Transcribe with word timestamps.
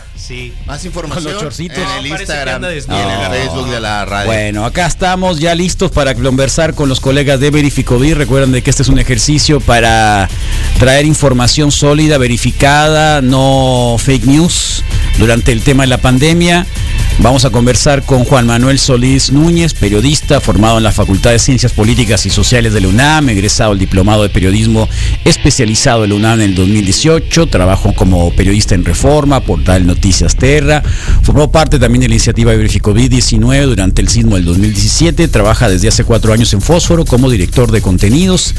Sí. 0.16 0.52
Más 0.66 0.84
información 0.84 1.24
Con 1.24 1.32
los 1.34 1.42
chorcitos. 1.42 1.78
en 1.78 1.84
No, 1.84 1.96
el 1.98 2.06
Instagram, 2.06 2.54
anda 2.56 2.72
en 2.72 3.32
el 3.32 3.40
Facebook 3.40 3.70
de 3.70 3.80
la 3.80 4.04
radio. 4.04 4.26
Bueno, 4.26 4.64
acá 4.64 4.86
estamos 4.86 5.38
ya 5.38 5.54
listos 5.54 5.90
para 5.90 6.14
conversar 6.14 6.74
con 6.74 6.88
los 6.88 7.00
colegas 7.00 7.40
de 7.40 7.50
Verificodí. 7.50 8.12
Recuerden 8.12 8.52
de 8.52 8.62
que 8.62 8.70
este 8.70 8.82
es 8.82 8.88
un 8.88 8.98
ejercicio 8.98 9.60
para 9.60 10.28
traer 10.78 11.06
información 11.06 11.70
sólida, 11.72 12.18
verificada, 12.18 13.22
no 13.22 13.96
fake 13.98 14.24
news 14.24 14.82
durante 15.18 15.52
el 15.52 15.62
tema 15.62 15.84
de 15.84 15.88
la 15.88 15.98
pandemia. 15.98 16.66
Vamos 17.18 17.46
a 17.46 17.50
conversar 17.50 18.04
con 18.04 18.24
Juan 18.24 18.46
Manuel 18.46 18.78
Solís 18.78 19.32
Núñez, 19.32 19.72
periodista 19.72 20.38
formado 20.38 20.76
en 20.76 20.84
la 20.84 20.92
Facultad 20.92 21.30
de 21.30 21.38
Ciencias 21.38 21.72
Políticas 21.72 22.26
y 22.26 22.30
Sociales 22.30 22.74
de 22.74 22.82
la 22.82 22.88
UNAM, 22.88 23.30
egresado 23.30 23.70
del 23.70 23.78
Diplomado 23.78 24.22
de 24.22 24.28
Periodismo 24.28 24.86
especializado 25.24 26.02
de 26.02 26.08
la 26.08 26.14
UNAM 26.14 26.40
en 26.40 26.50
el 26.50 26.54
2018, 26.54 27.46
trabajó 27.46 27.94
como 27.94 28.30
periodista 28.32 28.74
en 28.74 28.84
Reforma, 28.84 29.40
portal 29.40 29.86
Noticias 29.86 30.36
Terra, 30.36 30.82
formó 31.22 31.50
parte 31.50 31.78
también 31.78 32.02
de 32.02 32.08
la 32.08 32.14
iniciativa 32.14 32.54
Verificovid 32.54 33.10
19 33.10 33.64
durante 33.64 34.02
el 34.02 34.08
sismo 34.08 34.36
del 34.36 34.44
2017, 34.44 35.26
trabaja 35.28 35.70
desde 35.70 35.88
hace 35.88 36.04
cuatro 36.04 36.34
años 36.34 36.52
en 36.52 36.60
Fósforo 36.60 37.06
como 37.06 37.30
director 37.30 37.72
de 37.72 37.80
contenidos 37.80 38.54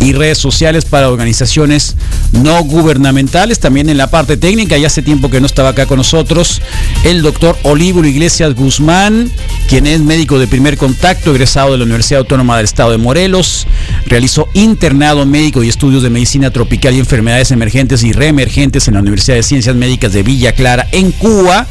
y 0.00 0.12
redes 0.12 0.38
sociales 0.38 0.84
para 0.84 1.08
organizaciones 1.08 1.96
no 2.32 2.62
gubernamentales, 2.62 3.58
también 3.58 3.88
en 3.88 3.98
la 3.98 4.06
parte 4.06 4.36
técnica, 4.36 4.78
ya 4.78 4.86
hace 4.86 5.02
tiempo 5.02 5.28
que 5.28 5.40
no 5.40 5.46
estaba 5.46 5.70
acá 5.70 5.86
con 5.86 5.98
nosotros, 5.98 6.62
el 7.02 7.22
doctor 7.22 7.58
Iglesias 8.04 8.54
Guzmán, 8.54 9.30
quien 9.68 9.86
es 9.86 10.00
médico 10.00 10.38
de 10.38 10.46
primer 10.46 10.76
contacto, 10.76 11.30
egresado 11.30 11.72
de 11.72 11.78
la 11.78 11.84
Universidad 11.84 12.20
Autónoma 12.20 12.56
del 12.56 12.64
Estado 12.64 12.90
de 12.90 12.98
Morelos, 12.98 13.66
realizó 14.06 14.48
internado 14.52 15.24
médico 15.24 15.62
y 15.62 15.68
estudios 15.68 16.02
de 16.02 16.10
medicina 16.10 16.50
tropical 16.50 16.94
y 16.94 16.98
enfermedades 16.98 17.50
emergentes 17.50 18.02
y 18.02 18.12
reemergentes 18.12 18.88
en 18.88 18.94
la 18.94 19.00
Universidad 19.00 19.36
de 19.36 19.42
Ciencias 19.42 19.76
Médicas 19.76 20.12
de 20.12 20.22
Villa 20.22 20.52
Clara, 20.52 20.86
en 20.92 21.12
Cuba 21.12 21.66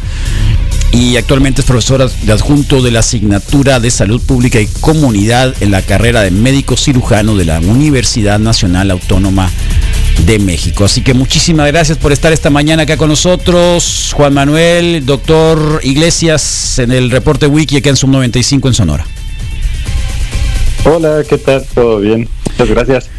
y 0.92 1.18
actualmente 1.18 1.62
es 1.62 1.68
profesora 1.68 2.08
de 2.08 2.32
adjunto 2.32 2.82
de 2.82 2.92
la 2.92 3.00
asignatura 3.00 3.80
de 3.80 3.92
Salud 3.92 4.22
Pública 4.22 4.62
y 4.62 4.68
Comunidad 4.68 5.54
en 5.62 5.72
la 5.72 5.82
carrera 5.82 6.22
de 6.22 6.32
médico 6.32 6.78
cirujano 6.78 7.36
de 7.36 7.44
la 7.46 7.60
Universidad 7.60 8.40
Nacional 8.40 8.92
Autónoma 8.92 9.52
de 10.26 10.40
México. 10.40 10.86
Así 10.86 11.02
que 11.02 11.14
muchísimas 11.14 11.68
gracias 11.68 11.98
por 11.98 12.12
estar 12.12 12.32
esta 12.34 12.50
mañana 12.50 12.84
acá 12.84 12.98
con 12.98 13.10
nosotros, 13.10 14.12
Juan 14.16 14.34
Manuel, 14.34 15.06
doctor 15.06 15.80
Iglesias, 15.84 16.80
en 16.80 16.92
el 16.92 17.12
reporte 17.12 17.48
Wiki 17.48 17.78
acá 17.78 17.90
en 17.90 17.96
Sub 17.96 18.10
95 18.10 18.68
en 18.68 18.74
Sonora. 18.74 19.06
Hola, 20.86 21.24
¿qué 21.28 21.38
tal? 21.38 21.66
¿Todo 21.74 22.00
bien? 22.00 22.30
Muchas 22.52 22.70
gracias. 22.70 23.10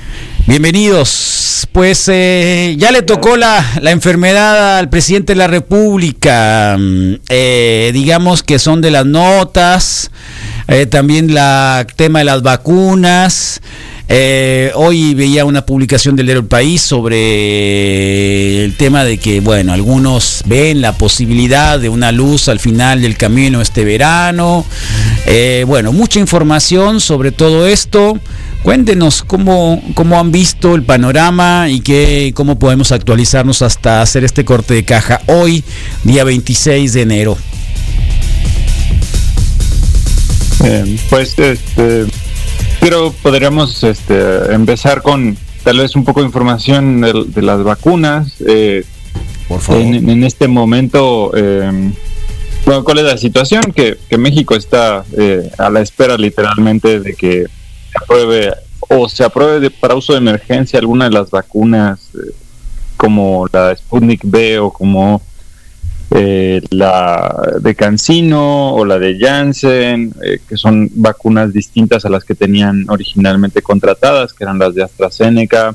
Bienvenidos. 0.47 1.67
Pues 1.73 2.09
eh, 2.09 2.77
ya 2.79 2.91
le 2.93 3.03
tocó 3.03 3.37
la, 3.37 3.65
la 3.83 3.91
enfermedad 3.91 4.79
al 4.79 4.89
presidente 4.89 5.33
de 5.33 5.39
la 5.39 5.49
República. 5.49 6.77
Mm, 6.79 7.15
eh, 7.29 7.91
digamos 7.93 8.43
que 8.43 8.59
son 8.59 8.81
de 8.81 8.91
las 8.93 9.05
notas. 9.05 10.11
eh, 10.69 10.87
también 10.87 11.35
la 11.35 11.87
tema 11.97 12.21
de 12.21 12.25
las 12.27 12.43
vacunas. 12.43 13.61
Eh, 14.09 14.71
hoy 14.77 15.15
veía 15.15 15.45
una 15.45 15.67
publicación 15.67 16.15
del 16.15 16.31
El 16.31 16.45
País 16.45 16.81
sobre 16.81 18.65
el 18.65 18.77
tema 18.77 19.03
de 19.05 19.19
que, 19.19 19.41
bueno, 19.41 19.73
algunos 19.73 20.43
ven 20.47 20.81
la 20.81 20.93
posibilidad 20.93 21.81
de 21.81 21.89
una 21.89 22.13
luz 22.13 22.49
al 22.49 22.61
final 22.61 23.03
del 23.03 23.17
camino 23.17 23.61
este 23.61 23.85
verano. 23.85 24.65
Eh, 25.27 25.65
bueno, 25.67 25.93
mucha 25.93 26.21
información 26.21 27.01
sobre 27.01 27.33
todo 27.33 27.67
esto. 27.67 28.21
Cuéntenos 28.63 29.23
cómo, 29.23 29.83
cómo 29.95 30.19
han 30.19 30.31
visto 30.31 30.75
el 30.75 30.83
panorama 30.83 31.69
y 31.69 31.81
qué, 31.81 32.33
cómo 32.35 32.59
podemos 32.59 32.93
actualizarnos 32.93 33.63
hasta 33.63 34.03
hacer 34.03 34.25
este 34.25 34.45
corte 34.45 34.75
de 34.75 34.85
caja 34.85 35.21
hoy, 35.27 35.65
día 36.05 36.23
26 36.25 36.93
de 36.93 37.03
enero. 37.03 37.39
Pues, 41.11 41.39
este, 41.39 42.07
pero 42.87 43.13
podríamos 43.21 43.83
este, 43.83 44.55
empezar 44.55 45.03
con 45.03 45.37
tal 45.65 45.79
vez 45.81 45.97
un 45.97 46.05
poco 46.05 46.21
de 46.21 46.27
información 46.27 47.01
de, 47.01 47.25
de 47.27 47.43
las 47.43 47.65
vacunas. 47.65 48.35
Eh, 48.47 48.85
Por 49.49 49.61
favor. 49.61 49.83
en, 49.83 50.09
en 50.09 50.23
este 50.23 50.47
momento, 50.47 51.33
eh, 51.35 51.91
bueno, 52.65 52.85
¿cuál 52.85 52.99
es 52.99 53.05
la 53.07 53.17
situación? 53.17 53.73
Que, 53.75 53.99
que 54.09 54.19
México 54.19 54.55
está 54.55 55.05
eh, 55.19 55.51
a 55.59 55.69
la 55.69 55.81
espera 55.81 56.17
literalmente 56.17 57.01
de 57.01 57.15
que 57.15 57.47
se 57.91 57.99
apruebe 58.01 58.53
o 58.89 59.09
se 59.09 59.25
apruebe 59.25 59.59
de- 59.59 59.71
para 59.71 59.97
uso 59.97 60.13
de 60.13 60.19
emergencia 60.21 60.79
alguna 60.79 61.07
de 61.07 61.11
las 61.11 61.29
vacunas 61.29 61.99
eh, 62.15 62.31
como 62.97 63.49
la 63.53 63.75
Sputnik 63.75 64.21
B 64.23 64.61
o 64.61 64.71
como 64.73 65.21
eh, 66.11 66.63
la 66.71 67.35
de 67.61 67.75
Cancino 67.75 68.75
o 68.75 68.85
la 68.85 68.99
de 68.99 69.19
Janssen, 69.19 70.15
eh, 70.25 70.39
que 70.49 70.57
son 70.57 70.89
vacunas 70.95 71.53
distintas 71.53 72.05
a 72.05 72.09
las 72.09 72.25
que 72.25 72.35
tenían 72.35 72.87
originalmente 72.89 73.61
contratadas, 73.63 74.33
que 74.33 74.45
eran 74.45 74.59
las 74.59 74.75
de 74.75 74.85
AstraZeneca. 74.85 75.75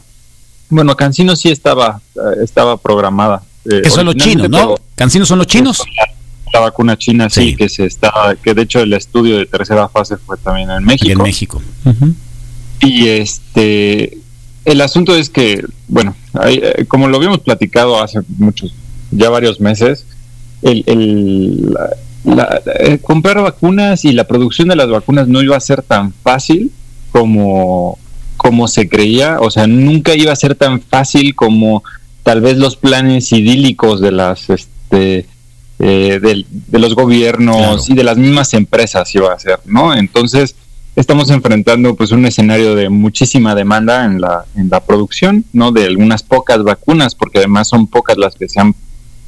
Bueno, 0.69 0.95
Cancino 0.95 1.35
sí 1.35 1.49
estaba, 1.49 1.99
eh, 2.15 2.43
estaba 2.43 2.77
programada. 2.77 3.43
eh, 3.69 3.81
Que 3.83 3.89
son 3.89 4.05
los 4.05 4.15
chinos, 4.15 4.49
¿no? 4.49 4.75
¿Cancinos 4.95 5.27
son 5.27 5.37
los 5.37 5.47
chinos? 5.47 5.83
La 6.53 6.59
vacuna 6.61 6.97
china 6.97 7.29
sí, 7.29 7.49
Sí. 7.51 7.55
que 7.55 7.69
se 7.69 7.85
está, 7.85 8.11
que 8.43 8.53
de 8.53 8.63
hecho 8.63 8.79
el 8.81 8.91
estudio 8.93 9.37
de 9.37 9.45
tercera 9.45 9.87
fase 9.87 10.17
fue 10.17 10.37
también 10.37 10.69
en 10.71 10.83
México. 10.83 11.11
en 11.11 11.17
México. 11.21 11.61
Y 12.81 13.07
este, 13.07 14.17
el 14.65 14.81
asunto 14.81 15.15
es 15.15 15.29
que, 15.29 15.63
bueno, 15.87 16.15
hay, 16.33 16.59
eh, 16.63 16.85
como 16.87 17.07
lo 17.07 17.17
habíamos 17.17 17.39
platicado 17.39 18.01
hace 18.01 18.19
muchos, 18.37 18.73
ya 19.11 19.29
varios 19.29 19.59
meses, 19.61 20.05
el, 20.61 20.83
el- 20.87 21.71
la- 21.73 21.89
la- 22.23 22.61
eh, 22.79 22.99
comprar 23.01 23.41
vacunas 23.41 24.05
y 24.05 24.11
la 24.11 24.25
producción 24.25 24.67
de 24.67 24.75
las 24.75 24.89
vacunas 24.89 25.27
no 25.27 25.41
iba 25.41 25.57
a 25.57 25.59
ser 25.59 25.81
tan 25.81 26.13
fácil 26.13 26.71
como, 27.11 27.97
como 28.37 28.67
se 28.67 28.87
creía, 28.87 29.39
o 29.39 29.49
sea, 29.51 29.67
nunca 29.67 30.15
iba 30.15 30.31
a 30.31 30.35
ser 30.35 30.55
tan 30.55 30.81
fácil 30.81 31.35
como 31.35 31.83
tal 32.23 32.41
vez 32.41 32.57
los 32.57 32.75
planes 32.75 33.31
idílicos 33.31 33.99
de 34.01 34.11
las, 34.11 34.49
este, 34.49 35.25
eh, 35.79 36.19
de, 36.21 36.79
los 36.79 36.93
gobiernos 36.95 37.55
Claro. 37.57 37.81
y 37.87 37.93
de 37.95 38.03
las 38.03 38.17
mismas 38.17 38.53
empresas 38.53 39.13
iba 39.15 39.33
a 39.33 39.39
ser, 39.39 39.59
¿no? 39.65 39.95
Entonces, 39.95 40.55
estamos 40.95 41.29
enfrentando 41.31 41.95
pues 41.95 42.11
un 42.11 42.25
escenario 42.25 42.75
de 42.75 42.89
muchísima 42.89 43.55
demanda 43.55 44.05
en 44.05 44.21
la, 44.21 44.45
en 44.55 44.69
la 44.69 44.79
producción, 44.81 45.43
¿no? 45.53 45.71
De 45.71 45.85
algunas 45.85 46.21
pocas 46.21 46.61
vacunas, 46.63 47.15
porque 47.15 47.39
además 47.39 47.67
son 47.67 47.87
pocas 47.87 48.17
las 48.17 48.35
que 48.35 48.47
se 48.47 48.59
han 48.59 48.75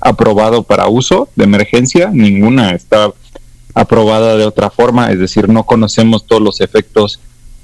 aprobado 0.03 0.63
para 0.63 0.87
uso 0.87 1.29
de 1.35 1.45
emergencia, 1.45 2.09
ninguna 2.13 2.71
está 2.71 3.11
aprobada 3.73 4.37
de 4.37 4.45
otra 4.45 4.69
forma, 4.69 5.11
es 5.11 5.19
decir, 5.19 5.49
no 5.49 5.63
conocemos 5.63 6.27
todos 6.27 6.41
los 6.41 6.61
efectos 6.61 7.19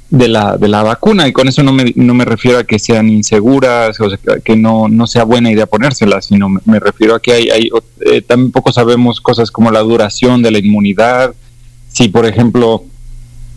de 0.09 0.27
la, 0.27 0.57
de 0.57 0.67
la 0.67 0.81
vacuna 0.81 1.27
y 1.27 1.33
con 1.33 1.47
eso 1.47 1.61
no 1.61 1.71
me, 1.71 1.93
no 1.95 2.15
me 2.15 2.25
refiero 2.25 2.57
a 2.57 2.63
que 2.63 2.79
sean 2.79 3.09
inseguras 3.09 3.99
o 3.99 4.09
sea, 4.09 4.17
que 4.43 4.55
no, 4.55 4.87
no 4.87 5.05
sea 5.05 5.23
buena 5.23 5.51
idea 5.51 5.67
ponérselas, 5.67 6.25
sino 6.25 6.49
me, 6.49 6.61
me 6.65 6.79
refiero 6.79 7.13
a 7.13 7.21
que 7.21 7.33
hay, 7.33 7.49
hay 7.49 7.69
eh, 7.99 8.23
tampoco 8.23 8.71
sabemos 8.71 9.21
cosas 9.21 9.51
como 9.51 9.69
la 9.69 9.81
duración 9.81 10.41
de 10.41 10.49
la 10.49 10.57
inmunidad, 10.57 11.35
si 11.89 12.07
por 12.07 12.25
ejemplo 12.25 12.85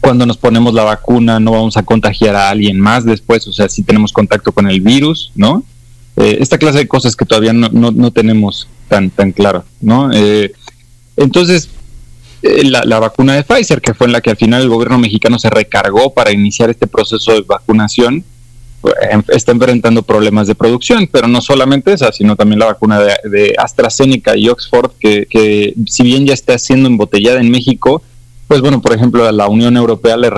cuando 0.01 0.27
nos 0.27 0.37
ponemos 0.37 0.75
la 0.75 0.85
vacuna 0.85 1.41
no 1.41 1.53
vamos 1.53 1.79
a 1.79 1.85
contagiar 1.85 2.37
a 2.37 2.51
alguien 2.51 2.79
más 2.79 3.07
después, 3.07 3.47
o 3.47 3.53
sea, 3.53 3.69
si 3.71 3.83
tenemos 3.83 4.13
contacto 4.13 4.53
con 4.53 4.69
el 4.69 4.81
virus, 4.83 5.33
¿no? 5.35 5.65
Eh, 6.17 6.39
esta 6.41 6.59
clase 6.59 6.79
de 6.79 6.89
cosas 6.89 7.17
que 7.17 7.25
todavía 7.25 7.53
no, 7.53 7.69
no, 7.71 8.11
tenemos 8.11 8.69
tan, 8.89 9.11
tan 9.11 9.33
claro, 9.33 9.65
¿no? 9.81 10.11
Eh, 10.13 10.53
entonces, 11.17 11.71
eh, 12.43 12.65
la, 12.65 12.85
la 12.85 12.99
vacuna 12.99 13.35
de 13.35 13.45
Pfizer, 13.45 13.81
que 13.81 13.95
fue 13.95 14.07
en 14.07 14.13
la 14.13 14.21
que 14.21 14.31
al 14.31 14.37
final 14.37 14.63
el 14.63 14.69
gobierno 14.69 14.99
mexicano 14.99 15.39
se 15.39 15.49
recargó 15.49 16.13
para 16.13 16.33
iniciar 16.33 16.71
este 16.71 16.87
proceso 16.87 17.33
de 17.33 17.43
vacunación, 17.43 18.25
eh, 18.85 19.23
está 19.29 19.53
enfrentando 19.53 20.03
problemas 20.03 20.49
de 20.49 20.55
producción, 20.55 21.09
pero 21.11 21.29
no 21.29 21.41
solamente 21.41 21.93
esa, 21.93 22.13
sino 22.13 22.35
también 22.37 22.59
la 22.59 22.67
vacuna 22.67 23.01
de, 23.01 23.15
de 23.31 23.55
AstraZeneca 23.57 24.37
y 24.37 24.49
Oxford, 24.49 24.91
que, 24.99 25.27
que 25.31 25.75
si 25.87 26.03
bien 26.03 26.27
ya 26.27 26.35
está 26.35 26.59
siendo 26.59 26.89
embotellada 26.89 27.41
en 27.41 27.51
México, 27.51 28.03
pues 28.49 28.61
bueno, 28.61 28.81
por 28.83 28.93
ejemplo, 28.95 29.27
a 29.27 29.33
la 29.33 29.49
Unión 29.49 29.77
Europea 29.77 30.17
le, 30.17 30.31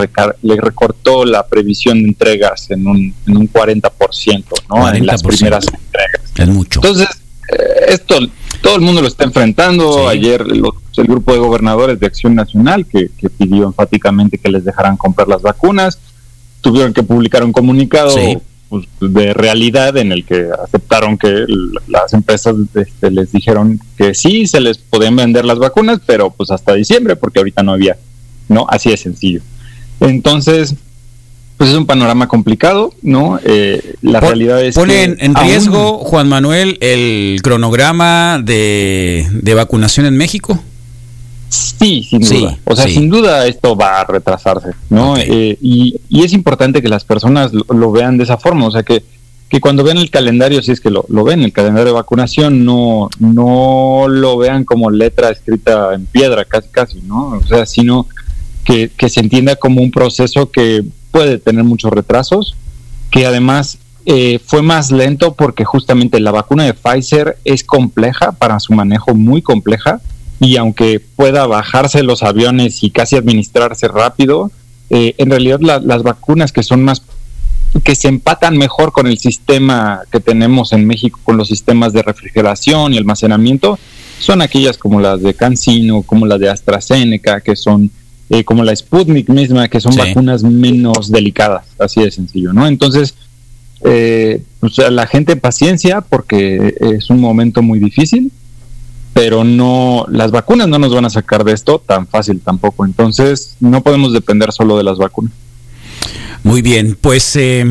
recortó 0.56 1.25
la 1.25 1.47
previsión 1.47 2.01
de 2.03 2.09
entregas 2.09 2.71
en 2.71 2.87
un, 2.87 3.15
en 3.27 3.37
un 3.37 3.49
40%, 3.53 4.45
¿no? 4.69 4.89
En 4.95 5.06
las 5.06 5.23
40%. 5.25 5.27
primeras 5.29 5.67
entregas. 5.67 6.21
Es 6.37 6.49
mucho. 6.49 6.81
Entonces, 6.83 7.09
eh, 7.53 7.85
esto 7.89 8.17
todo 8.62 8.77
el 8.77 8.83
mundo 8.83 9.03
lo 9.03 9.09
está 9.09 9.25
enfrentando. 9.25 9.93
Sí. 9.95 10.06
Ayer 10.09 10.47
lo- 10.47 10.75
el 10.97 11.05
grupo 11.06 11.33
de 11.33 11.39
gobernadores 11.41 11.99
de 11.99 12.06
Acción 12.06 12.37
Nacional, 12.37 12.87
que, 12.87 13.11
que 13.19 13.29
pidió 13.29 13.65
enfáticamente 13.65 14.39
que 14.39 14.49
les 14.49 14.65
dejaran 14.65 14.97
comprar 14.97 15.27
las 15.27 15.43
vacunas, 15.43 15.99
tuvieron 16.61 16.93
que 16.95 17.03
publicar 17.03 17.43
un 17.45 17.53
comunicado 17.53 18.11
Sí. 18.11 18.39
Pues, 18.99 19.12
de 19.12 19.32
realidad 19.35 19.97
en 19.97 20.12
el 20.12 20.25
que 20.25 20.49
aceptaron 20.65 21.17
que 21.19 21.44
las 21.88 22.12
empresas 22.12 22.55
este, 22.75 23.11
les 23.11 23.31
dijeron 23.32 23.79
que 23.97 24.15
sí, 24.15 24.47
se 24.47 24.61
les 24.61 24.79
podían 24.79 25.17
vender 25.17 25.44
las 25.44 25.59
vacunas, 25.59 26.00
pero 26.06 26.31
pues 26.31 26.50
hasta 26.50 26.75
diciembre, 26.75 27.17
porque 27.17 27.38
ahorita 27.41 27.62
no 27.62 27.73
había, 27.73 27.97
¿no? 28.49 28.67
Así 28.69 28.91
de 28.91 28.97
sencillo. 28.97 29.41
Entonces, 30.00 30.75
pues 31.56 31.71
es 31.71 31.76
un 31.76 31.87
panorama 31.87 32.26
complicado, 32.29 32.93
¿no? 33.03 33.38
Eh, 33.44 33.94
la 34.03 34.19
realidad 34.21 34.62
es 34.65 34.75
pone 34.75 34.94
que 34.94 35.25
en, 35.25 35.37
aún- 35.37 35.47
riesgo, 35.47 35.99
Juan 35.99 36.29
Manuel, 36.29 36.79
el 36.81 37.38
cronograma 37.43 38.41
de, 38.43 39.27
de 39.31 39.55
vacunación 39.55 40.06
en 40.06 40.17
México. 40.17 40.61
Sí, 41.55 42.03
sin 42.03 42.25
Sí, 42.25 42.41
duda. 42.41 42.59
O 42.65 42.77
sea, 42.77 42.87
sí. 42.87 42.95
sin 42.95 43.11
duda 43.11 43.47
esto 43.47 43.77
va 43.77 44.01
a 44.01 44.05
retrasarse, 44.05 44.71
¿no? 44.91 45.17
Eh, 45.17 45.59
y, 45.61 46.01
y 46.09 46.25
es 46.25 46.33
importante 46.33 46.83
que 46.83 46.89
las 46.89 47.05
personas 47.05 47.53
lo, 47.53 47.65
lo 47.69 47.93
vean 47.93 48.17
de 48.17 48.25
esa 48.25 48.39
forma, 48.39 48.67
o 48.67 48.71
sea, 48.71 48.83
que, 48.83 49.05
que 49.49 49.61
cuando 49.61 49.85
vean 49.85 49.99
el 49.99 50.11
calendario, 50.11 50.62
si 50.62 50.73
es 50.73 50.81
que 50.81 50.91
lo, 50.91 51.05
lo 51.09 51.23
ven, 51.25 51.43
el 51.43 51.53
calendario 51.53 51.87
de 51.87 51.93
vacunación, 51.93 52.65
no, 52.65 53.09
no 53.19 54.06
lo 54.09 54.37
vean 54.39 54.65
como 54.65 54.91
letra 54.91 55.31
escrita 55.31 55.95
en 55.95 56.06
piedra, 56.06 56.45
casi, 56.45 56.69
casi, 56.71 57.01
¿no? 57.03 57.29
O 57.29 57.47
sea, 57.47 57.67
sino 57.67 58.06
que, 58.65 58.91
que 58.97 59.09
se 59.09 59.21
entienda 59.21 59.56
como 59.56 59.83
un 59.83 59.91
proceso 59.91 60.51
que 60.51 60.85
puede 61.11 61.39
tener 61.39 61.65
muchos 61.65 61.93
retrasos, 61.93 62.56
que 63.11 63.27
además 63.27 63.79
eh, 64.06 64.41
fue 64.45 64.62
más 64.62 64.91
lento 64.91 65.35
porque 65.35 65.65
justamente 65.65 66.19
la 66.21 66.33
vacuna 66.33 66.65
de 66.65 66.75
Pfizer 66.75 67.39
es 67.45 67.62
compleja 67.62 68.33
para 68.33 68.59
su 68.61 68.73
manejo, 68.73 69.15
muy 69.15 69.41
compleja, 69.41 70.01
y 70.41 70.57
aunque 70.57 71.01
pueda 71.01 71.47
bajarse 71.47 72.03
los 72.03 72.23
aviones 72.23 72.83
y 72.83 72.91
casi 72.91 73.17
administrarse 73.17 73.89
rápido, 73.89 74.51
eh, 74.91 75.15
en 75.19 75.31
realidad 75.31 75.61
la- 75.61 75.81
las 75.81 76.03
vacunas 76.03 76.53
que 76.53 76.63
son 76.63 76.83
más 76.83 77.03
que 77.83 77.97
se 77.97 78.07
empatan 78.07 78.57
mejor 78.57 78.93
con 78.93 79.09
el 79.09 79.19
sistema 79.19 80.03
que 80.13 80.21
tenemos 80.21 80.73
en 80.73 80.87
México, 80.87 81.19
con 81.25 81.37
los 81.37 81.49
sistemas 81.49 81.93
de 81.93 82.03
refrigeración 82.03 82.95
y 82.95 82.99
almacenamiento, 82.99 83.81
son 84.21 84.43
aquellas 84.43 84.79
como 84.79 85.01
las 85.01 85.21
de 85.23 85.35
CanSino, 85.35 86.03
como 86.03 86.25
las 86.25 86.39
de 86.39 86.49
AstraZeneca, 86.51 87.41
que 87.41 87.57
son 87.57 87.91
eh, 88.31 88.43
como 88.45 88.65
la 88.65 88.75
Sputnik 88.75 89.29
misma, 89.29 89.69
que 89.69 89.81
son 89.81 89.93
Sí. 89.93 89.99
vacunas 89.99 90.43
menos 90.45 91.11
delicadas, 91.11 91.67
así 91.79 92.01
de 92.01 92.11
sencillo, 92.11 92.53
¿no? 92.55 92.67
Entonces, 92.67 93.15
eh, 93.85 94.43
pues, 94.61 94.79
a 94.79 94.91
la 94.91 95.07
gente 95.07 95.37
paciencia 95.37 96.01
porque 96.01 96.75
es 96.81 97.11
un 97.11 97.21
momento 97.21 97.61
muy 97.61 97.79
difícil, 97.81 98.31
pero 99.15 99.45
no, 99.45 100.05
las 100.11 100.33
vacunas 100.33 100.69
no 100.69 100.79
nos 100.79 100.93
van 100.93 101.07
a 101.07 101.11
sacar 101.11 101.45
de 101.45 101.53
esto 101.53 101.79
tan 101.79 102.07
fácil 102.07 102.41
tampoco. 102.41 102.85
Entonces, 102.85 103.57
no 103.61 103.83
podemos 103.83 104.13
depender 104.13 104.53
solo 104.53 104.77
de 104.77 104.83
las 104.83 104.99
vacunas. 104.99 105.33
Muy 106.43 106.61
bien, 106.61 106.99
pues 107.01 107.37
eh, 107.37 107.65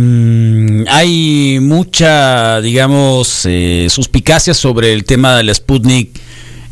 hay 0.90 1.60
mucha, 1.62 2.60
digamos, 2.62 3.46
eh, 3.46 3.88
suspicacia 3.90 4.56
sobre 4.56 4.94
el 4.94 5.04
tema 5.04 5.38
de 5.38 5.44
la 5.44 5.54
Sputnik 5.54 6.20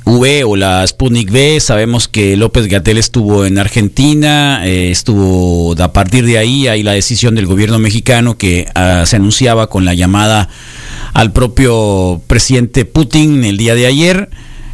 V 0.05 0.43
o 0.45 0.55
la 0.55 0.87
Sputnik 0.87 1.29
V. 1.29 1.59
Sabemos 1.59 2.07
que 2.07 2.35
López 2.37 2.67
Gatel 2.67 2.97
estuvo 2.97 3.45
en 3.45 3.59
Argentina, 3.59 4.65
eh, 4.65 4.89
estuvo 4.89 5.75
a 5.79 5.93
partir 5.93 6.25
de 6.25 6.37
ahí, 6.37 6.67
hay 6.67 6.81
la 6.81 6.93
decisión 6.93 7.35
del 7.35 7.45
gobierno 7.45 7.77
mexicano 7.77 8.35
que 8.35 8.67
ah, 8.73 9.03
se 9.05 9.17
anunciaba 9.17 9.67
con 9.67 9.85
la 9.85 9.93
llamada 9.93 10.49
al 11.13 11.33
propio 11.33 12.21
presidente 12.25 12.85
Putin 12.85 13.43
el 13.43 13.57
día 13.57 13.75
de 13.75 13.85
ayer. 13.85 14.29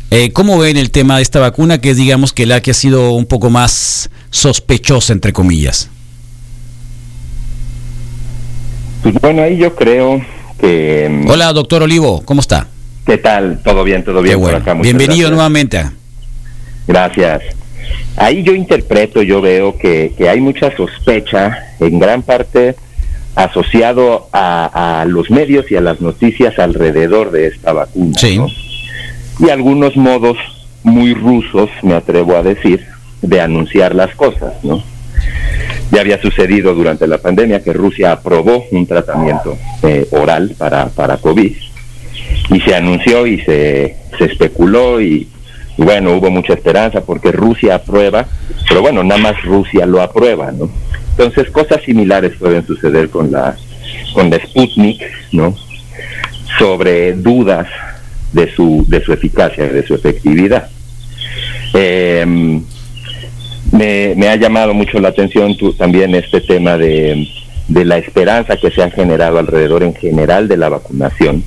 Eh, 0.09 0.31
¿Cómo 0.31 0.57
ven 0.57 0.77
el 0.77 0.89
tema 0.89 1.17
de 1.17 1.23
esta 1.23 1.39
vacuna 1.39 1.79
que 1.81 1.89
es, 1.91 1.97
digamos, 1.97 2.31
que 2.31 2.45
la 2.45 2.61
que 2.61 2.71
ha 2.71 2.73
sido 2.73 3.11
un 3.11 3.25
poco 3.25 3.49
más 3.49 4.09
sospechosa, 4.29 5.11
entre 5.13 5.33
comillas? 5.33 5.89
Pues 9.03 9.15
bueno, 9.21 9.41
ahí 9.43 9.57
yo 9.57 9.75
creo 9.75 10.21
que... 10.59 11.07
mm, 11.09 11.29
Hola, 11.29 11.51
doctor 11.53 11.83
Olivo, 11.83 12.21
¿cómo 12.25 12.39
está? 12.41 12.67
¿Qué 13.05 13.17
tal? 13.17 13.59
¿Todo 13.63 13.83
bien? 13.83 14.03
¿Todo 14.03 14.21
bien 14.21 14.35
por 14.35 14.43
bueno. 14.43 14.57
acá? 14.57 14.73
Muchas 14.73 14.83
Bienvenido 14.83 15.29
gracias. 15.29 15.31
nuevamente. 15.31 15.85
Gracias. 16.87 17.41
Ahí 18.15 18.43
yo 18.43 18.53
interpreto, 18.53 19.21
yo 19.21 19.41
veo 19.41 19.77
que, 19.77 20.13
que 20.17 20.29
hay 20.29 20.39
mucha 20.41 20.75
sospecha, 20.75 21.51
en 21.79 21.99
gran 21.99 22.23
parte 22.23 22.75
asociado 23.35 24.27
a, 24.33 25.01
a 25.01 25.05
los 25.05 25.29
medios 25.29 25.69
y 25.69 25.75
a 25.75 25.81
las 25.81 26.01
noticias 26.01 26.57
alrededor 26.59 27.31
de 27.31 27.47
esta 27.47 27.71
vacuna. 27.73 28.17
Sí. 28.17 28.37
¿no? 28.37 28.47
Y 29.39 29.49
algunos 29.49 29.95
modos 29.95 30.37
muy 30.83 31.13
rusos, 31.13 31.69
me 31.83 31.93
atrevo 31.93 32.35
a 32.35 32.43
decir, 32.43 32.85
de 33.21 33.41
anunciar 33.41 33.95
las 33.95 34.15
cosas, 34.15 34.53
¿no? 34.63 34.83
Ya 35.91 36.01
había 36.01 36.21
sucedido 36.21 36.73
durante 36.73 37.07
la 37.07 37.17
pandemia 37.17 37.63
que 37.63 37.73
Rusia 37.73 38.11
aprobó 38.11 38.63
un 38.71 38.85
tratamiento 38.85 39.57
eh, 39.83 40.07
oral 40.11 40.53
para, 40.57 40.87
para 40.89 41.17
COVID 41.17 41.55
y 42.49 42.59
se 42.61 42.75
anunció 42.75 43.25
y 43.25 43.39
se, 43.41 43.95
se 44.17 44.25
especuló 44.25 45.01
y, 45.01 45.27
y 45.77 45.83
bueno, 45.83 46.13
hubo 46.13 46.29
mucha 46.29 46.53
esperanza 46.53 47.01
porque 47.01 47.31
Rusia 47.31 47.75
aprueba, 47.75 48.25
pero 48.67 48.81
bueno, 48.81 49.03
nada 49.03 49.21
más 49.21 49.41
Rusia 49.43 49.85
lo 49.85 50.01
aprueba, 50.01 50.51
¿no? 50.51 50.69
Entonces 51.11 51.49
cosas 51.51 51.81
similares 51.83 52.33
pueden 52.37 52.65
suceder 52.65 53.09
con 53.09 53.31
la, 53.31 53.55
con 54.13 54.29
la 54.29 54.37
Sputnik, 54.37 55.01
¿no? 55.31 55.55
Sobre 56.57 57.13
dudas 57.13 57.67
de 58.37 58.53
su, 58.53 58.85
de 58.87 59.03
su 59.03 59.11
eficacia, 59.11 59.67
de 59.67 59.85
su 59.85 59.95
efectividad. 59.95 60.69
Eh, 61.73 62.23
me, 63.71 64.13
me 64.15 64.29
ha 64.29 64.35
llamado 64.35 64.73
mucho 64.73 64.99
la 64.99 65.09
atención 65.09 65.57
también 65.77 66.13
este 66.15 66.39
tema 66.41 66.77
de, 66.77 67.27
de 67.67 67.83
la 67.83 67.97
esperanza 67.97 68.55
que 68.55 68.71
se 68.71 68.83
ha 68.83 68.91
generado 68.91 69.39
alrededor 69.39 69.83
en 69.83 69.95
general 69.95 70.47
de 70.47 70.57
la 70.57 70.69
vacunación. 70.69 71.43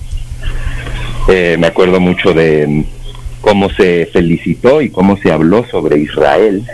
Eh, 1.29 1.57
me 1.59 1.69
acuerdo 1.69 2.01
mucho 2.01 2.35
de 2.35 2.85
cómo 3.41 3.71
se 3.71 4.09
felicitó 4.13 4.83
y 4.83 4.91
cómo 4.91 5.17
se 5.17 5.31
habló 5.31 5.65
sobre 5.71 6.01
Israel, 6.01 6.65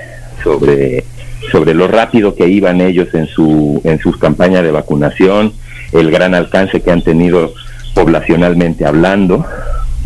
sobre, 0.42 1.04
sobre 1.52 1.74
lo 1.74 1.88
rápido 1.88 2.34
que 2.34 2.48
iban 2.48 2.80
ellos 2.80 3.08
en, 3.14 3.26
su, 3.26 3.80
en 3.84 3.98
sus 3.98 4.16
campañas 4.16 4.62
de 4.62 4.70
vacunación, 4.70 5.52
el 5.92 6.10
gran 6.10 6.34
alcance 6.34 6.80
que 6.80 6.90
han 6.90 7.02
tenido 7.02 7.52
poblacionalmente 7.94 8.84
hablando 8.84 9.44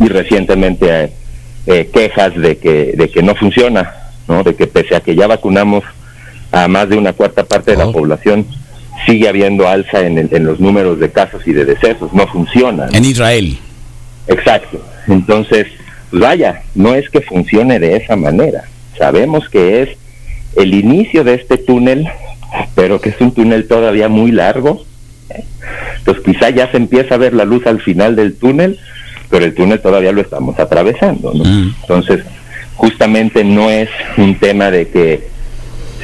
y 0.03 0.07
recientemente 0.07 0.87
eh, 1.05 1.13
eh, 1.67 1.89
quejas 1.93 2.35
de 2.35 2.57
que, 2.57 2.93
de 2.97 3.09
que 3.09 3.21
no 3.23 3.35
funciona, 3.35 3.93
¿no? 4.27 4.43
de 4.43 4.55
que 4.55 4.67
pese 4.67 4.95
a 4.95 4.99
que 5.01 5.15
ya 5.15 5.27
vacunamos 5.27 5.83
a 6.51 6.67
más 6.67 6.89
de 6.89 6.97
una 6.97 7.13
cuarta 7.13 7.43
parte 7.45 7.71
de 7.71 7.77
la 7.77 7.87
Oh. 7.87 7.91
población, 7.93 8.45
sigue 9.05 9.29
habiendo 9.29 9.67
alza 9.67 10.01
en, 10.01 10.17
el- 10.17 10.29
en 10.31 10.45
los 10.45 10.59
números 10.59 10.99
de 10.99 11.09
casos 11.11 11.47
y 11.47 11.53
de 11.53 11.65
decesos, 11.65 12.11
no 12.13 12.27
funciona. 12.27 12.87
¿no? 12.87 12.93
En 12.97 13.05
Israel. 13.05 13.57
Exacto. 14.27 14.83
Entonces, 15.07 15.67
pues 16.09 16.21
vaya, 16.21 16.61
no 16.75 16.93
es 16.93 17.09
que 17.09 17.21
funcione 17.21 17.79
de 17.79 17.95
esa 17.95 18.15
manera. 18.15 18.63
Sabemos 18.97 19.47
que 19.49 19.81
es 19.83 19.89
el 20.57 20.73
inicio 20.73 21.23
de 21.23 21.35
este 21.35 21.57
túnel, 21.57 22.07
pero 22.75 22.99
que 22.99 23.09
es 23.09 23.21
un 23.21 23.33
túnel 23.33 23.67
todavía 23.67 24.09
muy 24.09 24.31
largo. 24.31 24.83
¿eh? 25.29 25.43
Entonces, 25.99 26.23
quizá 26.25 26.49
ya 26.49 26.69
se 26.69 26.77
empieza 26.77 27.15
a 27.15 27.17
ver 27.17 27.33
la 27.33 27.45
luz 27.45 27.65
al 27.65 27.81
final 27.81 28.15
del 28.15 28.35
túnel, 28.35 28.77
pero 29.31 29.45
el 29.45 29.55
túnel 29.55 29.81
todavía 29.81 30.11
lo 30.11 30.21
estamos 30.21 30.59
atravesando. 30.59 31.33
¿no? 31.33 31.43
Mm. 31.43 31.75
Entonces, 31.81 32.19
justamente 32.75 33.43
no 33.43 33.69
es 33.69 33.89
un 34.17 34.37
tema 34.37 34.69
de 34.69 34.89
que 34.89 35.27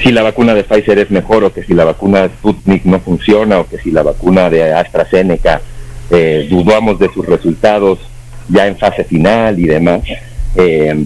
si 0.01 0.11
la 0.11 0.23
vacuna 0.23 0.53
de 0.53 0.63
Pfizer 0.63 0.97
es 0.99 1.11
mejor 1.11 1.43
o 1.43 1.53
que 1.53 1.63
si 1.63 1.73
la 1.73 1.83
vacuna 1.83 2.21
de 2.21 2.29
Sputnik 2.29 2.85
no 2.85 2.99
funciona 2.99 3.59
o 3.59 3.67
que 3.67 3.77
si 3.79 3.91
la 3.91 4.03
vacuna 4.03 4.49
de 4.49 4.73
AstraZeneca 4.73 5.61
eh, 6.09 6.47
dudamos 6.49 6.97
de 6.99 7.11
sus 7.13 7.25
resultados 7.25 7.99
ya 8.47 8.65
en 8.67 8.77
fase 8.77 9.03
final 9.03 9.59
y 9.59 9.65
demás. 9.65 10.01
Eh, 10.55 11.05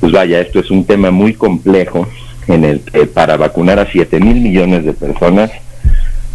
pues 0.00 0.12
vaya, 0.12 0.40
esto 0.40 0.58
es 0.58 0.70
un 0.70 0.84
tema 0.84 1.12
muy 1.12 1.34
complejo 1.34 2.08
en 2.48 2.64
el 2.64 2.80
para 3.14 3.36
vacunar 3.36 3.78
a 3.78 3.86
7 3.86 4.18
mil 4.18 4.40
millones 4.40 4.84
de 4.84 4.92
personas, 4.94 5.50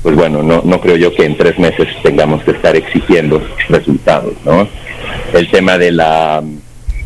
pues 0.01 0.15
bueno, 0.15 0.41
no, 0.41 0.61
no 0.63 0.79
creo 0.79 0.95
yo 0.95 1.13
que 1.13 1.25
en 1.25 1.35
tres 1.35 1.59
meses 1.59 1.87
tengamos 2.01 2.43
que 2.43 2.51
estar 2.51 2.75
exigiendo 2.75 3.41
resultados, 3.67 4.33
¿no? 4.45 4.69
El 5.33 5.49
tema 5.49 5.77
de 5.77 5.91
la, 5.91 6.43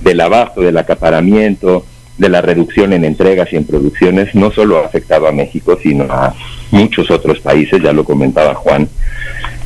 del 0.02 0.22
abasto, 0.22 0.62
del 0.62 0.78
acaparamiento, 0.78 1.86
de 2.18 2.30
la 2.30 2.42
reducción 2.42 2.94
en 2.94 3.04
entregas 3.04 3.52
y 3.52 3.56
en 3.56 3.66
producciones, 3.66 4.36
no 4.36 4.52
solo 4.52 4.78
ha 4.78 4.86
afectado 4.86 5.28
a 5.28 5.32
México, 5.32 5.78
sino 5.82 6.04
a 6.04 6.36
muchos 6.72 7.10
otros 7.10 7.40
países, 7.40 7.82
ya 7.82 7.94
lo 7.94 8.04
comentaba 8.04 8.54
Juan. 8.54 8.88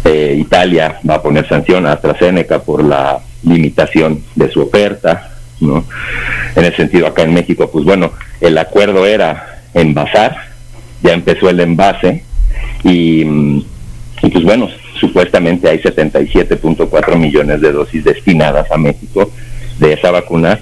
Eh, 0.05 0.37
Italia 0.39 0.99
va 1.07 1.15
a 1.15 1.21
poner 1.21 1.47
sanción 1.47 1.85
a 1.85 1.93
AstraZeneca 1.93 2.59
por 2.59 2.83
la 2.83 3.19
limitación 3.43 4.23
de 4.35 4.49
su 4.51 4.61
oferta, 4.61 5.31
¿no? 5.59 5.83
En 6.55 6.63
el 6.63 6.75
sentido 6.75 7.07
acá 7.07 7.23
en 7.23 7.33
México, 7.33 7.69
pues 7.71 7.83
bueno, 7.83 8.13
el 8.39 8.57
acuerdo 8.57 9.05
era 9.05 9.63
envasar, 9.73 10.35
ya 11.01 11.13
empezó 11.13 11.49
el 11.49 11.59
envase 11.59 12.23
y, 12.83 13.21
y 14.21 14.29
pues 14.31 14.43
bueno, 14.43 14.69
supuestamente 14.99 15.69
hay 15.69 15.79
77.4 15.79 17.15
millones 17.17 17.61
de 17.61 17.71
dosis 17.71 18.03
destinadas 18.03 18.69
a 18.71 18.77
México 18.77 19.31
de 19.79 19.93
esa 19.93 20.11
vacuna 20.11 20.59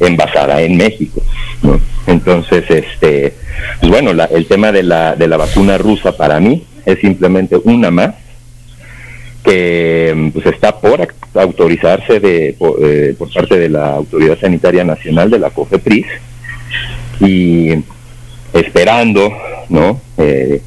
envasada 0.00 0.62
en 0.62 0.76
México, 0.76 1.22
¿no? 1.62 1.78
Entonces, 2.06 2.64
este, 2.70 3.34
pues 3.80 3.90
bueno, 3.92 4.12
la- 4.14 4.24
el 4.24 4.46
tema 4.46 4.72
de 4.72 4.82
la, 4.82 5.14
de 5.14 5.28
la 5.28 5.36
vacuna 5.36 5.76
rusa 5.78 6.16
para 6.16 6.40
mí 6.40 6.64
es 6.86 6.98
simplemente 7.00 7.56
una 7.64 7.90
más 7.90 8.14
que 9.44 10.30
pues 10.34 10.46
está 10.46 10.78
por 10.78 11.06
autorizarse 11.34 12.20
de, 12.20 12.54
por, 12.58 12.76
eh, 12.82 13.14
por 13.18 13.32
parte 13.32 13.58
de 13.58 13.68
la 13.70 13.94
Autoridad 13.94 14.38
Sanitaria 14.38 14.84
Nacional 14.84 15.30
de 15.30 15.38
la 15.38 15.50
COFEPRIS 15.50 16.06
y 17.20 17.70
esperando, 18.52 19.32
¿no? 19.68 20.00
Eh, 20.18 20.60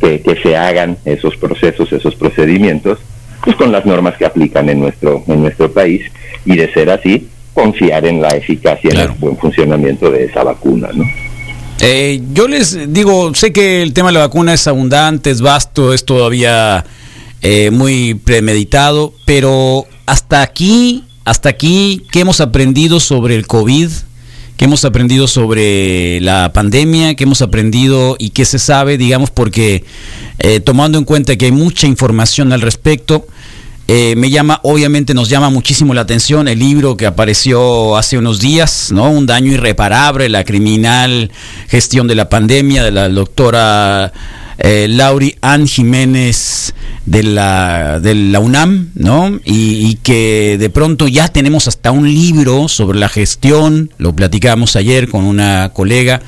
que, 0.00 0.20
que 0.20 0.36
se 0.42 0.56
hagan 0.56 0.98
esos 1.04 1.36
procesos, 1.36 1.92
esos 1.92 2.14
procedimientos, 2.14 2.98
pues 3.44 3.56
con 3.56 3.72
las 3.72 3.84
normas 3.86 4.16
que 4.16 4.26
aplican 4.26 4.68
en 4.68 4.80
nuestro, 4.80 5.24
en 5.26 5.42
nuestro 5.42 5.70
país 5.70 6.02
y 6.44 6.56
de 6.56 6.72
ser 6.72 6.90
así, 6.90 7.28
confiar 7.54 8.06
en 8.06 8.20
la 8.20 8.30
eficacia 8.30 8.90
y 8.92 8.96
en 8.96 9.02
el 9.02 9.08
buen 9.18 9.36
funcionamiento 9.36 10.10
de 10.10 10.24
esa 10.24 10.44
vacuna, 10.44 10.88
¿no? 10.94 11.04
Eh, 11.80 12.20
yo 12.32 12.48
les 12.48 12.92
digo, 12.92 13.34
sé 13.34 13.52
que 13.52 13.82
el 13.82 13.92
tema 13.92 14.08
de 14.08 14.14
la 14.14 14.20
vacuna 14.20 14.52
es 14.54 14.66
abundante, 14.66 15.30
es 15.30 15.40
vasto, 15.40 15.92
es 15.92 16.04
todavía 16.04 16.84
eh, 17.40 17.70
muy 17.70 18.14
premeditado, 18.14 19.14
pero 19.24 19.86
hasta 20.06 20.42
aquí, 20.42 21.04
hasta 21.24 21.48
aquí, 21.48 22.02
¿qué 22.10 22.20
hemos 22.20 22.40
aprendido 22.40 22.98
sobre 22.98 23.36
el 23.36 23.46
COVID? 23.46 23.90
¿Qué 24.58 24.64
hemos 24.64 24.84
aprendido 24.84 25.28
sobre 25.28 26.20
la 26.20 26.52
pandemia? 26.52 27.14
¿Qué 27.14 27.22
hemos 27.22 27.42
aprendido 27.42 28.16
y 28.18 28.30
qué 28.30 28.44
se 28.44 28.58
sabe? 28.58 28.98
Digamos, 28.98 29.30
porque 29.30 29.84
eh, 30.40 30.58
tomando 30.58 30.98
en 30.98 31.04
cuenta 31.04 31.36
que 31.36 31.44
hay 31.44 31.52
mucha 31.52 31.86
información 31.86 32.52
al 32.52 32.60
respecto, 32.60 33.24
eh, 33.86 34.14
me 34.16 34.30
llama, 34.30 34.58
obviamente 34.64 35.14
nos 35.14 35.28
llama 35.28 35.48
muchísimo 35.48 35.94
la 35.94 36.00
atención 36.00 36.48
el 36.48 36.58
libro 36.58 36.96
que 36.96 37.06
apareció 37.06 37.96
hace 37.96 38.18
unos 38.18 38.40
días, 38.40 38.90
¿no? 38.90 39.08
Un 39.08 39.26
daño 39.26 39.52
irreparable, 39.52 40.28
la 40.28 40.42
criminal 40.42 41.30
gestión 41.68 42.08
de 42.08 42.16
la 42.16 42.28
pandemia 42.28 42.82
de 42.82 42.90
la 42.90 43.08
doctora 43.08 44.12
eh, 44.58 44.86
Lauri 44.88 45.36
Ann 45.40 45.66
Jiménez 45.66 46.74
de 47.06 47.22
la, 47.22 48.00
de 48.00 48.14
la 48.14 48.40
UNAM, 48.40 48.90
¿no? 48.94 49.40
Y, 49.44 49.96
que 50.02 50.56
de 50.58 50.70
pronto 50.70 51.08
ya 51.08 51.28
tenemos 51.28 51.68
hasta 51.68 51.90
un 51.90 52.12
libro 52.12 52.68
sobre 52.68 52.98
la 52.98 53.08
gestión, 53.08 53.90
lo 53.98 54.14
platicamos 54.14 54.76
ayer 54.76 55.08
con 55.08 55.24
una 55.24 55.70
colega. 55.72 56.20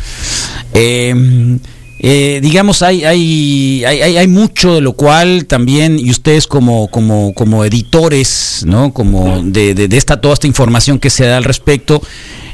Eh, 0.74 1.58
eh, 2.02 2.40
digamos, 2.42 2.80
hay, 2.80 3.04
hay, 3.04 3.84
hay, 3.84 4.16
hay, 4.16 4.26
mucho 4.26 4.74
de 4.74 4.80
lo 4.80 4.94
cual 4.94 5.44
también, 5.44 5.98
y 5.98 6.10
ustedes 6.10 6.46
como, 6.46 6.88
como, 6.88 7.34
como 7.34 7.62
editores, 7.62 8.64
¿no? 8.66 8.94
Como 8.94 9.42
de, 9.42 9.74
de, 9.74 9.96
esta, 9.96 10.18
toda 10.18 10.32
esta 10.32 10.46
información 10.46 10.98
que 10.98 11.10
se 11.10 11.26
da 11.26 11.36
al 11.36 11.44
respecto, 11.44 12.00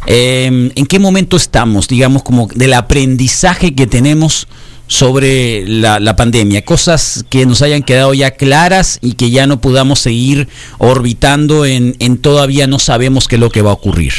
eh, 0.09 0.73
¿en 0.75 0.87
qué 0.87 0.99
momento 0.99 1.37
estamos, 1.37 1.87
digamos, 1.87 2.25
como 2.25 2.49
del 2.57 2.73
aprendizaje 2.73 3.73
que 3.77 3.87
tenemos 3.87 4.49
sobre 4.87 5.67
la, 5.67 6.01
la, 6.01 6.17
pandemia? 6.17 6.65
Cosas 6.65 7.25
que 7.29 7.47
nos 7.47 7.63
hayan 7.63 7.83
quedado 7.83 8.15
ya 8.15 8.33
claras 8.33 8.99
y 9.03 9.13
que 9.13 9.31
ya 9.31 9.47
no 9.47 9.61
podamos 9.61 10.01
seguir 10.01 10.49
orbitando 10.79 11.65
en, 11.65 11.97
en 11.99 12.19
todavía 12.19 12.67
no 12.67 12.79
sabemos 12.79 13.29
qué 13.29 13.37
es 13.37 13.41
lo 13.41 13.51
que 13.51 13.63
va 13.63 13.71
a 13.71 13.75
ocurrir. 13.75 14.13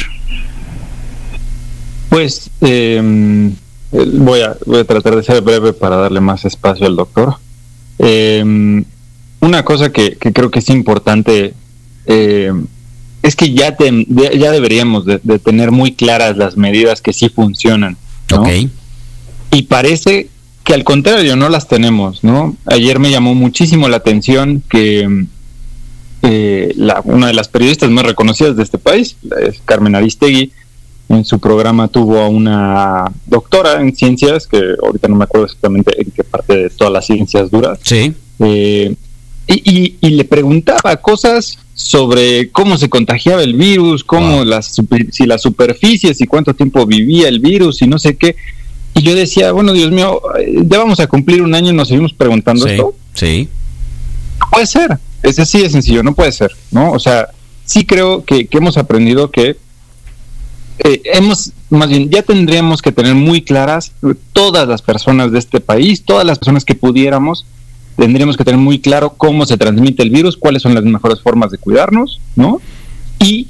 Pues... 2.08 2.50
Eh 2.60 3.52
eh, 3.92 4.04
voy 4.12 4.40
a, 4.40 4.56
voy 4.66 4.80
a 4.80 4.84
tratar 4.84 5.16
de 5.16 5.22
ser 5.22 5.40
breve 5.40 5.72
para 5.72 5.96
darle 5.96 6.20
más 6.20 6.44
espacio 6.44 6.86
al 6.86 6.96
doctor. 6.96 7.36
Em, 7.98 8.84
una 9.40 9.64
cosa 9.64 9.90
que, 9.90 10.16
creo 10.16 10.50
que 10.50 10.58
es 10.58 10.68
importante 10.68 11.54
eh, 12.06 12.52
es 13.22 13.34
que 13.34 13.52
ya, 13.52 13.76
ya 13.78 14.50
deberíamos 14.52 15.04
de, 15.04 15.18
tener 15.38 15.70
muy 15.70 15.92
claras 15.92 16.36
las 16.36 16.56
medidas 16.56 17.00
que 17.00 17.12
sí 17.12 17.28
funcionan. 17.28 17.96
Y 19.50 19.62
parece 19.62 20.28
que 20.68 20.74
al 20.74 20.84
contrario 20.84 21.34
no 21.34 21.48
las 21.48 21.66
tenemos. 21.66 22.22
¿no? 22.22 22.54
Ayer 22.66 22.98
me 22.98 23.10
llamó 23.10 23.34
muchísimo 23.34 23.88
la 23.88 23.96
atención 23.96 24.62
que 24.68 25.24
eh, 26.20 26.74
la, 26.76 27.00
una 27.04 27.28
de 27.28 27.32
las 27.32 27.48
periodistas 27.48 27.88
más 27.88 28.04
reconocidas 28.04 28.54
de 28.54 28.64
este 28.64 28.76
país, 28.76 29.16
es 29.40 29.62
Carmen 29.64 29.94
Aristegui, 29.94 30.52
en 31.08 31.24
su 31.24 31.38
programa 31.38 31.88
tuvo 31.88 32.18
a 32.18 32.28
una 32.28 33.10
doctora 33.24 33.80
en 33.80 33.96
ciencias, 33.96 34.46
que 34.46 34.74
ahorita 34.84 35.08
no 35.08 35.16
me 35.16 35.24
acuerdo 35.24 35.46
exactamente 35.46 36.02
en 36.02 36.10
qué 36.10 36.22
parte 36.22 36.54
de 36.54 36.68
todas 36.68 36.92
las 36.92 37.06
ciencias 37.06 37.50
duras. 37.50 37.78
Sí. 37.82 38.12
Eh, 38.40 38.94
y, 39.46 39.96
le 40.02 40.24
preguntaba 40.24 40.98
cosas 40.98 41.58
sobre 41.72 42.50
cómo 42.50 42.76
se 42.76 42.90
contagiaba 42.90 43.42
el 43.42 43.54
virus, 43.54 44.04
cómo 44.04 44.44
las, 44.44 44.76
si 45.12 45.24
las 45.24 45.40
superficies 45.40 46.20
y 46.20 46.26
cuánto 46.26 46.52
tiempo 46.52 46.84
vivía 46.84 47.26
el 47.28 47.38
virus 47.38 47.80
y 47.80 47.86
no 47.86 47.98
sé 47.98 48.18
qué. 48.18 48.36
Y 48.98 49.02
yo 49.02 49.14
decía, 49.14 49.52
bueno, 49.52 49.72
Dios 49.72 49.92
mío, 49.92 50.20
ya 50.64 50.76
vamos 50.76 50.98
a 50.98 51.06
cumplir 51.06 51.40
un 51.40 51.54
año 51.54 51.70
y 51.70 51.72
nos 51.72 51.86
seguimos 51.86 52.12
preguntando 52.12 52.66
esto. 52.66 52.96
Sí. 53.14 53.48
No 54.40 54.46
puede 54.50 54.66
ser, 54.66 54.98
es 55.22 55.38
así 55.38 55.62
de 55.62 55.70
sencillo, 55.70 56.02
no 56.02 56.16
puede 56.16 56.32
ser, 56.32 56.50
¿no? 56.72 56.90
O 56.90 56.98
sea, 56.98 57.28
sí 57.64 57.86
creo 57.86 58.24
que, 58.24 58.48
que 58.48 58.58
hemos 58.58 58.76
aprendido 58.76 59.30
que 59.30 59.56
eh, 60.80 61.00
hemos, 61.04 61.52
más 61.70 61.88
bien, 61.88 62.10
ya 62.10 62.22
tendríamos 62.22 62.82
que 62.82 62.90
tener 62.90 63.14
muy 63.14 63.42
claras 63.42 63.92
todas 64.32 64.66
las 64.66 64.82
personas 64.82 65.30
de 65.30 65.38
este 65.38 65.60
país, 65.60 66.02
todas 66.02 66.26
las 66.26 66.40
personas 66.40 66.64
que 66.64 66.74
pudiéramos, 66.74 67.46
tendríamos 67.96 68.36
que 68.36 68.42
tener 68.42 68.58
muy 68.60 68.80
claro 68.80 69.10
cómo 69.10 69.46
se 69.46 69.56
transmite 69.56 70.02
el 70.02 70.10
virus, 70.10 70.36
cuáles 70.36 70.62
son 70.62 70.74
las 70.74 70.82
mejores 70.82 71.20
formas 71.20 71.52
de 71.52 71.58
cuidarnos, 71.58 72.20
¿no? 72.34 72.60
Y 73.20 73.46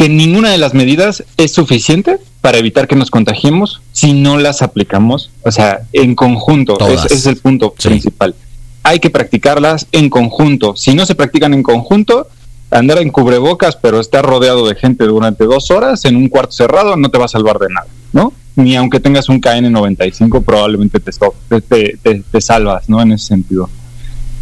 que 0.00 0.08
ninguna 0.08 0.48
de 0.48 0.56
las 0.56 0.72
medidas 0.72 1.24
es 1.36 1.52
suficiente 1.52 2.16
para 2.40 2.56
evitar 2.56 2.88
que 2.88 2.96
nos 2.96 3.10
contagiemos 3.10 3.82
si 3.92 4.14
no 4.14 4.38
las 4.38 4.62
aplicamos, 4.62 5.30
o 5.42 5.50
sea, 5.50 5.80
en 5.92 6.14
conjunto. 6.14 6.78
Ese 6.88 7.12
es 7.12 7.26
el 7.26 7.36
punto 7.36 7.74
principal. 7.74 8.34
Hay 8.82 8.98
que 8.98 9.10
practicarlas 9.10 9.88
en 9.92 10.08
conjunto. 10.08 10.74
Si 10.74 10.94
no 10.94 11.04
se 11.04 11.14
practican 11.14 11.52
en 11.52 11.62
conjunto, 11.62 12.28
andar 12.70 12.96
en 12.96 13.10
cubrebocas, 13.10 13.76
pero 13.76 14.00
estar 14.00 14.24
rodeado 14.24 14.66
de 14.66 14.74
gente 14.74 15.04
durante 15.04 15.44
dos 15.44 15.70
horas 15.70 16.02
en 16.06 16.16
un 16.16 16.30
cuarto 16.30 16.52
cerrado 16.52 16.96
no 16.96 17.10
te 17.10 17.18
va 17.18 17.26
a 17.26 17.28
salvar 17.28 17.58
de 17.58 17.68
nada, 17.68 17.86
¿no? 18.14 18.32
Ni 18.56 18.76
aunque 18.76 19.00
tengas 19.00 19.28
un 19.28 19.38
KN95 19.38 20.42
probablemente 20.42 20.98
te, 20.98 21.98
te, 22.32 22.40
salvas, 22.40 22.88
¿no? 22.88 23.02
En 23.02 23.12
ese 23.12 23.26
sentido. 23.26 23.68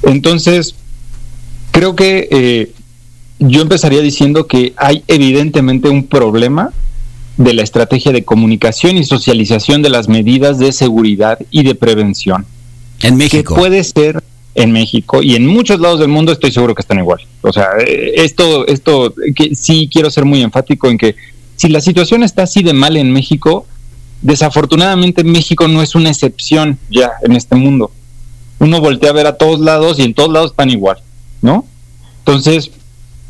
Entonces, 0.04 0.76
creo 1.72 1.96
que 1.96 2.28
eh, 2.30 2.72
yo 3.38 3.62
empezaría 3.62 4.00
diciendo 4.00 4.46
que 4.46 4.72
hay 4.76 5.02
evidentemente 5.06 5.88
un 5.88 6.06
problema 6.06 6.72
de 7.36 7.54
la 7.54 7.62
estrategia 7.62 8.12
de 8.12 8.24
comunicación 8.24 8.96
y 8.96 9.04
socialización 9.04 9.80
de 9.82 9.90
las 9.90 10.08
medidas 10.08 10.58
de 10.58 10.72
seguridad 10.72 11.38
y 11.50 11.62
de 11.62 11.74
prevención. 11.74 12.46
En 13.00 13.16
México. 13.16 13.54
Que 13.54 13.60
puede 13.60 13.84
ser 13.84 14.22
en 14.56 14.72
México 14.72 15.22
y 15.22 15.36
en 15.36 15.46
muchos 15.46 15.78
lados 15.78 16.00
del 16.00 16.08
mundo 16.08 16.32
estoy 16.32 16.50
seguro 16.50 16.74
que 16.74 16.82
están 16.82 16.98
igual. 16.98 17.20
O 17.42 17.52
sea, 17.52 17.68
eh, 17.78 18.14
esto, 18.16 18.66
esto, 18.66 19.14
que 19.36 19.54
sí 19.54 19.88
quiero 19.92 20.10
ser 20.10 20.24
muy 20.24 20.42
enfático 20.42 20.88
en 20.88 20.98
que 20.98 21.14
si 21.54 21.68
la 21.68 21.80
situación 21.80 22.24
está 22.24 22.42
así 22.42 22.64
de 22.64 22.72
mal 22.72 22.96
en 22.96 23.12
México, 23.12 23.66
desafortunadamente 24.20 25.22
México 25.22 25.68
no 25.68 25.80
es 25.80 25.94
una 25.94 26.10
excepción 26.10 26.78
ya 26.90 27.12
en 27.22 27.36
este 27.36 27.54
mundo. 27.54 27.92
Uno 28.58 28.80
voltea 28.80 29.10
a 29.10 29.12
ver 29.12 29.28
a 29.28 29.36
todos 29.36 29.60
lados 29.60 30.00
y 30.00 30.02
en 30.02 30.14
todos 30.14 30.32
lados 30.32 30.50
están 30.50 30.70
igual, 30.70 30.98
¿no? 31.40 31.64
Entonces, 32.20 32.72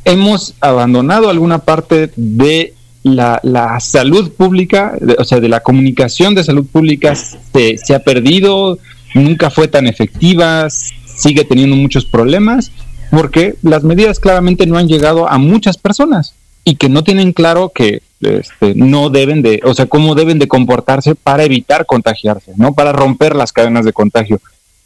hemos 0.09 0.55
abandonado 0.61 1.31
alguna 1.31 1.59
parte 1.61 2.11
de 2.17 2.75
la, 3.03 3.79
salud 3.81 4.33
pública, 4.33 4.99
o 5.19 5.25
sea, 5.25 5.41
de 5.41 5.49
la 5.49 5.61
comunicación 5.61 6.35
de 6.35 6.45
salud 6.45 6.67
pública 6.67 7.15
se, 7.15 7.79
se 7.79 7.95
ha 7.95 8.01
perdido, 8.01 8.79
nunca 9.15 9.51
fue 9.51 9.69
tan 9.69 9.87
efectiva, 9.87 10.69
sigue 10.71 11.45
teniendo 11.45 11.77
muchos 11.77 12.05
problemas 12.05 12.71
porque 13.11 13.57
las 13.63 13.85
medidas 13.85 14.21
claramente 14.21 14.67
no 14.67 14.79
han 14.79 14.89
llegado 14.89 15.29
a 15.29 15.39
muchas 15.39 15.79
personas 15.79 16.35
y 16.65 16.77
que 16.77 16.89
no 16.89 17.03
tienen 17.03 17.33
claro 17.33 17.73
que 17.75 18.03
este, 18.21 18.75
no 18.75 19.11
deben 19.11 19.43
de, 19.43 19.61
o 19.65 19.75
sea, 19.75 19.87
cómo 19.87 20.15
deben 20.15 20.39
de 20.39 20.49
comportarse 20.49 21.15
para 21.15 21.45
evitar 21.45 21.87
contagiarse, 21.87 22.53
¿no? 22.57 22.75
Para 22.75 22.93
romper 22.93 23.35
las 23.35 23.53
cadenas 23.53 23.85
de 23.85 23.93
contagio. 23.93 24.41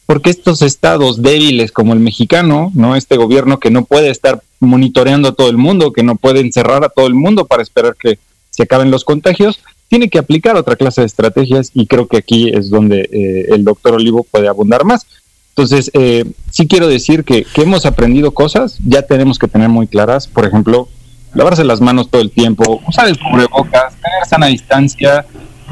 Porque 0.07 0.31
estos 0.31 0.62
estados 0.62 1.23
débiles 1.23 1.73
como 1.73 1.93
el 1.93 2.00
mexicano, 2.00 2.71
¿no? 2.75 2.95
Este 2.95 3.17
gobierno 3.17 3.59
que 3.59 3.71
no 3.71 3.85
puede 3.85 4.11
estar 4.11 4.43
monitoreando 4.62 5.28
a 5.28 5.35
todo 5.35 5.50
el 5.50 5.57
mundo, 5.57 5.92
que 5.92 6.02
no 6.02 6.16
puede 6.16 6.40
encerrar 6.40 6.85
a 6.85 6.88
todo 6.88 7.07
el 7.07 7.14
mundo 7.14 7.47
para 7.47 7.62
esperar 7.62 7.97
que 7.97 8.19
se 8.50 8.62
acaben 8.62 8.90
los 8.90 9.04
contagios, 9.04 9.61
tiene 9.88 10.09
que 10.09 10.19
aplicar 10.19 10.57
otra 10.57 10.76
clase 10.76 11.02
de 11.02 11.07
estrategias 11.07 11.71
y 11.75 11.87
creo 11.87 12.07
que 12.07 12.16
aquí 12.16 12.50
es 12.50 12.71
donde 12.71 13.09
eh, 13.12 13.54
el 13.54 13.64
doctor 13.64 13.95
Olivo 13.95 14.25
puede 14.25 14.49
abundar 14.49 14.85
más. 14.85 15.07
Entonces, 15.50 15.90
eh, 15.92 16.25
sí 16.50 16.66
quiero 16.66 16.88
decir 16.88 17.25
que, 17.25 17.47
hemos 17.57 17.85
aprendido 17.85 18.33
cosas, 18.33 18.78
ya 18.87 19.02
tenemos 19.02 19.38
que 19.38 19.49
tener 19.49 19.69
muy 19.69 19.87
claras, 19.87 20.26
por 20.26 20.47
ejemplo, 20.47 20.88
lavarse 21.35 21.64
las 21.64 21.83
manos 21.83 22.09
todo 22.09 22.23
el 22.23 22.31
tiempo, 22.31 22.81
usar 22.88 23.09
el 23.09 23.19
cubrebocas, 23.19 23.95
tener 23.97 24.26
sana 24.26 24.47
distancia, 24.47 25.26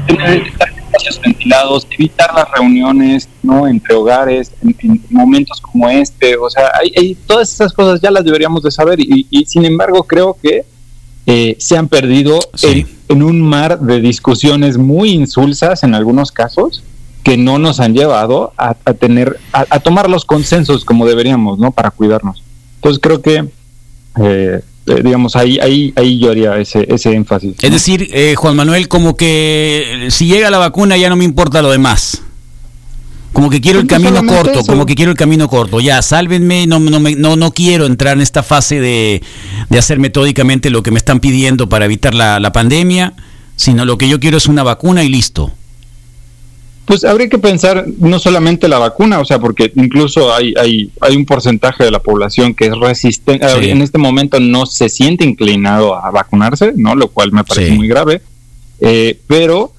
tener 0.05 0.43
espacios 0.91 1.21
ventilados, 1.21 1.87
evitar 1.91 2.33
las 2.33 2.49
reuniones 2.51 3.29
no 3.41 3.67
entre 3.67 3.95
hogares 3.95 4.51
en, 4.61 5.01
momentos 5.09 5.59
como 5.61 5.89
este, 5.89 6.37
o 6.37 6.49
sea, 6.49 6.71
hay, 6.73 7.15
todas 7.25 7.51
esas 7.53 7.73
cosas 7.73 8.01
ya 8.01 8.11
las 8.11 8.23
deberíamos 8.23 8.63
de 8.63 8.71
saber 8.71 8.99
y, 8.99 9.45
sin 9.45 9.65
embargo 9.65 10.03
creo 10.03 10.37
que 10.41 10.65
eh, 11.25 11.55
se 11.59 11.77
han 11.77 11.87
perdido 11.87 12.39
en, 12.63 12.87
en 13.07 13.23
un 13.23 13.41
mar 13.41 13.79
de 13.79 14.01
discusiones 14.01 14.77
muy 14.77 15.11
insulsas 15.11 15.83
en 15.83 15.95
algunos 15.95 16.31
casos 16.31 16.83
que 17.23 17.37
no 17.37 17.59
nos 17.59 17.79
han 17.79 17.93
llevado 17.93 18.53
a, 18.57 18.73
tener, 18.73 19.37
a, 19.53 19.79
tomar 19.79 20.09
los 20.09 20.25
consensos 20.25 20.85
como 20.85 21.05
deberíamos, 21.05 21.59
¿no? 21.59 21.71
Para 21.71 21.91
cuidarnos. 21.91 22.43
Entonces 22.75 22.99
creo 23.01 23.21
que, 23.21 23.47
eh, 24.19 24.61
eh, 24.91 25.01
digamos, 25.03 25.35
ahí, 25.35 25.57
ahí, 25.59 25.93
ahí 25.95 26.19
yo 26.19 26.31
haría 26.31 26.57
ese, 26.57 26.85
ese 26.93 27.11
énfasis. 27.13 27.55
Es 27.61 27.71
decir, 27.71 28.09
eh, 28.13 28.35
Juan 28.37 28.55
Manuel, 28.55 28.87
como 28.87 29.15
que 29.17 30.07
si 30.11 30.27
llega 30.27 30.49
la 30.51 30.57
vacuna 30.57 30.97
ya 30.97 31.09
no 31.09 31.15
me 31.15 31.25
importa 31.25 31.61
lo 31.61 31.71
demás. 31.71 32.21
Como 33.33 33.49
que 33.49 33.61
quiero 33.61 33.79
el 33.79 33.85
no 33.85 33.89
camino 33.89 34.25
corto, 34.25 34.59
eso. 34.59 34.65
como 34.65 34.85
que 34.85 34.93
quiero 34.93 35.11
el 35.11 35.17
camino 35.17 35.47
corto. 35.47 35.79
Ya, 35.79 36.01
sálvenme, 36.01 36.67
no, 36.67 36.79
no, 36.79 36.99
me- 36.99 37.15
no, 37.15 37.37
no 37.37 37.51
quiero 37.53 37.85
entrar 37.85 38.17
en 38.17 38.21
esta 38.21 38.43
fase 38.43 38.81
de, 38.81 39.21
de 39.69 39.79
hacer 39.79 39.99
metódicamente 39.99 40.69
lo 40.69 40.83
que 40.83 40.91
me 40.91 40.97
están 40.97 41.21
pidiendo 41.21 41.69
para 41.69 41.85
evitar 41.85 42.13
la, 42.13 42.41
la 42.41 42.51
pandemia, 42.51 43.13
sino 43.55 43.85
lo 43.85 43.97
que 43.97 44.09
yo 44.09 44.19
quiero 44.19 44.35
es 44.37 44.47
una 44.47 44.63
vacuna 44.63 45.03
y 45.05 45.09
listo. 45.09 45.51
Pues 46.85 47.03
habría 47.05 47.29
que 47.29 47.37
pensar 47.37 47.85
no 47.99 48.19
solamente 48.19 48.67
la 48.67 48.79
vacuna, 48.79 49.19
o 49.19 49.25
sea, 49.25 49.39
porque 49.39 49.71
incluso 49.75 50.33
hay, 50.33 50.53
hay, 50.59 50.91
hay 50.99 51.15
un 51.15 51.25
porcentaje 51.25 51.83
de 51.83 51.91
la 51.91 51.99
población 51.99 52.53
que 52.53 52.65
es 52.65 52.77
resistente, 52.77 53.47
Sí. 53.47 53.69
en 53.69 53.81
este 53.81 53.97
momento 53.97 54.39
no 54.39 54.65
se 54.65 54.89
siente 54.89 55.23
inclinado 55.23 55.95
a 55.95 56.09
vacunarse, 56.11 56.73
¿no? 56.75 56.95
Lo 56.95 57.07
cual 57.09 57.31
me 57.31 57.43
parece 57.43 57.69
Sí. 57.69 57.75
muy 57.77 57.87
grave. 57.87 58.21
Eh, 58.81 59.19
pero 59.27 59.71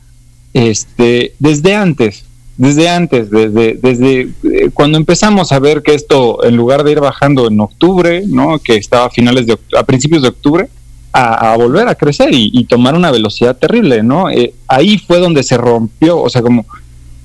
este, 0.55 1.35
desde 1.39 1.75
antes, 1.75 2.25
desde 2.57 2.89
antes, 2.89 3.31
desde, 3.31 3.75
desde 3.83 4.21
eh, 4.45 4.71
cuando 4.73 4.97
empezamos 4.99 5.51
a 5.53 5.59
ver 5.59 5.83
que 5.83 5.95
esto, 5.95 6.45
en 6.45 6.57
lugar 6.57 6.85
de 6.85 6.93
ir 6.93 7.01
bajando 7.01 7.49
en 7.49 7.59
octubre, 7.61 8.23
¿no? 8.27 8.59
Que 8.59 8.77
estaba 8.77 9.07
a 9.07 9.11
finales 9.11 9.47
de 9.47 9.59
a 9.77 9.83
principios 9.85 10.23
de 10.23 10.29
octubre, 10.29 10.69
a, 11.13 11.53
a 11.53 11.57
volver 11.57 11.89
a 11.89 11.95
crecer 11.95 12.33
y, 12.33 12.51
y 12.55 12.65
tomar 12.65 12.95
una 12.95 13.11
velocidad 13.11 13.57
terrible, 13.57 14.03
¿no? 14.03 14.31
Eh, 14.31 14.55
ahí 14.69 14.99
fue 14.99 15.19
donde 15.19 15.43
se 15.43 15.57
rompió, 15.59 16.21
o 16.21 16.29
sea, 16.31 16.43
como 16.43 16.65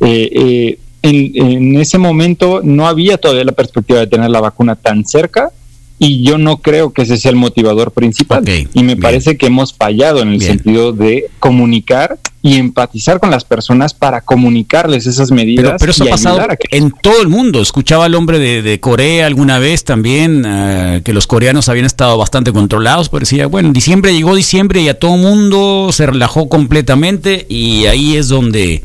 eh, 0.01 0.29
eh, 0.33 0.79
en, 1.03 1.31
en 1.51 1.79
ese 1.79 1.97
momento 1.97 2.61
no 2.63 2.87
había 2.87 3.17
todavía 3.17 3.43
la 3.45 3.51
perspectiva 3.53 3.99
de 3.99 4.07
tener 4.07 4.29
la 4.29 4.41
vacuna 4.41 4.75
tan 4.75 5.05
cerca 5.05 5.51
y 5.99 6.23
yo 6.23 6.37
no 6.37 6.57
creo 6.57 6.91
que 6.93 7.01
ese 7.03 7.17
sea 7.17 7.31
el 7.31 7.37
motivador 7.37 7.91
principal. 7.91 8.43
Y 8.47 8.81
me 8.81 8.93
bien. 8.93 8.99
parece 8.99 9.35
que 9.35 9.47
hemos 9.47 9.73
fallado 9.73 10.21
en 10.21 10.27
el 10.29 10.37
Bien. 10.37 10.51
sentido 10.51 10.91
de 10.91 11.25
comunicar 11.39 12.19
y 12.43 12.57
empatizar 12.57 13.19
con 13.19 13.31
las 13.31 13.43
personas 13.45 13.95
para 13.95 14.21
comunicarles 14.21 15.07
esas 15.07 15.31
medidas. 15.31 15.65
Pero, 15.65 15.77
pero 15.79 15.91
eso 15.91 16.03
y 16.05 16.07
ha 16.07 16.11
pasado 16.11 16.37
que- 16.49 16.77
en 16.77 16.91
todo 17.01 17.19
el 17.23 17.29
mundo. 17.29 17.61
Escuchaba 17.63 18.05
al 18.05 18.13
hombre 18.13 18.37
de, 18.37 18.61
de 18.61 18.79
Corea 18.79 19.25
alguna 19.25 19.57
vez 19.57 19.83
también, 19.85 20.43
eh, 20.45 21.01
que 21.03 21.13
los 21.13 21.25
coreanos 21.25 21.67
habían 21.67 21.85
estado 21.87 22.15
bastante 22.15 22.53
controlados, 22.53 23.09
pero 23.09 23.21
decía, 23.21 23.47
bueno, 23.47 23.69
en 23.69 23.73
diciembre 23.73 24.13
llegó 24.13 24.35
diciembre 24.35 24.81
y 24.81 24.89
a 24.89 24.99
todo 24.99 25.17
mundo 25.17 25.89
se 25.91 26.05
relajó 26.05 26.47
completamente 26.47 27.47
y 27.49 27.87
ahí 27.87 28.15
es 28.17 28.27
donde, 28.27 28.83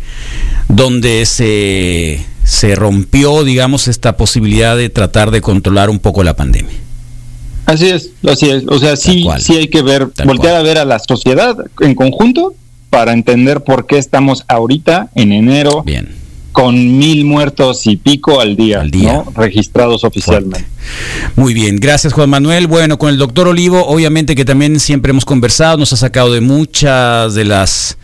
donde 0.68 1.26
se, 1.26 2.24
se 2.44 2.74
rompió, 2.74 3.44
digamos, 3.44 3.88
esta 3.88 4.16
posibilidad 4.16 4.76
de 4.76 4.88
tratar 4.88 5.30
de 5.30 5.40
controlar 5.40 5.90
un 5.90 5.98
poco 5.98 6.22
la 6.24 6.34
pandemia. 6.34 6.76
Así 7.66 7.88
es, 7.88 8.10
así 8.28 8.50
es. 8.50 8.64
O 8.66 8.78
sea, 8.78 8.96
sí, 8.96 9.24
sí 9.38 9.56
hay 9.56 9.68
que 9.68 9.82
ver, 9.82 10.10
Tal 10.10 10.26
voltear 10.26 10.54
cual. 10.54 10.60
a 10.60 10.68
ver 10.68 10.78
a 10.78 10.84
la 10.84 10.98
sociedad 10.98 11.56
en 11.80 11.94
conjunto 11.94 12.54
para 12.90 13.12
entender 13.12 13.62
por 13.62 13.86
qué 13.86 13.98
estamos 13.98 14.44
ahorita 14.48 15.08
en 15.14 15.32
enero 15.32 15.82
Bien. 15.82 16.08
Con 16.52 16.98
mil 16.98 17.24
muertos 17.24 17.86
y 17.86 17.96
pico 17.96 18.40
al 18.40 18.56
día, 18.56 18.80
Al 18.80 18.90
día. 18.90 19.14
¿no? 19.14 19.32
registrados 19.34 20.04
oficialmente. 20.04 20.64
Muy 21.36 21.54
bien, 21.54 21.76
gracias 21.76 22.12
Juan 22.12 22.28
Manuel. 22.30 22.66
Bueno, 22.66 22.98
con 22.98 23.08
el 23.10 23.18
doctor 23.18 23.48
Olivo, 23.48 23.86
obviamente 23.86 24.34
que 24.34 24.44
también 24.44 24.78
siempre 24.78 25.10
hemos 25.10 25.24
conversado, 25.24 25.78
nos 25.78 25.92
ha 25.92 25.96
sacado 25.96 26.32
de 26.32 26.40
muchas 26.40 27.34
de 27.34 27.44
las, 27.44 27.96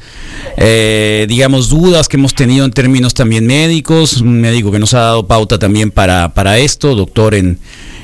eh, 0.57 1.27
digamos, 1.29 1.69
dudas 1.69 2.09
que 2.09 2.17
hemos 2.17 2.35
tenido 2.35 2.65
en 2.65 2.73
términos 2.73 3.15
también 3.15 3.47
médicos, 3.47 4.21
un 4.21 4.41
médico 4.41 4.73
que 4.73 4.79
nos 4.79 4.95
ha 4.95 5.01
dado 5.01 5.27
pauta 5.27 5.59
también 5.59 5.91
para, 5.91 6.33
para 6.35 6.59
esto, 6.59 6.95
doctor 6.95 7.35
en, 7.35 7.59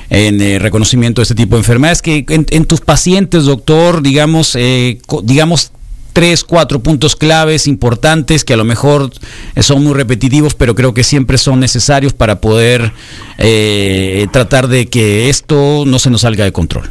en 0.09 0.41
eh, 0.41 0.59
reconocimiento 0.59 1.21
de 1.21 1.23
este 1.23 1.35
tipo 1.35 1.55
de 1.55 1.61
enfermedades, 1.61 2.01
que 2.01 2.25
en, 2.29 2.45
en 2.49 2.65
tus 2.65 2.81
pacientes, 2.81 3.45
doctor, 3.45 4.03
digamos, 4.03 4.55
eh, 4.55 4.99
digamos, 5.23 5.71
tres, 6.15 6.45
cuatro 6.45 6.79
puntos 6.79 7.13
claves 7.17 7.67
importantes 7.67 8.45
que 8.45 8.53
a 8.53 8.57
lo 8.57 8.63
mejor 8.63 9.11
eh, 9.53 9.61
son 9.61 9.83
muy 9.83 9.93
repetitivos, 9.93 10.55
pero 10.55 10.73
creo 10.73 10.93
que 10.93 11.03
siempre 11.03 11.37
son 11.37 11.59
necesarios 11.59 12.13
para 12.13 12.39
poder 12.39 12.93
eh, 13.37 14.25
tratar 14.31 14.69
de 14.69 14.85
que 14.85 15.27
esto 15.27 15.83
no 15.85 15.99
se 15.99 16.09
nos 16.09 16.21
salga 16.21 16.45
de 16.45 16.53
control. 16.53 16.89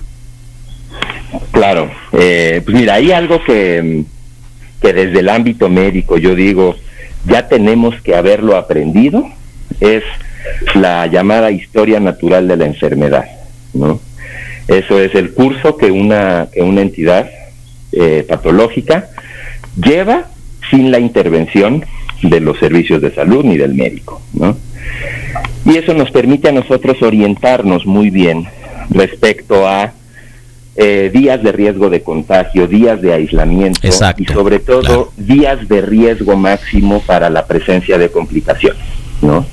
Claro, 1.52 1.90
eh, 2.12 2.60
pues 2.66 2.76
mira, 2.76 2.94
hay 2.94 3.12
algo 3.12 3.42
que, 3.42 4.04
que 4.82 4.92
desde 4.92 5.20
el 5.20 5.30
ámbito 5.30 5.70
médico 5.70 6.18
yo 6.18 6.34
digo, 6.34 6.76
ya 7.24 7.48
tenemos 7.48 7.98
que 8.02 8.14
haberlo 8.14 8.58
aprendido, 8.58 9.26
es 9.80 10.02
la 10.74 11.06
llamada 11.06 11.50
historia 11.50 11.98
natural 11.98 12.46
de 12.46 12.58
la 12.58 12.66
enfermedad, 12.66 13.24
¿no? 13.72 14.00
Eso 14.68 15.00
es 15.00 15.14
el 15.14 15.32
curso 15.32 15.78
que 15.78 15.90
una, 15.90 16.48
que 16.52 16.60
una 16.60 16.82
entidad 16.82 17.30
eh, 17.92 18.26
patológica 18.28 19.08
lleva 19.76 20.26
sin 20.70 20.90
la 20.90 20.98
intervención 20.98 21.84
de 22.22 22.40
los 22.40 22.58
servicios 22.58 23.02
de 23.02 23.14
salud 23.14 23.44
ni 23.44 23.56
del 23.56 23.74
médico, 23.74 24.20
¿no? 24.32 24.56
Y 25.64 25.76
eso 25.76 25.94
nos 25.94 26.10
permite 26.10 26.48
a 26.48 26.52
nosotros 26.52 27.02
orientarnos 27.02 27.86
muy 27.86 28.10
bien 28.10 28.46
respecto 28.90 29.66
a 29.66 29.92
eh, 30.76 31.10
días 31.12 31.42
de 31.42 31.52
riesgo 31.52 31.88
de 31.88 32.02
contagio, 32.02 32.66
días 32.66 33.00
de 33.00 33.12
aislamiento 33.12 33.80
Exacto, 33.82 34.22
y 34.22 34.26
sobre 34.26 34.58
todo 34.58 34.80
claro. 34.80 35.12
días 35.16 35.68
de 35.68 35.80
riesgo 35.80 36.36
máximo 36.36 37.00
para 37.00 37.30
la 37.30 37.46
presencia 37.46 37.96
de 37.96 38.10
complicaciones, 38.10 38.82
¿no? 39.22 39.46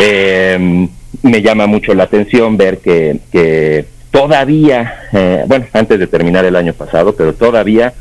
Eh, 0.00 0.88
me 1.22 1.42
llama 1.42 1.66
mucho 1.66 1.94
la 1.94 2.04
atención 2.04 2.56
ver 2.56 2.78
que, 2.78 3.18
que 3.30 3.86
todavía, 4.10 5.08
eh, 5.12 5.44
bueno, 5.46 5.66
antes 5.72 5.98
de 5.98 6.06
terminar 6.06 6.44
el 6.44 6.56
año 6.56 6.72
pasado, 6.72 7.14
pero 7.14 7.34
todavía 7.34 7.92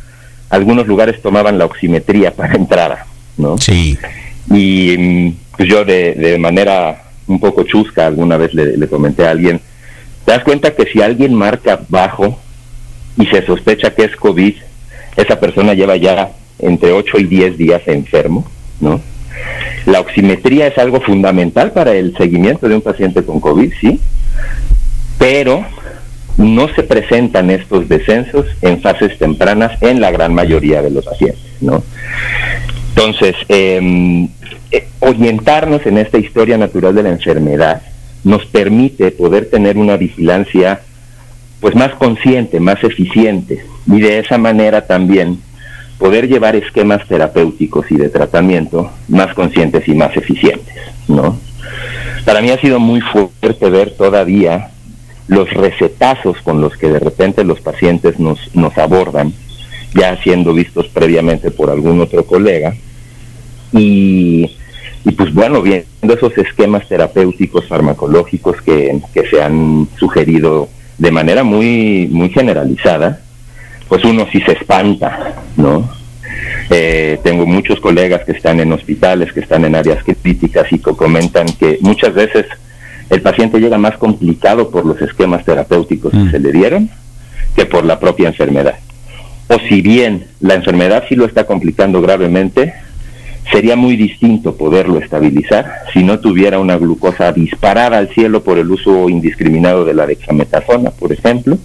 algunos 0.51 0.85
lugares 0.85 1.21
tomaban 1.21 1.57
la 1.57 1.65
oximetría 1.65 2.35
para 2.35 2.53
entrada, 2.55 3.05
¿no? 3.37 3.57
Sí, 3.57 3.97
Y 4.53 4.95
mm, 4.97 5.33
pues 5.57 5.69
yo 5.69 5.83
de, 5.85 6.13
de 6.13 6.37
manera 6.37 7.03
un 7.27 7.39
poco 7.39 7.63
chusca 7.63 8.05
alguna 8.05 8.37
vez 8.37 8.53
le, 8.53 8.77
le 8.77 8.87
comenté 8.87 9.25
a 9.25 9.31
alguien, 9.31 9.61
¿te 10.25 10.31
das 10.33 10.43
cuenta 10.43 10.75
que 10.75 10.85
si 10.85 11.01
alguien 11.01 11.33
marca 11.33 11.79
bajo 11.87 12.37
y 13.17 13.25
se 13.27 13.45
sospecha 13.45 13.95
que 13.95 14.03
es 14.03 14.15
COVID, 14.17 14.55
esa 15.15 15.39
persona 15.39 15.73
lleva 15.73 15.95
ya 15.95 16.31
entre 16.59 16.91
8 16.91 17.19
y 17.19 17.23
10 17.23 17.57
días 17.57 17.81
enfermo, 17.87 18.45
¿no? 18.81 19.01
La 19.85 20.01
oximetría 20.01 20.67
es 20.67 20.77
algo 20.77 20.99
fundamental 21.01 21.71
para 21.71 21.93
el 21.93 22.15
seguimiento 22.15 22.67
de 22.67 22.75
un 22.75 22.81
paciente 22.81 23.23
con 23.23 23.39
COVID, 23.39 23.71
sí, 23.79 23.99
pero 25.17 25.65
no 26.41 26.67
se 26.69 26.84
presentan 26.84 27.49
estos 27.51 27.88
descensos 27.88 28.45
en 28.62 28.82
fases 28.82 29.17
tempranas 29.17 29.82
en 29.82 30.01
la 30.01 30.12
gran 30.12 30.34
mayoría 30.34 30.82
de 30.82 30.89
los 30.89 31.06
pacientes, 31.06 31.41
¿no? 31.62 31.84
Entonces, 32.89 33.36
eh, 33.47 34.27
eh, 34.71 34.88
orientarnos 34.99 35.86
en 35.86 35.97
esta 35.97 36.17
historia 36.17 36.58
natural 36.58 36.95
de 36.95 37.04
la 37.04 37.10
enfermedad 37.10 37.82
nos 38.23 38.45
permite 38.45 39.12
poder 39.12 39.49
tener 39.49 39.77
una 39.77 39.97
vigilancia 39.97 40.82
pues 41.60 41.75
más 41.75 41.93
consciente, 41.93 42.60
más 42.60 42.84
eficiente 42.84 43.63
y 43.88 44.01
de 44.01 44.19
esa 44.19 44.38
manera 44.38 44.88
también 44.88 45.39
poder 45.97 46.27
llevar 46.27 46.56
esquemas 46.56 47.08
terapéuticos 47.08 47.86
y 47.91 47.97
de 47.97 48.10
tratamiento 48.10 48.91
más 49.08 49.34
conscientes 49.36 49.88
y 49.88 49.93
más 49.93 50.15
eficientes, 50.17 50.75
¿no? 51.08 51.39
Para 52.25 52.41
mí 52.41 52.49
ha 52.49 52.60
sido 52.60 52.80
muy 52.80 53.01
fuerte 53.01 53.69
ver 53.69 53.91
todavía 53.91 54.71
los 55.27 55.49
recetazos 55.51 56.38
con 56.41 56.62
los 56.62 56.75
que 56.77 56.89
de 56.89 56.99
repente 56.99 57.43
los 57.43 57.62
pacientes 57.62 58.19
nos, 58.19 58.53
nos 58.55 58.77
abordan, 58.77 59.34
ya 59.93 60.21
siendo 60.23 60.53
vistos 60.53 60.88
previamente 60.88 61.51
por 61.51 61.69
algún 61.69 62.01
otro 62.01 62.25
colega, 62.25 62.73
y, 63.73 64.51
y 65.05 65.12
pues 65.12 65.34
bueno, 65.34 65.62
viendo 65.62 66.13
esos 66.13 66.38
esquemas 66.38 66.88
terapéuticos 66.88 67.67
farmacológicos 67.67 68.62
que, 68.62 68.99
que 69.13 69.27
se 69.27 69.41
han 69.41 69.88
sugerido 69.97 70.69
de 70.97 71.12
manera 71.12 71.43
muy, 71.43 72.07
muy 72.12 72.29
generalizada, 72.29 73.21
pues 73.88 74.05
uno 74.05 74.27
sí 74.31 74.39
se 74.41 74.53
espanta, 74.53 75.36
¿no? 75.57 75.89
Eh, 76.69 77.19
tengo 77.23 77.45
muchos 77.45 77.79
colegas 77.79 78.23
que 78.23 78.31
están 78.31 78.60
en 78.60 78.71
hospitales, 78.71 79.34
que 79.34 79.41
están 79.41 79.65
en 79.65 79.75
áreas 79.75 80.03
críticas 80.03 80.71
y 80.71 80.79
que 80.79 80.91
comentan 80.91 81.47
que 81.47 81.77
muchas 81.81 82.13
veces 82.13 82.45
el 83.12 83.21
paciente 83.21 83.60
llega 83.60 83.78
más 83.78 83.97
complicado 83.97 84.71
por 84.71 84.86
los 84.86 85.00
esquemas 85.02 85.43
terapéuticos 85.45 86.13
Mm. 86.13 86.26
que 86.26 86.32
se 86.32 86.39
le 86.39 86.52
dieron 86.52 86.89
que 87.56 87.65
por 87.65 87.86
la 87.86 88.00
propia 88.00 88.30
enfermedad. 88.30 88.76
O 89.50 89.60
si 89.67 89.82
bien 89.82 90.28
la 90.39 90.54
enfermedad 90.56 91.04
sí 91.10 91.15
lo 91.15 91.26
está 91.26 91.45
complicando 91.45 92.02
gravemente, 92.02 92.74
sería 93.52 93.76
muy 93.76 93.97
distinto 93.97 94.56
poderlo 94.56 95.00
estabilizar 95.00 95.65
si 95.91 96.04
no 96.04 96.19
tuviera 96.19 96.58
una 96.60 96.78
glucosa 96.78 97.34
disparada 97.34 97.97
al 97.97 98.08
cielo 98.10 98.43
por 98.43 98.58
el 98.58 98.71
uso 98.71 99.10
indiscriminado 99.10 99.84
de 99.84 99.93
la 99.93 100.08
dexametasona, 100.08 100.91
por 100.91 101.12
ejemplo, 101.12 101.58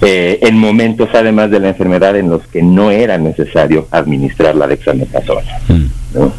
eh, 0.00 0.38
en 0.42 0.56
momentos 0.56 1.08
además 1.12 1.50
de 1.50 1.58
la 1.58 1.68
enfermedad 1.70 2.16
en 2.16 2.30
los 2.30 2.46
que 2.46 2.62
no 2.62 2.92
era 2.92 3.18
necesario 3.18 3.88
administrar 3.90 4.54
la 4.54 4.68
dexametasona. 4.68 5.58
Mm. 5.68 5.86
¿no? 6.14 6.32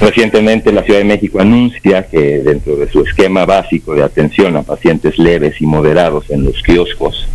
Recientemente 0.00 0.72
la 0.72 0.82
Ciudad 0.84 1.00
de 1.00 1.04
México 1.04 1.40
anuncia 1.40 2.06
que 2.06 2.38
dentro 2.38 2.76
de 2.76 2.88
su 2.88 3.02
esquema 3.02 3.44
básico 3.44 3.94
de 3.94 4.04
atención 4.04 4.56
a 4.56 4.62
pacientes 4.62 5.18
leves 5.18 5.60
y 5.60 5.66
moderados 5.66 6.30
en 6.30 6.44
los 6.44 6.62
kioscos 6.62 7.28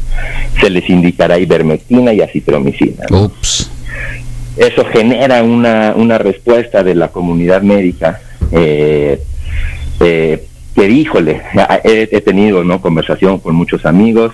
se 0.61 0.69
les 0.69 0.89
indicará 0.89 1.37
ivermectina 1.37 2.13
y 2.13 2.21
acitromicina. 2.21 3.05
¿no? 3.09 3.25
Ups. 3.25 3.69
Eso 4.55 4.85
genera 4.85 5.43
una, 5.43 5.93
una 5.95 6.17
respuesta 6.17 6.83
de 6.83 6.95
la 6.95 7.09
comunidad 7.09 7.63
médica 7.63 8.21
eh, 8.51 9.19
eh, 9.99 10.45
que 10.75 10.89
híjole, 10.89 11.41
he, 11.83 12.07
he 12.11 12.21
tenido 12.21 12.63
no 12.63 12.81
conversación 12.81 13.39
con 13.39 13.55
muchos 13.55 13.85
amigos. 13.85 14.33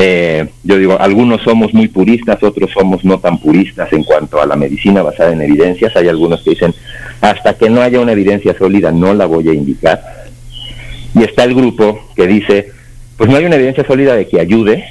Eh, 0.00 0.46
yo 0.62 0.78
digo, 0.78 0.96
algunos 1.00 1.42
somos 1.42 1.74
muy 1.74 1.88
puristas, 1.88 2.42
otros 2.42 2.70
somos 2.72 3.04
no 3.04 3.18
tan 3.18 3.38
puristas 3.38 3.92
en 3.92 4.04
cuanto 4.04 4.40
a 4.40 4.46
la 4.46 4.54
medicina 4.54 5.02
basada 5.02 5.32
en 5.32 5.42
evidencias. 5.42 5.94
Hay 5.96 6.08
algunos 6.08 6.42
que 6.42 6.50
dicen, 6.50 6.74
hasta 7.20 7.54
que 7.54 7.68
no 7.68 7.82
haya 7.82 8.00
una 8.00 8.12
evidencia 8.12 8.56
sólida, 8.56 8.92
no 8.92 9.12
la 9.12 9.26
voy 9.26 9.48
a 9.48 9.52
indicar. 9.52 10.00
Y 11.14 11.24
está 11.24 11.44
el 11.44 11.54
grupo 11.54 12.00
que 12.14 12.26
dice, 12.26 12.70
pues 13.16 13.28
no 13.28 13.36
hay 13.36 13.44
una 13.46 13.56
evidencia 13.56 13.84
sólida 13.84 14.14
de 14.14 14.28
que 14.28 14.40
ayude, 14.40 14.84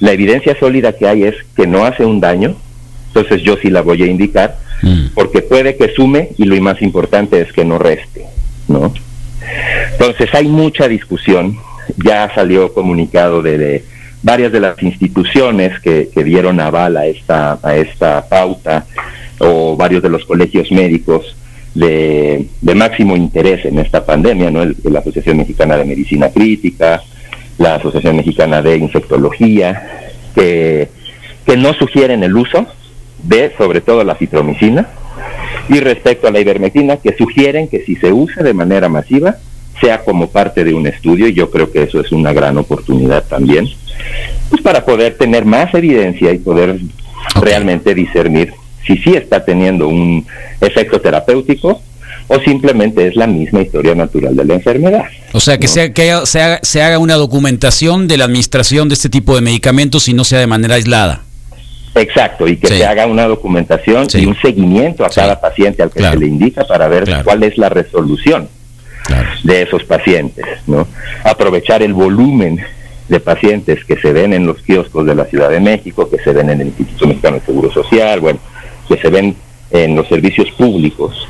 la 0.00 0.12
evidencia 0.12 0.56
sólida 0.58 0.92
que 0.92 1.08
hay 1.08 1.24
es 1.24 1.34
que 1.56 1.66
no 1.66 1.84
hace 1.84 2.04
un 2.04 2.20
daño, 2.20 2.54
entonces 3.08 3.42
yo 3.42 3.56
sí 3.56 3.70
la 3.70 3.82
voy 3.82 4.02
a 4.02 4.06
indicar, 4.06 4.58
Mm. 4.82 5.14
porque 5.14 5.40
puede 5.40 5.76
que 5.76 5.88
sume 5.94 6.30
y 6.36 6.44
lo 6.44 6.60
más 6.60 6.82
importante 6.82 7.40
es 7.40 7.52
que 7.52 7.64
no 7.64 7.78
reste, 7.78 8.24
¿no? 8.68 8.92
Entonces 9.92 10.28
hay 10.34 10.46
mucha 10.46 10.88
discusión, 10.88 11.56
ya 11.96 12.30
salió 12.34 12.72
comunicado 12.74 13.40
de, 13.40 13.56
de 13.56 13.84
varias 14.24 14.50
de 14.50 14.58
las 14.60 14.82
instituciones 14.82 15.78
que, 15.80 16.08
que 16.12 16.24
dieron 16.24 16.58
aval 16.58 16.96
a 16.96 17.06
esta, 17.06 17.58
a 17.62 17.76
esta 17.76 18.26
pauta 18.28 18.86
o 19.38 19.76
varios 19.76 20.02
de 20.02 20.08
los 20.08 20.24
colegios 20.24 20.72
médicos 20.72 21.36
de, 21.74 22.46
de 22.60 22.74
máximo 22.74 23.14
interés 23.16 23.64
en 23.66 23.78
esta 23.78 24.04
pandemia, 24.04 24.50
¿no? 24.50 24.62
El- 24.62 24.76
la 24.84 25.00
Asociación 25.00 25.36
Mexicana 25.36 25.76
de 25.76 25.84
Medicina 25.84 26.30
Crítica, 26.30 27.02
la 27.58 27.76
Asociación 27.76 28.16
Mexicana 28.16 28.62
de 28.62 28.78
Infectología, 28.78 30.10
que, 30.34 30.88
que 31.46 31.56
no 31.56 31.74
sugieren 31.74 32.24
el 32.24 32.36
uso 32.36 32.66
de 33.22 33.52
sobre 33.58 33.80
todo 33.80 34.02
la 34.04 34.14
citromicina 34.16 34.88
y 35.68 35.80
respecto 35.80 36.26
a 36.28 36.30
la 36.30 36.40
ivermectina 36.40 36.96
que 36.96 37.14
sugieren 37.16 37.68
que 37.68 37.84
si 37.84 37.96
se 37.96 38.12
usa 38.12 38.42
de 38.42 38.54
manera 38.54 38.88
masiva 38.88 39.36
sea 39.80 40.04
como 40.04 40.28
parte 40.30 40.64
de 40.64 40.74
un 40.74 40.86
estudio 40.86 41.28
y 41.28 41.34
yo 41.34 41.50
creo 41.50 41.70
que 41.70 41.82
eso 41.82 42.00
es 42.00 42.12
una 42.12 42.32
gran 42.32 42.56
oportunidad 42.58 43.24
también 43.24 43.68
pues 44.50 44.62
para 44.62 44.84
poder 44.84 45.16
tener 45.18 45.44
más 45.44 45.72
evidencia 45.74 46.32
y 46.32 46.38
poder 46.38 46.78
realmente 47.40 47.94
discernir 47.94 48.52
si 48.86 48.96
sí 48.98 49.14
está 49.14 49.44
teniendo 49.44 49.88
un 49.88 50.26
efecto 50.60 51.00
terapéutico 51.00 51.80
o 52.28 52.38
simplemente 52.40 53.06
es 53.06 53.16
la 53.16 53.26
misma 53.26 53.62
historia 53.62 53.94
natural 53.94 54.34
de 54.36 54.44
la 54.44 54.54
enfermedad. 54.54 55.04
O 55.32 55.40
sea, 55.40 55.58
que, 55.58 55.66
¿no? 55.66 55.72
sea, 55.72 55.92
que 55.92 56.02
haya- 56.02 56.26
se, 56.26 56.40
haga, 56.40 56.58
se 56.62 56.82
haga 56.82 56.98
una 56.98 57.14
documentación 57.14 58.08
de 58.08 58.16
la 58.16 58.24
administración 58.24 58.88
de 58.88 58.94
este 58.94 59.08
tipo 59.08 59.34
de 59.34 59.40
medicamentos 59.42 60.08
y 60.08 60.14
no 60.14 60.24
sea 60.24 60.38
de 60.40 60.46
manera 60.46 60.74
aislada. 60.76 61.22
Exacto, 61.94 62.48
y 62.48 62.56
que 62.56 62.66
Sí. 62.68 62.78
se 62.78 62.86
haga 62.86 63.06
una 63.06 63.24
documentación 63.26 64.08
Sí. 64.10 64.20
y 64.22 64.26
un 64.26 64.36
seguimiento 64.40 65.04
a 65.04 65.10
Sí. 65.10 65.16
cada 65.16 65.40
paciente 65.40 65.82
al 65.82 65.90
que 65.90 65.98
Claro. 66.00 66.14
se 66.18 66.20
le 66.24 66.26
indica 66.30 66.64
para 66.66 66.88
ver 66.88 67.04
Claro. 67.04 67.24
cuál 67.24 67.42
es 67.42 67.56
la 67.58 67.68
resolución 67.68 68.48
De 69.42 69.62
esos 69.62 69.84
pacientes, 69.84 70.44
¿no? 70.66 70.86
Aprovechar 71.24 71.82
el 71.82 71.92
volumen 71.92 72.58
de 73.08 73.20
pacientes 73.20 73.84
que 73.84 73.96
se 73.96 74.12
ven 74.12 74.32
en 74.32 74.46
los 74.46 74.62
kioscos 74.62 75.04
de 75.06 75.14
la 75.14 75.26
Ciudad 75.26 75.50
de 75.50 75.60
México, 75.60 76.08
que 76.08 76.18
se 76.18 76.32
ven 76.32 76.48
en 76.50 76.62
el 76.62 76.66
Instituto 76.68 77.06
Mexicano 77.06 77.38
de 77.38 77.44
Seguro 77.44 77.70
Social, 77.70 78.20
bueno, 78.20 78.38
que 78.88 78.96
se 78.96 79.08
ven 79.10 79.36
en 79.70 79.94
los 79.94 80.08
servicios 80.08 80.50
públicos 80.52 81.28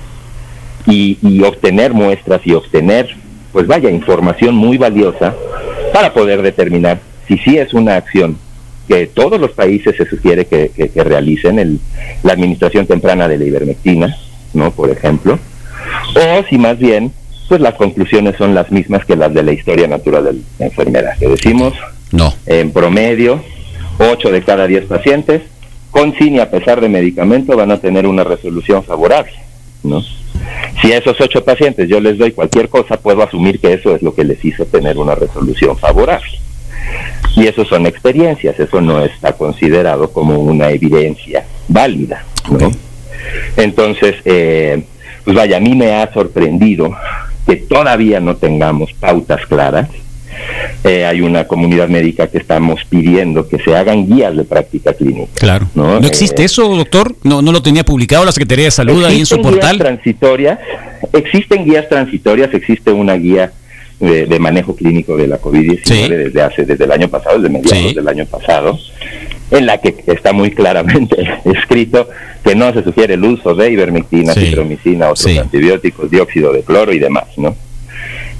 y, 0.87 1.19
y 1.23 1.43
obtener 1.43 1.93
muestras 1.93 2.41
y 2.45 2.53
obtener, 2.55 3.09
pues 3.53 3.67
vaya, 3.67 3.91
información 3.91 4.55
muy 4.55 4.79
valiosa 4.79 5.35
para 5.93 6.13
poder 6.13 6.43
determinar 6.43 7.01
si 7.27 7.39
sí 7.39 7.57
es 7.59 7.75
una 7.75 7.97
acción 7.97 8.37
que 8.87 9.07
todos 9.07 9.41
los 9.41 9.51
países 9.53 9.97
se 9.97 10.05
sugiere 10.07 10.45
que, 10.45 10.71
que- 10.77 10.91
que 10.91 11.03
realicen, 11.05 11.59
el, 11.59 11.81
la 12.23 12.35
administración 12.35 12.87
temprana 12.87 13.27
de 13.27 13.39
la 13.39 13.45
ivermectina, 13.47 14.15
¿no? 14.53 14.71
Por 14.71 14.91
ejemplo, 14.91 15.39
o 16.15 16.45
si 16.49 16.59
más 16.59 16.79
bien, 16.79 17.13
pues 17.49 17.61
las 17.61 17.75
conclusiones 17.75 18.37
son 18.37 18.55
las 18.55 18.71
mismas 18.71 19.05
que 19.05 19.17
las 19.17 19.33
de 19.35 19.43
la 19.43 19.53
historia 19.53 19.87
natural 19.87 20.25
de 20.25 20.35
la 20.59 20.67
enfermedad, 20.67 21.17
que 21.19 21.29
decimos 21.29 21.73
No. 22.13 22.33
en 22.47 22.73
promedio, 22.73 23.43
8 23.99 24.31
de 24.31 24.43
cada 24.43 24.67
10 24.67 24.87
pacientes 24.87 25.43
con 25.91 26.15
sin 26.17 26.35
y 26.37 26.41
a 26.41 26.51
pesar 26.51 26.81
de 26.81 26.89
medicamento 26.89 27.57
van 27.57 27.71
a 27.71 27.79
tener 27.79 28.07
una 28.07 28.25
resolución 28.25 28.83
favorable, 28.83 29.33
¿no? 29.85 30.03
Si 30.83 30.93
a 30.93 30.99
esos 30.99 31.21
8 31.21 31.45
pacientes 31.45 31.89
yo 31.89 32.01
les 32.01 32.19
doy 32.19 32.33
cualquier 32.33 32.69
cosa, 32.69 32.97
puedo 32.97 33.23
asumir 33.23 33.61
que 33.61 33.73
eso 33.75 33.95
es 33.95 34.03
lo 34.03 34.15
que 34.15 34.25
les 34.25 34.45
hizo 34.45 34.65
tener 34.67 34.99
una 34.99 35.15
resolución 35.15 35.77
favorable. 35.79 36.27
Y 37.37 37.47
eso 37.47 37.65
son 37.65 37.87
experiencias, 37.87 38.59
eso 38.59 38.81
no 38.81 39.05
está 39.05 39.33
considerado 39.35 40.11
como 40.13 40.39
una 40.39 40.71
evidencia 40.71 41.45
válida. 41.69 42.25
Entonces, 43.57 44.17
eh, 44.25 44.83
pues 45.25 45.37
vaya, 45.37 45.57
a 45.57 45.61
mí 45.61 45.75
me 45.75 45.93
ha 45.95 46.13
sorprendido 46.13 46.91
que 47.47 47.57
todavía 47.57 48.21
no 48.21 48.37
tengamos 48.37 48.93
pautas 48.95 49.45
claras. 49.47 49.89
Eh, 50.83 51.05
hay 51.07 51.21
una 51.21 51.47
comunidad 51.47 51.89
médica 51.89 52.27
que 52.27 52.39
estamos 52.39 52.81
pidiendo 52.89 53.49
que 53.49 53.59
se 53.61 53.75
hagan 53.77 54.07
guías 54.07 54.37
de 54.37 54.45
práctica 54.45 54.93
clínica. 54.93 55.31
Claro. 55.35 55.69
¿no? 55.75 56.01
¿No, 56.01 56.07
existe 56.07 56.43
Eh, 56.43 56.47
eso, 56.47 56.69
doctor? 56.75 57.15
¿No, 57.23 57.41
¿No 57.41 57.53
lo 57.53 57.63
tenía 57.63 57.85
publicado 57.85 58.25
la 58.25 58.33
Secretaría 58.33 58.65
de 58.67 58.71
Salud 58.73 59.05
ahí 59.05 59.21
en 59.21 59.27
su 59.27 59.37
Existen 59.37 59.53
guías 59.53 59.65
portal? 59.67 59.79
transitorias, 59.79 60.59
existen 61.13 61.65
guías 61.65 61.89
transitorias, 61.89 62.53
existe 62.53 62.91
una 62.91 63.15
guía 63.15 63.53
de, 64.01 64.27
de 64.27 64.39
manejo 64.41 64.75
clínico 64.75 65.17
de 65.17 65.29
la 65.29 65.41
COVID-19 65.41 65.81
Sí. 65.85 66.09
desde 66.09 66.43
hace, 66.43 66.65
desde 66.67 66.85
el 66.85 66.93
año 66.93 67.09
pasado, 67.09 67.39
desde 67.39 67.49
mediados 67.53 67.79
Sí. 67.91 67.95
del 67.95 68.09
año 68.09 68.27
pasado, 68.27 68.79
en 69.51 69.67
la 69.67 69.79
que 69.79 69.95
está 70.07 70.33
muy 70.33 70.51
claramente 70.51 71.17
escrito 71.45 72.09
que 72.43 72.55
no 72.55 72.73
se 72.73 72.83
sugiere 72.83 73.15
el 73.15 73.25
uso 73.25 73.55
de 73.55 73.71
ivermectina, 73.73 74.33
Sí. 74.35 74.47
citromicina, 74.47 75.07
otros 75.11 75.31
Sí. 75.31 75.39
antibióticos, 75.39 76.11
dióxido 76.11 76.53
de 76.53 76.63
cloro 76.63 76.93
y 76.93 76.99
demás, 76.99 77.25
¿no? 77.37 77.55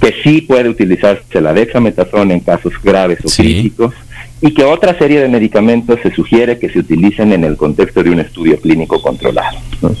Que 0.01 0.13
sí 0.23 0.41
puede 0.41 0.69
utilizarse 0.69 1.39
la 1.41 1.53
dexametasona 1.53 2.33
en 2.33 2.39
casos 2.41 2.73
graves 2.83 3.19
o 3.23 3.29
Sí. 3.29 3.43
críticos 3.43 3.93
y 4.41 4.53
que 4.53 4.63
otra 4.63 4.97
serie 4.97 5.21
de 5.21 5.29
medicamentos 5.29 5.99
se 6.03 6.11
sugiere 6.13 6.59
que 6.59 6.69
se 6.69 6.79
utilicen 6.79 7.31
en 7.33 7.43
el 7.45 7.55
contexto 7.55 8.03
de 8.03 8.09
un 8.09 8.19
estudio 8.19 8.59
clínico 8.59 9.01
controlado. 9.01 9.57
¿no? 9.81 9.95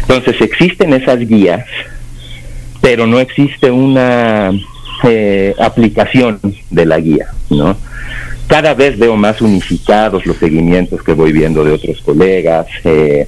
Entonces 0.00 0.40
existen 0.40 0.92
esas 0.94 1.18
guías, 1.18 1.64
pero 2.80 3.06
no 3.06 3.18
existe 3.20 3.70
una 3.70 4.52
eh, 5.04 5.54
aplicación 5.58 6.38
de 6.70 6.86
la 6.86 6.98
guía, 7.00 7.26
¿no? 7.50 7.76
Cada 8.52 8.74
vez 8.74 8.98
veo 8.98 9.16
más 9.16 9.40
unificados 9.40 10.26
los 10.26 10.36
seguimientos 10.36 11.02
que 11.02 11.14
voy 11.14 11.32
viendo 11.32 11.64
de 11.64 11.72
otros 11.72 12.02
colegas. 12.02 12.66
Eh, 12.84 13.26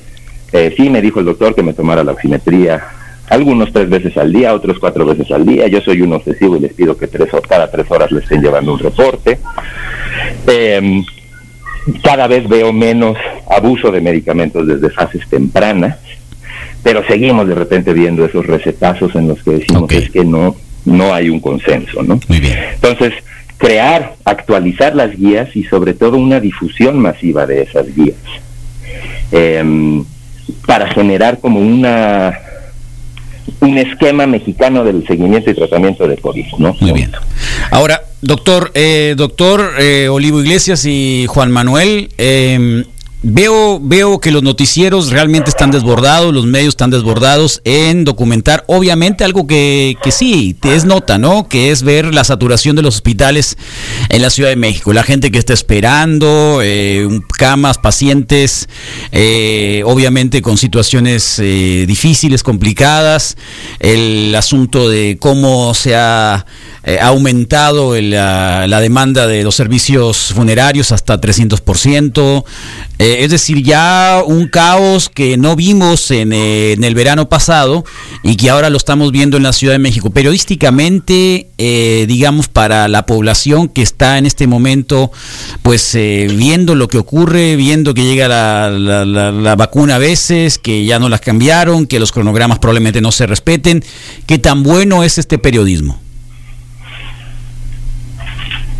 eh, 0.52 0.74
sí, 0.76 0.90
me 0.90 1.00
dijo 1.00 1.18
el 1.18 1.24
doctor 1.24 1.54
que 1.54 1.62
me 1.62 1.72
tomara 1.72 2.04
la 2.04 2.12
oximetría, 2.12 2.84
algunos 3.30 3.72
tres 3.72 3.88
veces 3.88 4.18
al 4.18 4.30
día, 4.30 4.52
otros 4.52 4.78
cuatro 4.78 5.06
veces 5.06 5.30
al 5.30 5.46
día. 5.46 5.66
Yo 5.66 5.80
soy 5.80 6.02
un 6.02 6.12
obsesivo 6.12 6.58
y 6.58 6.60
les 6.60 6.74
pido 6.74 6.98
que 6.98 7.06
tres, 7.06 7.30
cada 7.48 7.70
tres 7.70 7.90
horas 7.90 8.12
le 8.12 8.20
estén 8.20 8.42
llevando 8.42 8.74
un 8.74 8.78
reporte. 8.78 9.38
Eh, 10.46 11.02
cada 12.02 12.26
vez 12.26 12.46
veo 12.46 12.70
menos 12.74 13.16
abuso 13.50 13.90
de 13.90 14.02
medicamentos 14.02 14.66
desde 14.66 14.90
fases 14.90 15.26
tempranas, 15.30 15.96
pero 16.82 17.02
seguimos 17.06 17.48
de 17.48 17.54
repente 17.54 17.94
viendo 17.94 18.26
esos 18.26 18.46
recetazos 18.46 19.14
en 19.14 19.28
los 19.28 19.42
que 19.42 19.52
decimos 19.52 19.90
es 19.90 20.10
que 20.10 20.22
no, 20.22 20.54
no 20.84 21.14
hay 21.14 21.30
un 21.30 21.40
consenso, 21.40 22.02
¿no? 22.02 22.20
Muy 22.28 22.40
bien. 22.40 22.58
Entonces, 22.74 23.14
crear, 23.64 24.16
actualizar 24.26 24.94
las 24.94 25.16
guías 25.16 25.48
y 25.56 25.64
sobre 25.64 25.94
todo 25.94 26.18
una 26.18 26.38
difusión 26.38 26.98
masiva 26.98 27.46
de 27.46 27.62
esas 27.62 27.86
guías 27.96 28.16
em, 29.32 30.04
para 30.66 30.86
generar 30.92 31.40
como 31.40 31.60
una 31.60 32.38
un 33.60 33.78
esquema 33.78 34.26
mexicano 34.26 34.84
del 34.84 35.06
seguimiento 35.06 35.50
y 35.50 35.54
tratamiento 35.54 36.06
de 36.06 36.16
COVID, 36.18 36.44
¿no? 36.58 36.76
Muy 36.80 36.92
bien. 36.92 37.12
Ahora, 37.70 38.02
doctor, 38.20 38.70
eh, 38.74 39.14
doctor 39.16 39.72
eh, 39.78 40.08
Olivo 40.08 40.40
Iglesias 40.40 40.84
y 40.84 41.26
Juan 41.28 41.50
Manuel, 41.50 42.10
eh, 42.18 42.84
veo, 43.24 43.80
veo 43.80 44.20
que 44.20 44.30
los 44.30 44.42
noticieros 44.42 45.10
realmente 45.10 45.50
están 45.50 45.70
desbordados, 45.70 46.32
los 46.32 46.46
medios 46.46 46.68
están 46.68 46.90
desbordados 46.90 47.60
en 47.64 48.04
documentar, 48.04 48.64
obviamente 48.66 49.24
algo 49.24 49.46
que, 49.46 49.96
que 50.02 50.12
sí, 50.12 50.56
te 50.60 50.74
es 50.76 50.84
nota, 50.84 51.18
¿no? 51.18 51.48
Que 51.48 51.70
es 51.70 51.82
ver 51.82 52.14
la 52.14 52.22
saturación 52.22 52.76
de 52.76 52.82
los 52.82 52.96
hospitales 52.96 53.56
en 54.10 54.22
la 54.22 54.30
Ciudad 54.30 54.50
de 54.50 54.56
México, 54.56 54.92
la 54.92 55.02
gente 55.02 55.30
que 55.30 55.38
está 55.38 55.54
esperando, 55.54 56.60
eh, 56.62 57.08
camas, 57.38 57.78
pacientes, 57.78 58.68
eh, 59.10 59.82
obviamente 59.86 60.42
con 60.42 60.58
situaciones 60.58 61.38
eh, 61.38 61.84
difíciles, 61.88 62.42
complicadas, 62.42 63.36
el 63.80 64.34
asunto 64.34 64.88
de 64.88 65.16
cómo 65.18 65.72
se 65.74 65.96
ha 65.96 66.44
eh, 66.86 66.98
aumentado 67.00 67.98
la, 67.98 68.66
la 68.68 68.80
demanda 68.80 69.26
de 69.26 69.42
los 69.42 69.54
servicios 69.54 70.34
funerarios 70.34 70.92
hasta 70.92 71.18
300%, 71.18 72.44
eh, 72.98 73.13
Eh, 73.14 73.24
es 73.24 73.30
decir, 73.30 73.62
ya 73.62 74.22
un 74.26 74.48
caos 74.48 75.08
que 75.08 75.36
no 75.36 75.56
vimos 75.56 76.10
en, 76.10 76.32
eh, 76.32 76.72
en, 76.72 76.84
el 76.84 76.94
verano 76.94 77.28
pasado 77.28 77.84
y 78.22 78.36
que 78.36 78.50
ahora 78.50 78.70
lo 78.70 78.76
estamos 78.76 79.12
viendo 79.12 79.36
en 79.36 79.42
la 79.42 79.52
Ciudad 79.52 79.74
de 79.74 79.78
México. 79.78 80.10
Periodísticamente, 80.10 81.48
eh, 81.58 82.04
digamos, 82.08 82.48
para 82.48 82.88
la 82.88 83.06
población 83.06 83.68
que 83.68 83.82
está 83.82 84.18
en 84.18 84.26
este 84.26 84.46
momento, 84.46 85.12
pues 85.62 85.94
viendo 85.94 86.74
lo 86.74 86.88
que 86.88 86.98
ocurre, 86.98 87.56
viendo 87.56 87.94
que 87.94 88.04
llega 88.04 88.28
la, 88.28 88.70
la, 88.70 89.04
la, 89.04 89.30
la, 89.30 89.56
vacuna 89.56 89.96
a 89.96 89.98
veces, 89.98 90.58
que 90.58 90.84
ya 90.84 90.98
no 90.98 91.08
las 91.08 91.20
cambiaron, 91.20 91.86
que 91.86 92.00
los 92.00 92.12
cronogramas 92.12 92.58
probablemente 92.58 93.00
no 93.00 93.12
se 93.12 93.26
respeten, 93.26 93.84
¿qué 94.26 94.38
tan 94.38 94.62
bueno 94.62 95.04
es 95.04 95.18
este 95.18 95.38
periodismo? 95.38 96.03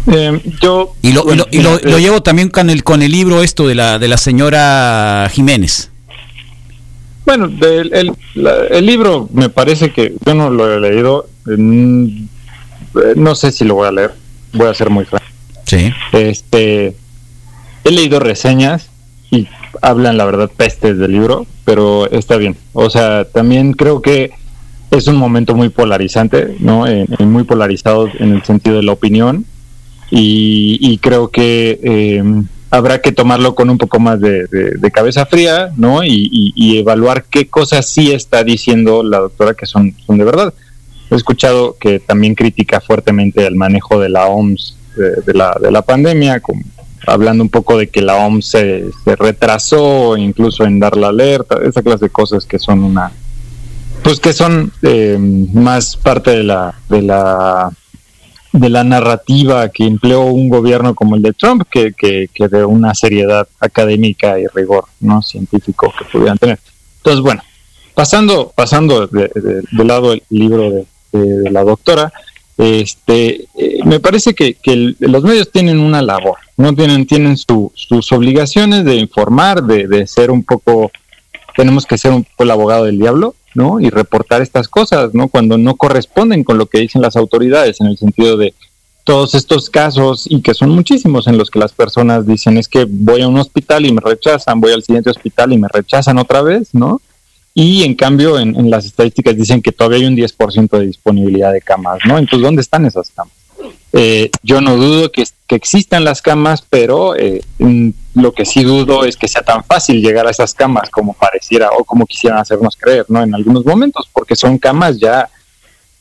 Eh, 0.07 0.41
yo 0.61 0.95
y 1.01 1.13
lo, 1.13 1.25
bueno, 1.25 1.47
y 1.51 1.63
lo, 1.63 1.77
y 1.77 1.83
lo, 1.83 1.91
lo, 1.91 1.99
llevo 1.99 2.23
también 2.23 2.51
con 2.51 2.69
el 2.69 2.85
con 2.85 3.03
el 3.03 3.11
libro 3.11 3.43
esto 3.43 3.67
de 3.67 3.75
la 3.75 3.99
de 3.99 4.09
la 4.09 4.19
señora 4.19 5.29
Jiménez. 5.33 5.91
Bueno, 7.25 7.47
el, 7.47 7.95
el, 7.95 8.13
la, 8.35 8.55
el 8.67 8.85
libro 8.85 9.29
me 9.33 9.49
parece 9.49 9.93
que 9.93 10.15
yo 10.27 10.35
no 10.35 10.51
lo 10.51 10.71
he 10.71 10.79
leído, 10.79 11.27
eh, 11.49 11.57
no 13.17 13.35
sé 13.35 13.51
si 13.51 13.65
lo 13.65 13.77
voy 13.77 13.89
a 13.89 13.93
leer, 13.93 14.15
voy 14.53 14.69
a 14.69 14.75
ser 14.75 14.91
muy 14.91 15.07
franco. 15.07 15.27
Sí. 15.65 15.91
Este, 16.13 16.95
he 17.85 17.91
leído 17.91 18.21
reseñas 18.21 18.91
y 19.31 19.49
hablan 19.81 20.19
la 20.19 20.27
verdad 20.27 20.51
pestes 20.55 20.99
del 20.99 21.13
libro, 21.13 21.47
pero 21.65 22.11
está 22.11 22.37
bien. 22.37 22.59
O 22.75 22.91
sea, 22.91 23.25
también 23.25 23.73
creo 23.73 24.03
que 24.03 24.33
es 24.91 25.07
un 25.07 25.17
momento 25.17 25.55
muy 25.55 25.71
polarizante, 25.71 26.57
¿no? 26.61 26.87
Eh, 26.87 27.07
muy 27.21 27.45
polarizado 27.45 28.07
en 28.19 28.35
el 28.35 28.45
sentido 28.45 28.77
de 28.77 28.83
la 28.83 28.93
opinión 28.93 29.47
y, 30.11 30.99
creo 30.99 31.29
que 31.29 31.81
eh, 31.83 32.23
habrá 32.71 33.01
que 33.01 33.13
tomarlo 33.13 33.55
con 33.55 33.71
un 33.71 33.79
poco 33.79 33.99
más 33.99 34.21
de, 34.21 34.91
cabeza 34.93 35.27
fría, 35.27 35.73
¿no? 35.77 36.05
Y, 36.05 36.79
evaluar 36.79 37.25
qué 37.25 37.49
cosas 37.49 37.89
sí 37.89 38.13
está 38.13 38.45
diciendo 38.45 39.03
la 39.03 39.19
doctora 39.19 39.55
que 39.55 39.67
son, 39.67 39.95
son 40.07 40.19
de 40.19 40.25
verdad. 40.25 40.55
He 41.11 41.15
escuchado 41.17 41.77
que 41.79 42.01
también 42.01 42.35
critica 42.35 42.81
fuertemente 42.81 43.47
el 43.47 43.57
manejo 43.57 44.01
de 44.01 44.09
la 44.09 44.27
OMS 44.27 44.77
de, 45.27 45.35
la, 45.35 45.57
de 45.61 45.71
la 45.71 45.83
pandemia, 45.83 46.41
como, 46.41 46.63
hablando 47.07 47.43
un 47.43 47.51
poco 47.51 47.79
de 47.79 47.89
que 47.89 48.03
la 48.03 48.17
OMS 48.17 48.47
se, 48.47 48.91
retrasó 49.05 50.17
incluso 50.17 50.65
en 50.65 50.81
dar 50.81 50.97
la 50.97 51.09
alerta, 51.09 51.59
esa 51.65 51.83
clase 51.83 52.07
de 52.07 52.11
cosas 52.11 52.45
que 52.45 52.59
son 52.59 52.85
una 52.85 53.13
pues 54.03 54.21
que 54.21 54.33
son 54.35 54.71
eh, 54.83 55.17
más 55.19 55.97
parte 55.97 56.33
de 56.33 56.45
la 56.45 56.75
de 56.89 57.03
la 57.03 57.71
de 58.55 58.69
la 58.71 58.85
narrativa 58.85 59.69
que 59.69 59.85
empleó 59.85 60.27
un 60.27 60.49
gobierno 60.49 60.95
como 60.95 61.17
el 61.17 61.23
de 61.23 61.33
Trump 61.33 61.65
que, 61.69 61.93
que, 61.93 62.29
de 62.49 62.65
una 62.65 62.95
seriedad 62.95 63.49
académica 63.59 64.39
y 64.39 64.47
rigor 64.47 64.85
no 65.01 65.23
científico 65.23 65.93
que 65.99 66.05
pudieran 66.05 66.39
tener. 66.39 66.61
Entonces, 66.99 67.21
bueno, 67.21 67.43
pasando, 67.95 68.53
pasando 68.55 69.09
de, 69.09 69.29
de, 69.29 69.85
lado 69.85 70.13
el 70.13 70.23
libro 70.31 70.71
de, 70.71 71.51
la 71.51 71.65
doctora, 71.65 72.13
este, 72.57 73.49
eh, 73.57 73.81
me 73.85 73.99
parece 73.99 74.35
que, 74.35 74.55
que 74.55 74.95
los 75.01 75.25
medios 75.25 75.51
tienen 75.51 75.81
una 75.81 76.01
labor, 76.01 76.37
no 76.57 76.73
tienen, 76.75 77.07
tienen 77.07 77.37
su, 77.37 77.73
sus 77.75 78.13
obligaciones 78.13 78.85
de 78.85 78.95
informar, 78.95 79.65
de, 79.65 79.89
de 79.89 80.07
ser 80.07 80.31
un 80.31 80.45
poco, 80.45 80.93
tenemos 81.57 81.87
que 81.87 81.99
ser 81.99 82.13
un 82.13 82.23
poco 82.23 82.45
el 82.45 82.53
abogado 82.53 82.85
del 82.85 82.99
diablo, 82.99 83.35
¿no? 83.55 83.81
Y 83.81 83.91
reportar 83.91 84.43
estas 84.43 84.69
cosas, 84.69 85.15
¿no? 85.15 85.29
Cuando 85.29 85.59
no 85.59 85.77
corresponden 85.77 86.45
con 86.45 86.59
lo 86.59 86.67
que 86.67 86.81
dicen 86.81 87.03
las 87.03 87.17
autoridades, 87.17 87.81
en 87.81 87.87
el 87.87 87.97
sentido 87.97 88.37
de 88.37 88.55
todos 89.05 89.35
estos 89.35 89.71
casos, 89.71 90.27
y 90.29 90.41
que 90.41 90.55
son 90.55 90.71
muchísimos, 90.71 91.27
en 91.27 91.37
los 91.37 91.51
que 91.51 91.59
las 91.59 91.73
personas 91.73 92.27
dicen 92.27 92.57
es 92.57 92.69
que 92.69 92.87
voy 92.89 93.23
a 93.23 93.29
un 93.29 93.39
hospital 93.39 93.85
y 93.85 93.93
me 93.93 94.01
rechazan, 94.01 94.61
voy 94.61 94.73
al 94.73 94.83
siguiente 94.83 95.11
hospital 95.11 95.53
y 95.53 95.59
me 95.59 95.69
rechazan 95.69 96.19
otra 96.19 96.43
vez, 96.43 96.75
¿no? 96.75 97.01
Y 97.53 97.85
en 97.85 97.95
cambio, 97.95 98.39
en, 98.39 98.57
en 98.57 98.71
las 98.71 98.85
estadísticas 98.85 99.37
dicen 99.37 99.63
que 99.63 99.73
todavía 99.73 99.99
hay 99.99 100.07
un 100.07 100.17
10% 100.17 100.71
de 100.79 100.87
disponibilidad 100.87 101.53
de 101.53 101.61
camas, 101.61 102.01
¿no? 102.07 102.19
Entonces, 102.19 102.43
¿dónde 102.43 102.63
están 102.63 102.85
esas 102.87 103.11
camas? 103.11 103.44
Eh, 103.93 104.31
yo 104.43 104.61
no 104.61 104.77
dudo 104.77 105.11
que, 105.13 105.25
existan 105.51 106.03
las 106.03 106.21
camas, 106.21 106.63
pero 106.69 107.15
eh, 107.15 107.41
lo 108.15 108.33
que 108.33 108.45
sí 108.45 108.65
dudo 108.65 109.05
es 109.05 109.17
que 109.17 109.29
sea 109.29 109.43
tan 109.43 109.63
fácil 109.63 110.03
llegar 110.03 110.27
a 110.27 110.33
esas 110.33 110.53
camas 110.53 110.91
como 110.91 111.13
pareciera 111.13 111.71
o 111.79 111.85
como 111.85 112.07
quisieran 112.07 112.41
hacernos 112.41 112.75
creer, 112.77 113.07
¿no? 113.09 113.23
En 113.23 113.33
algunos 113.37 113.65
momentos, 113.65 114.09
porque 114.13 114.35
son 114.35 114.59
camas 114.59 114.99
ya 114.99 115.29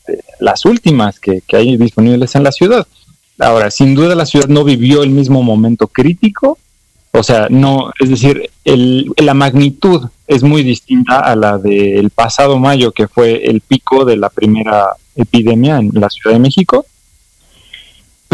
eh, 0.08 0.18
las 0.40 0.64
últimas 0.64 1.20
que, 1.20 1.40
que, 1.46 1.56
hay 1.56 1.76
disponibles 1.76 2.34
en 2.34 2.42
la 2.42 2.50
ciudad. 2.50 2.84
Ahora, 3.38 3.70
sin 3.70 3.94
duda 3.94 4.16
la 4.16 4.26
ciudad 4.26 4.48
no 4.48 4.64
vivió 4.64 5.04
el 5.04 5.10
mismo 5.10 5.44
momento 5.44 5.86
crítico, 5.86 6.58
o 7.12 7.22
sea, 7.22 7.46
no, 7.48 7.92
es 8.00 8.10
decir, 8.10 8.50
el, 8.64 9.12
la 9.18 9.34
magnitud 9.34 10.08
es 10.26 10.42
muy 10.42 10.64
distinta 10.64 11.20
a 11.20 11.36
la 11.36 11.58
del 11.58 12.10
pasado 12.10 12.58
mayo, 12.58 12.90
que 12.90 13.06
fue 13.06 13.48
el 13.48 13.60
pico 13.60 14.04
de 14.04 14.16
la 14.16 14.30
primera 14.30 14.88
epidemia 15.14 15.76
en 15.76 15.92
la 15.94 16.10
Ciudad 16.10 16.34
de 16.34 16.40
México 16.40 16.86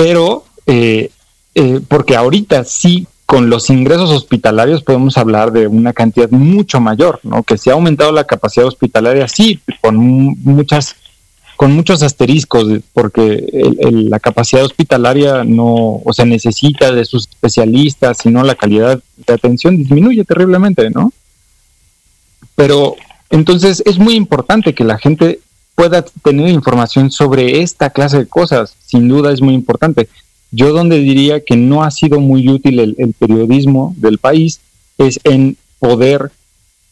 pero 0.00 0.44
eh, 0.64 1.10
eh, 1.54 1.80
porque 1.86 2.16
ahorita 2.16 2.64
sí 2.64 3.06
con 3.26 3.50
los 3.50 3.68
ingresos 3.68 4.08
hospitalarios 4.10 4.82
podemos 4.82 5.18
hablar 5.18 5.52
de 5.52 5.66
una 5.66 5.92
cantidad 5.92 6.30
mucho 6.30 6.80
mayor, 6.80 7.20
¿no? 7.22 7.42
Que 7.42 7.58
se 7.58 7.68
ha 7.68 7.74
aumentado 7.74 8.10
la 8.10 8.24
capacidad 8.24 8.66
hospitalaria, 8.66 9.28
sí, 9.28 9.60
con 9.82 9.96
muchas, 9.98 10.96
con 11.56 11.72
muchos 11.72 12.02
asteriscos, 12.02 12.80
porque 12.94 13.46
la 13.90 14.18
capacidad 14.20 14.64
hospitalaria 14.64 15.44
no, 15.44 16.00
o 16.02 16.12
sea, 16.14 16.24
necesita 16.24 16.92
de 16.92 17.04
sus 17.04 17.28
especialistas, 17.28 18.18
sino 18.22 18.42
la 18.42 18.54
calidad 18.54 19.02
de 19.26 19.34
atención 19.34 19.76
disminuye 19.76 20.24
terriblemente, 20.24 20.88
¿no? 20.88 21.12
Pero 22.54 22.96
entonces 23.28 23.82
es 23.84 23.98
muy 23.98 24.14
importante 24.14 24.74
que 24.74 24.84
la 24.84 24.96
gente 24.96 25.40
pueda 25.80 26.04
tener 26.22 26.50
información 26.50 27.10
sobre 27.10 27.62
esta 27.62 27.88
clase 27.88 28.18
de 28.18 28.26
cosas, 28.26 28.76
sin 28.84 29.08
duda 29.08 29.32
es 29.32 29.40
muy 29.40 29.54
importante. 29.54 30.10
Yo 30.50 30.74
donde 30.74 30.98
diría 30.98 31.42
que 31.42 31.56
no 31.56 31.82
ha 31.82 31.90
sido 31.90 32.20
muy 32.20 32.50
útil 32.50 32.80
el, 32.80 32.94
el 32.98 33.14
periodismo 33.14 33.94
del 33.96 34.18
país 34.18 34.60
es 34.98 35.18
en 35.24 35.56
poder 35.78 36.32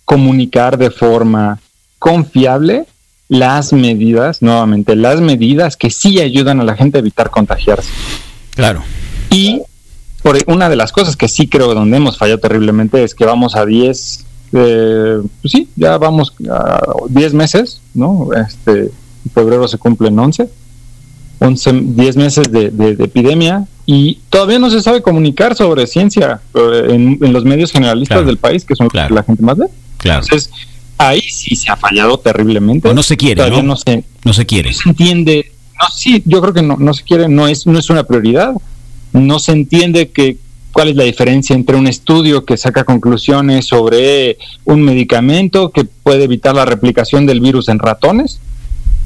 comunicar 0.07 0.79
de 0.79 0.91
forma 0.91 1.61
confiable 1.99 2.87
las 3.29 3.75
medidas, 3.75 4.41
nuevamente, 4.41 4.97
las 4.97 5.21
medidas 5.21 5.77
que 5.77 5.91
sí 5.91 6.19
ayudan 6.19 6.59
a 6.63 6.65
la 6.65 6.75
gente 6.75 6.97
a 6.97 7.01
evitar 7.01 7.29
contagiarse. 7.29 7.91
Claro. 8.55 8.83
Y 9.29 9.61
por 10.23 10.39
una 10.47 10.71
de 10.71 10.77
las 10.77 10.93
cosas 10.93 11.15
que 11.15 11.29
sí 11.29 11.47
creo 11.47 11.75
donde 11.75 11.99
hemos 11.99 12.17
fallado 12.17 12.41
terriblemente 12.41 13.05
es 13.05 13.15
que 13.15 13.27
vamos 13.27 13.55
a 13.55 13.67
10 13.67 14.25
eh, 14.53 15.21
pues 15.43 15.53
sí, 15.53 15.69
ya 15.77 15.99
vamos 15.99 16.33
a 16.51 16.81
10 17.09 17.35
meses, 17.35 17.81
¿no? 17.95 18.31
Este, 18.35 18.81
en 18.81 19.31
febrero 19.35 19.69
se 19.69 19.79
cumplen 19.79 20.19
11, 20.19 20.49
11 21.41 21.73
10 21.73 22.17
meses 22.17 22.51
de, 22.51 22.71
de, 22.71 22.97
de, 22.97 23.05
epidemia 23.05 23.67
y 23.85 24.21
todavía 24.31 24.59
no 24.59 24.71
se 24.71 24.81
sabe 24.81 25.03
comunicar 25.03 25.55
sobre 25.55 25.87
ciencia 25.87 26.41
eh, 26.55 26.87
en, 26.91 27.19
en, 27.23 27.33
los 27.33 27.45
medios 27.45 27.73
generalistas 27.73 28.17
claro. 28.17 28.27
del 28.27 28.39
país, 28.39 28.65
que 28.65 28.75
son 28.75 28.89
claro. 28.89 29.15
la 29.15 29.23
gente 29.23 29.43
más 29.43 29.57
ve. 29.59 29.67
Claro. 29.99 30.23
Entonces, 30.23 30.51
ahí 30.97 31.21
sí 31.21 31.57
se 31.57 31.71
ha 31.71 31.77
fallado 31.77 32.19
terriblemente. 32.19 32.89
O 32.89 32.95
no 32.95 33.03
se 33.03 33.17
quiere, 33.17 33.37
todavía 33.37 33.63
¿no? 33.63 33.69
no 33.69 33.77
se, 33.77 34.05
no 34.25 34.33
se 34.33 34.47
quiere. 34.47 34.71
No 34.71 34.77
se 34.77 34.89
entiende. 34.89 35.53
No, 35.81 35.89
sí, 35.95 36.23
yo 36.27 36.41
creo 36.41 36.53
que 36.53 36.63
no, 36.63 36.77
no 36.77 36.93
se 36.93 37.05
quiere, 37.05 37.29
no 37.29 37.47
es, 37.47 37.67
no 37.67 37.79
es 37.79 37.89
una 37.91 38.05
prioridad. 38.05 38.55
No 39.13 39.39
se 39.39 39.53
entiende 39.53 40.11
que 40.11 40.39
cuál 40.79 40.91
es 40.91 40.97
la 40.97 41.03
diferencia 41.03 41.57
entre 41.57 41.75
un 41.75 41.89
estudio 41.89 42.45
que 42.45 42.57
saca 42.57 42.85
conclusiones 42.85 43.67
sobre 43.67 44.39
un 44.65 44.81
medicamento 44.83 45.73
que 45.73 45.83
puede 45.83 46.23
evitar 46.23 46.55
la 46.55 46.65
replicación 46.65 47.27
del 47.27 47.41
virus 47.41 47.69
en 47.69 47.81
ratones 47.81 48.39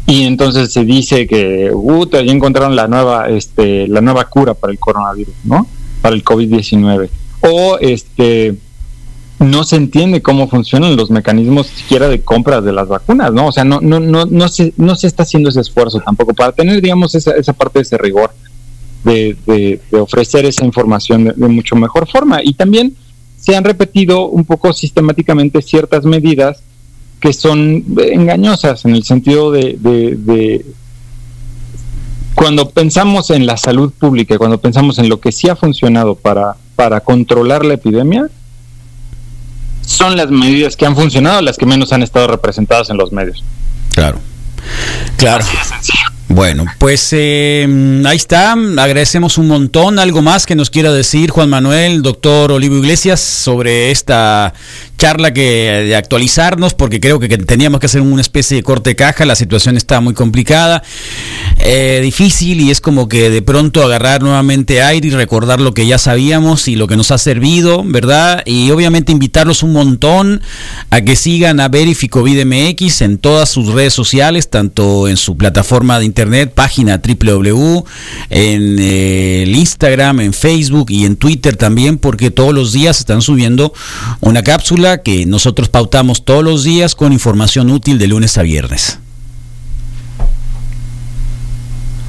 y 0.07 0.25
entonces 0.25 0.71
se 0.71 0.85
dice 0.85 1.27
que 1.27 1.71
uh, 1.73 2.11
ya 2.11 2.31
encontraron 2.31 2.77
la 2.77 2.89
nueva 2.89 3.31
este 3.31 3.89
la 3.89 4.03
nueva 4.03 4.27
cura 4.27 4.53
para 4.53 4.71
el 4.71 4.79
coronavirus, 4.79 5.35
¿no? 5.45 5.67
Para 6.03 6.15
el 6.15 6.23
COVID-19 6.23 7.09
o 7.41 7.79
este 7.81 8.55
no 9.39 9.65
se 9.65 9.77
entiende 9.77 10.21
cómo 10.21 10.49
funcionan 10.49 10.95
los 10.95 11.11
mecanismos 11.11 11.69
siquiera 11.69 12.07
de 12.11 12.21
compras 12.21 12.63
de 12.65 12.73
las 12.73 12.87
vacunas, 12.87 13.33
¿no? 13.33 13.47
O 13.47 13.53
sea, 13.53 13.65
no 13.65 13.81
no 13.81 13.99
no 13.99 14.27
no 14.27 14.49
se 14.49 14.75
no 14.77 14.95
se 14.95 15.07
está 15.07 15.23
haciendo 15.23 15.49
ese 15.49 15.61
esfuerzo 15.63 16.01
tampoco 16.01 16.35
para 16.35 16.53
tener 16.53 16.83
digamos 16.83 17.15
esa 17.15 17.31
esa 17.31 17.55
parte 17.55 17.79
de 17.79 17.85
ese 17.85 17.97
rigor 17.97 18.31
de, 19.05 19.37
de, 19.47 19.81
de 19.91 20.01
ofrecer 20.01 20.45
esa 20.45 20.65
información 20.65 21.25
de, 21.25 21.33
de, 21.35 21.49
mucho 21.49 21.77
mejor 21.77 22.09
forma. 22.09 22.41
Y 22.43 22.55
también 22.55 22.95
se 23.39 23.57
han 23.57 23.65
repetido 23.65 24.29
un 24.29 24.45
poco 24.45 24.73
sistemáticamente 24.73 25.63
ciertas 25.63 26.05
medidas 26.05 26.63
que 27.21 27.33
son 27.33 27.85
engañosas 27.99 28.85
en 28.85 28.97
el 28.97 29.05
sentido 29.05 29.53
de, 29.53 29.77
de 29.79 30.65
cuando 32.35 32.71
pensamos 32.71 33.31
en 33.31 33.47
la 33.47 33.57
salud 33.57 33.93
pública, 33.93 34.39
cuando 34.39 34.59
pensamos 34.59 34.99
en 34.99 35.09
lo 35.09 35.21
que 35.21 35.31
sí 35.33 35.49
ha 35.49 35.55
funcionado 35.57 36.15
para, 36.17 36.57
para 36.75 37.01
controlar 37.01 37.65
la 37.65 37.75
epidemia, 37.75 38.29
son 39.83 40.17
las 40.17 40.31
medidas 40.31 40.77
que 40.77 40.87
han 40.87 40.97
funcionado 40.97 41.41
las 41.43 41.57
que 41.57 41.67
menos 41.67 41.93
han 41.93 42.03
estado 42.03 42.27
representadas 42.27 42.91
en 42.91 42.97
los 42.97 43.13
medios. 43.13 43.45
Claro. 43.95 44.19
Claro. 45.17 45.45
Bueno, 46.29 46.65
pues 46.79 47.09
eh, 47.13 48.03
ahí 48.07 48.17
está. 48.17 48.53
Agradecemos 48.53 49.37
un 49.39 49.49
montón. 49.49 49.99
Algo 49.99 50.23
más 50.23 50.47
que 50.47 50.55
nos 50.55 50.71
quiera 50.71 50.93
decir 50.93 51.31
Juan 51.31 51.51
Manuel, 51.51 52.03
doctor 52.03 52.53
Olivo 52.53 52.77
Iglesias, 52.77 53.21
sobre 53.21 53.91
esta 53.91 54.55
charla 55.03 55.35
que 55.35 55.43
de 55.43 55.97
actualizarnos, 55.97 56.75
porque 56.75 57.01
creo 57.01 57.19
que, 57.19 57.27
teníamos 57.29 57.81
que 57.81 57.87
hacer 57.87 58.01
una 58.03 58.21
especie 58.21 58.57
de 58.57 58.63
corte 58.63 58.91
de 58.91 58.97
caja. 58.97 59.27
La 59.27 59.35
situación 59.35 59.77
está 59.77 60.01
muy 60.01 60.15
complicada, 60.15 60.85
eh, 61.59 61.99
difícil 62.05 62.61
y 62.61 62.71
es 62.71 62.81
como 62.81 63.09
que 63.09 63.29
de 63.29 63.43
pronto 63.43 63.83
agarrar 63.83 64.23
nuevamente 64.23 64.81
aire 64.81 65.09
y 65.09 65.11
recordar 65.11 65.61
lo 65.61 65.75
que 65.75 65.89
ya 65.89 65.99
sabíamos 65.99 66.69
y 66.69 66.77
lo 66.77 66.87
que 66.87 66.97
nos 66.97 67.11
ha 67.11 67.19
servido, 67.19 67.83
¿verdad? 67.85 68.45
Y 68.47 68.71
obviamente 68.71 69.11
invitarlos 69.11 69.65
un 69.65 69.73
montón 69.73 70.41
a 70.91 71.01
que 71.01 71.17
sigan 71.17 71.59
a 71.59 71.69
Verificovid 71.69 72.45
MX 72.45 73.03
en 73.03 73.19
todas 73.19 73.49
sus 73.49 73.73
redes 73.73 73.95
sociales, 73.95 74.51
tanto 74.51 75.09
en 75.09 75.17
su 75.17 75.37
plataforma 75.37 75.99
de 75.99 76.05
internet, 76.13 76.53
página 76.55 77.01
www, 77.01 77.85
en 78.29 78.77
eh, 78.79 79.45
el 79.45 79.57
Instagram, 79.57 80.21
en 80.21 80.35
Facebook 80.35 80.91
y 80.91 81.07
en 81.07 81.17
Twitter 81.17 81.57
también, 81.57 81.97
porque 81.97 82.31
todos 82.31 82.53
los 82.53 82.75
días 82.75 82.99
están 82.99 83.23
subiendo 83.23 83.73
una 84.21 84.43
cápsula 84.43 85.03
que 85.03 85.25
nosotros 85.25 85.71
pautamos 85.71 86.27
todos 86.27 86.45
los 86.45 86.65
días 86.65 86.95
con 86.95 87.15
información 87.15 87.71
útil 87.71 87.99
de 87.99 88.09
lunes 88.09 88.37
a 88.37 88.43
viernes. 88.43 88.99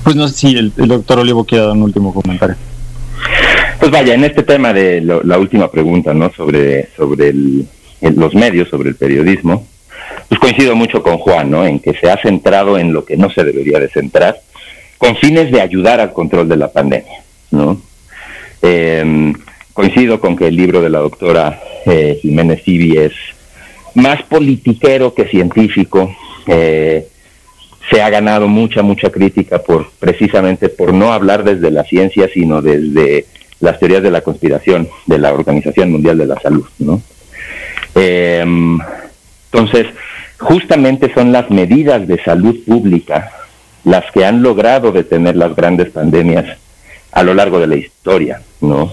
Pues 0.04 0.18
no 0.18 0.28
sé 0.28 0.34
si 0.34 0.48
el, 0.58 0.74
doctor 0.76 1.20
Olivo 1.20 1.46
quiere 1.46 1.64
dar 1.64 1.74
un 1.74 1.84
último 1.84 2.14
comentario. 2.14 2.58
Pues 3.80 3.90
vaya, 3.90 4.16
en 4.16 4.26
este 4.26 4.44
tema 4.44 4.74
de 4.74 5.00
la 5.02 5.38
última 5.38 5.72
pregunta, 5.72 6.14
¿no? 6.14 6.30
Sobre, 6.34 6.90
sobre 6.98 7.34
los 8.02 8.36
medios, 8.36 8.68
sobre 8.68 8.90
el 8.90 8.96
periodismo, 8.96 9.66
pues 10.28 10.40
coincido 10.40 10.76
mucho 10.76 11.04
con 11.04 11.18
Juan, 11.18 11.52
¿no? 11.52 11.66
En 11.66 11.80
que 11.80 11.94
se 11.94 12.10
ha 12.10 12.18
centrado 12.18 12.78
en 12.78 12.94
lo 12.94 13.06
que 13.06 13.18
no 13.18 13.30
se 13.30 13.44
debería 13.44 13.80
de 13.80 13.90
centrar, 13.90 14.40
con 14.98 15.16
fines 15.18 15.52
de 15.52 15.62
ayudar 15.62 16.00
al 16.00 16.14
control 16.14 16.48
de 16.48 16.58
la 16.58 16.72
pandemia, 16.72 17.24
¿no? 17.52 17.82
Em, 18.62 19.34
coincido 19.74 20.20
con 20.20 20.36
que 20.36 20.48
el 20.48 20.56
libro 20.56 20.82
de 20.82 20.90
la 20.90 21.00
doctora 21.00 21.60
eh, 21.86 22.18
Jiménez 22.22 22.64
Sibi 22.64 22.98
es 22.98 23.14
más 23.96 24.24
politiquero 24.24 25.14
que 25.14 25.26
científico. 25.26 26.16
Eh, 26.48 27.08
se 27.92 28.02
ha 28.02 28.10
ganado 28.10 28.48
mucha, 28.48 28.82
mucha 28.82 29.10
crítica 29.10 29.60
por 29.60 29.92
precisamente 30.00 30.70
por 30.70 30.94
no 30.94 31.12
hablar 31.12 31.44
desde 31.44 31.70
la 31.70 31.84
ciencia, 31.84 32.30
sino 32.34 32.62
desde 32.62 33.26
las 33.60 33.78
teorías 33.80 34.02
de 34.04 34.12
la 34.12 34.22
conspiración 34.22 34.88
de 35.06 35.18
la 35.18 35.34
Organización 35.34 35.92
Mundial 35.92 36.18
de 36.18 36.26
la 36.26 36.40
Salud, 36.40 36.66
¿no? 36.80 37.02
Entonces, 39.54 39.88
justamente 40.40 41.14
son 41.14 41.32
las 41.32 41.50
medidas 41.52 42.08
de 42.08 42.22
salud 42.24 42.56
pública 42.66 43.32
las 43.84 44.04
que 44.12 44.26
han 44.26 44.42
logrado 44.42 44.92
detener 44.92 45.36
las 45.36 45.56
grandes 45.56 45.92
pandemias 45.92 46.58
a 47.12 47.24
lo 47.24 47.34
largo 47.34 47.60
de 47.60 47.68
la 47.68 47.76
historia, 47.76 48.42
¿no? 48.62 48.92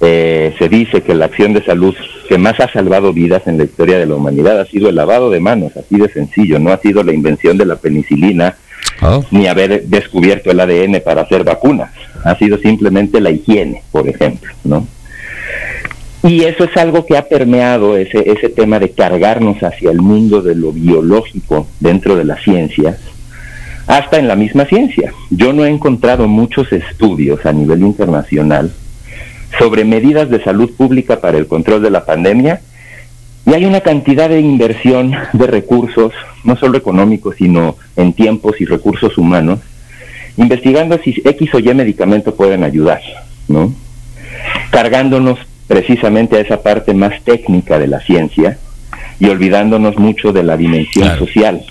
Eh, 0.00 0.54
se 0.58 0.68
dice 0.68 1.02
que 1.02 1.14
la 1.14 1.26
acción 1.26 1.52
de 1.52 1.64
salud 1.64 1.94
que 2.28 2.38
más 2.38 2.58
ha 2.58 2.72
salvado 2.72 3.12
vidas 3.12 3.46
en 3.46 3.58
la 3.58 3.64
historia 3.64 3.98
de 3.98 4.06
la 4.06 4.16
humanidad 4.16 4.58
ha 4.58 4.66
sido 4.66 4.88
el 4.88 4.96
lavado 4.96 5.30
de 5.30 5.38
manos, 5.38 5.76
así 5.76 5.96
de 5.96 6.08
sencillo, 6.08 6.58
no 6.58 6.72
ha 6.72 6.78
sido 6.78 7.04
la 7.04 7.12
invención 7.12 7.56
de 7.56 7.66
la 7.66 7.76
penicilina 7.76 8.56
oh. 9.02 9.24
ni 9.30 9.46
haber 9.46 9.84
descubierto 9.84 10.50
el 10.50 10.58
ADN 10.58 11.02
para 11.04 11.22
hacer 11.22 11.44
vacunas, 11.44 11.92
ha 12.24 12.34
sido 12.36 12.58
simplemente 12.58 13.20
la 13.20 13.30
higiene, 13.30 13.82
por 13.92 14.08
ejemplo, 14.08 14.52
¿no? 14.64 14.86
Y 16.24 16.44
eso 16.44 16.64
es 16.64 16.76
algo 16.76 17.04
que 17.04 17.16
ha 17.16 17.28
permeado 17.28 17.96
ese, 17.96 18.30
ese 18.30 18.48
tema 18.48 18.78
de 18.78 18.90
cargarnos 18.90 19.60
hacia 19.62 19.90
el 19.90 20.00
mundo 20.00 20.40
de 20.40 20.54
lo 20.54 20.72
biológico 20.72 21.66
dentro 21.80 22.14
de 22.16 22.24
la 22.24 22.36
ciencia, 22.36 22.96
hasta 23.88 24.18
en 24.18 24.28
la 24.28 24.36
misma 24.36 24.64
ciencia. 24.66 25.12
Yo 25.30 25.52
no 25.52 25.64
he 25.64 25.68
encontrado 25.68 26.28
muchos 26.28 26.72
estudios 26.72 27.44
a 27.44 27.52
nivel 27.52 27.80
internacional 27.80 28.72
sobre 29.58 29.84
medidas 29.84 30.30
de 30.30 30.42
salud 30.42 30.70
pública 30.76 31.20
para 31.20 31.38
el 31.38 31.46
control 31.46 31.82
de 31.82 31.90
la 31.90 32.04
pandemia 32.04 32.60
y 33.44 33.54
hay 33.54 33.64
una 33.64 33.80
cantidad 33.80 34.28
de 34.28 34.40
inversión 34.40 35.12
de 35.32 35.46
recursos, 35.46 36.12
no 36.44 36.56
solo 36.56 36.78
económicos, 36.78 37.36
sino 37.36 37.76
en 37.96 38.12
tiempos 38.12 38.60
y 38.60 38.64
recursos 38.64 39.18
humanos, 39.18 39.58
investigando 40.36 40.98
si 41.02 41.20
X 41.24 41.54
o 41.54 41.58
Y 41.58 41.74
medicamento 41.74 42.34
pueden 42.34 42.62
ayudar, 42.62 43.00
¿no? 43.48 43.74
Cargándonos 44.70 45.38
precisamente 45.72 46.36
a 46.36 46.40
esa 46.40 46.62
parte 46.62 46.92
más 46.92 47.22
técnica 47.24 47.78
de 47.78 47.86
la 47.86 47.98
ciencia 48.00 48.58
y 49.18 49.30
olvidándonos 49.30 49.96
mucho 49.96 50.30
de 50.30 50.42
la 50.42 50.58
dimensión 50.58 51.16
social 51.16 51.64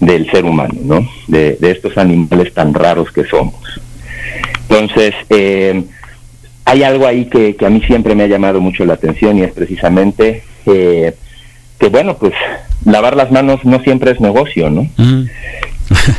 del 0.00 0.28
ser 0.28 0.44
humano, 0.44 0.74
¿no? 0.82 1.08
De, 1.28 1.56
estos 1.60 1.96
animales 1.98 2.52
tan 2.52 2.74
raros 2.74 3.12
que 3.12 3.24
somos. 3.24 3.54
Entonces, 4.68 5.14
eh, 5.30 5.84
hay 6.64 6.82
algo 6.82 7.06
ahí 7.06 7.26
que, 7.26 7.54
a 7.64 7.70
mí 7.70 7.80
siempre 7.86 8.16
me 8.16 8.24
ha 8.24 8.26
llamado 8.26 8.60
mucho 8.60 8.84
la 8.84 8.94
atención 8.94 9.38
y 9.38 9.42
es 9.42 9.52
precisamente 9.52 10.42
eh, 10.66 11.14
que, 11.78 11.88
bueno, 11.90 12.16
pues 12.16 12.32
lavar 12.84 13.14
las 13.14 13.30
manos 13.30 13.64
no 13.64 13.80
siempre 13.84 14.10
es 14.10 14.20
negocio, 14.20 14.68
¿no? 14.68 14.88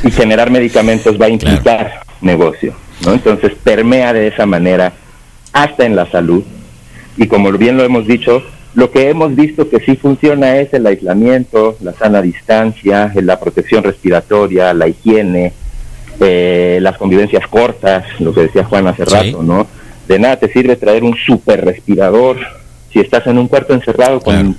y 0.05 0.11
generar 0.11 0.51
medicamentos 0.51 1.19
va 1.21 1.25
a 1.25 1.29
implicar 1.29 2.03
negocio, 2.21 2.73
¿no? 3.03 3.11
Entonces 3.11 3.51
permea 3.61 4.13
de 4.13 4.27
esa 4.27 4.45
manera 4.45 4.93
hasta 5.51 5.85
en 5.85 5.97
la 5.97 6.09
salud 6.09 6.45
y 7.17 7.27
como 7.27 7.51
bien 7.51 7.77
lo 7.77 7.83
hemos 7.83 8.07
dicho, 8.07 8.43
lo 8.75 8.89
que 8.91 9.09
hemos 9.09 9.35
visto 9.35 9.69
que 9.69 9.79
sí 9.79 9.95
funciona 9.95 10.57
es 10.57 10.73
el 10.73 10.85
aislamiento, 10.87 11.77
la 11.81 11.93
sana 11.93 12.21
distancia, 12.21 13.11
la 13.15 13.39
protección 13.39 13.83
respiratoria, 13.83 14.73
la 14.73 14.87
higiene, 14.87 15.53
eh, 16.19 16.79
las 16.81 16.97
convivencias 16.97 17.47
cortas, 17.47 18.05
lo 18.19 18.33
que 18.33 18.41
decía 18.41 18.63
Juan 18.63 18.87
hace 18.87 19.05
rato, 19.05 19.43
¿no? 19.43 19.67
De 20.07 20.19
nada 20.19 20.37
te 20.37 20.51
sirve 20.51 20.75
traer 20.75 21.03
un 21.03 21.15
super 21.15 21.63
respirador 21.63 22.37
si 22.91 22.99
estás 22.99 23.25
en 23.27 23.37
un 23.37 23.47
cuarto 23.47 23.73
encerrado 23.73 24.19
con 24.19 24.55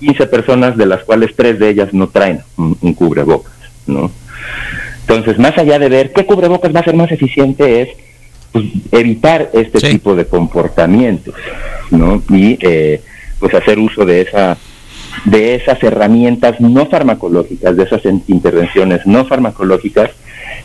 15 0.00 0.26
personas, 0.26 0.76
de 0.76 0.86
las 0.86 1.04
cuales 1.04 1.34
tres 1.36 1.58
de 1.58 1.70
ellas 1.70 1.92
no 1.92 2.08
traen 2.08 2.40
un, 2.56 2.94
cubrebocas, 2.94 3.52
¿no? 3.86 4.10
Entonces, 5.00 5.38
más 5.38 5.56
allá 5.58 5.78
de 5.78 5.88
ver 5.88 6.12
qué 6.12 6.26
cubrebocas 6.26 6.74
va 6.74 6.80
a 6.80 6.84
ser 6.84 6.94
más 6.94 7.10
eficiente, 7.10 7.82
es 7.82 7.88
pues, 8.52 8.66
evitar 8.92 9.50
este 9.52 9.78
tipo 9.90 10.14
de 10.14 10.26
comportamientos, 10.26 11.34
¿no? 11.90 12.22
Y 12.30 12.58
eh, 12.60 13.02
pues 13.38 13.54
hacer 13.54 13.78
uso 13.78 14.04
de 14.04 14.22
esa 14.22 14.56
de 15.24 15.56
esas 15.56 15.82
herramientas 15.82 16.60
no 16.60 16.86
farmacológicas, 16.86 17.76
de 17.76 17.82
esas 17.82 18.02
intervenciones 18.28 19.04
no 19.04 19.24
farmacológicas, 19.24 20.10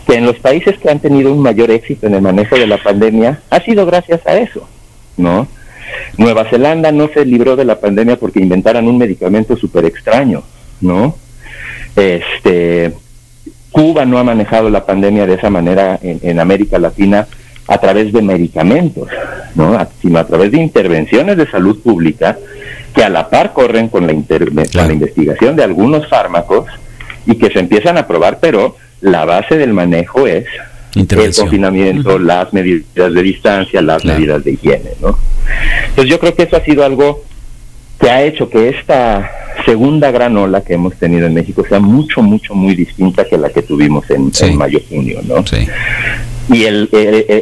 que 0.05 0.15
en 0.15 0.25
los 0.25 0.37
países 0.37 0.77
que 0.77 0.89
han 0.89 0.99
tenido 0.99 1.33
un 1.33 1.41
mayor 1.41 1.71
éxito 1.71 2.07
en 2.07 2.15
el 2.15 2.21
manejo 2.21 2.55
de 2.55 2.67
la 2.67 2.77
pandemia 2.77 3.41
ha 3.49 3.59
sido 3.61 3.85
gracias 3.85 4.25
a 4.27 4.37
eso, 4.37 4.67
¿no? 5.17 5.47
Nueva 6.17 6.45
Zelanda 6.49 6.91
no 6.91 7.09
se 7.13 7.25
libró 7.25 7.55
de 7.55 7.65
la 7.65 7.79
pandemia 7.79 8.17
porque 8.17 8.39
inventaran 8.39 8.87
un 8.87 8.97
medicamento 8.97 9.57
súper 9.57 9.85
extraño, 9.85 10.43
¿no? 10.81 11.15
Este, 11.95 12.93
Cuba 13.71 14.05
no 14.05 14.19
ha 14.19 14.23
manejado 14.23 14.69
la 14.69 14.85
pandemia 14.85 15.25
de 15.25 15.35
esa 15.35 15.49
manera 15.49 15.99
en 16.01 16.39
América 16.39 16.79
Latina 16.79 17.27
a 17.67 17.77
través 17.77 18.11
de 18.11 18.21
medicamentos, 18.21 19.07
¿no? 19.55 19.77
sino 20.01 20.19
a 20.19 20.27
través 20.27 20.51
de 20.51 20.61
intervenciones 20.61 21.37
de 21.37 21.49
salud 21.49 21.81
pública 21.81 22.37
que 22.93 23.03
a 23.03 23.09
la 23.09 23.29
par 23.29 23.53
corren 23.53 23.87
con 23.87 24.05
la, 24.05 24.13
la 24.13 24.93
investigación 24.93 25.55
de 25.55 25.63
algunos 25.63 26.07
fármacos 26.07 26.65
y 27.25 27.35
que 27.35 27.49
se 27.49 27.59
empiezan 27.59 27.97
a 27.97 28.07
probar, 28.07 28.39
pero 28.39 28.75
la 29.01 29.25
base 29.25 29.57
del 29.57 29.73
manejo 29.73 30.27
es 30.27 30.45
el 30.95 31.35
confinamiento, 31.35 32.19
las 32.19 32.53
medidas 32.53 33.13
de 33.13 33.23
distancia, 33.23 33.81
las 33.81 34.05
medidas 34.05 34.43
de 34.43 34.51
higiene. 34.51 34.91
¿no? 35.01 35.17
Entonces 35.89 36.09
yo 36.09 36.19
creo 36.19 36.35
que 36.35 36.43
eso 36.43 36.57
ha 36.57 36.63
sido 36.63 36.83
algo 36.83 37.23
que 37.99 38.09
ha 38.09 38.23
hecho 38.23 38.49
que 38.49 38.69
esta 38.69 39.31
segunda 39.65 40.11
gran 40.11 40.35
ola 40.37 40.61
que 40.61 40.73
hemos 40.73 40.95
tenido 40.95 41.25
en 41.25 41.33
México 41.33 41.63
sea 41.67 41.79
mucho, 41.79 42.21
mucho, 42.21 42.53
muy 42.53 42.75
distinta 42.75 43.25
que 43.25 43.37
la 43.37 43.49
que 43.49 43.61
tuvimos 43.61 44.09
en, 44.09 44.31
en 44.41 44.57
mayo-junio. 44.57 45.21
¿no? 45.23 45.45
Sí. 45.45 45.67
Y 46.49 46.65
el, 46.65 46.89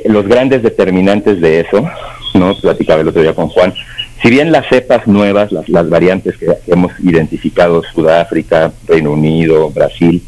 los 0.06 0.28
grandes 0.28 0.64
determinantes 0.64 1.42
de 1.42 1.62
eso, 1.62 1.88
¿no? 2.34 2.56
Platicaba 2.56 3.02
el 3.02 3.08
otro 3.08 3.22
día 3.22 3.34
con 3.34 3.48
Juan, 3.48 3.74
si 4.22 4.30
bien 4.30 4.52
las 4.52 4.68
cepas 4.68 5.08
nuevas, 5.08 5.52
las, 5.52 5.68
las 5.68 5.90
variantes 5.90 6.38
que, 6.38 6.48
hemos 6.68 6.92
identificado, 7.00 7.82
Sudáfrica, 7.84 8.72
Reino 8.88 9.12
Unido, 9.12 9.72
Brasil, 9.72 10.22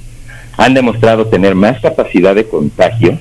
han 0.58 0.74
demostrado 0.74 1.28
tener 1.28 1.54
más 1.54 1.80
capacidad 1.80 2.34
de 2.34 2.48
contagio, 2.48 3.20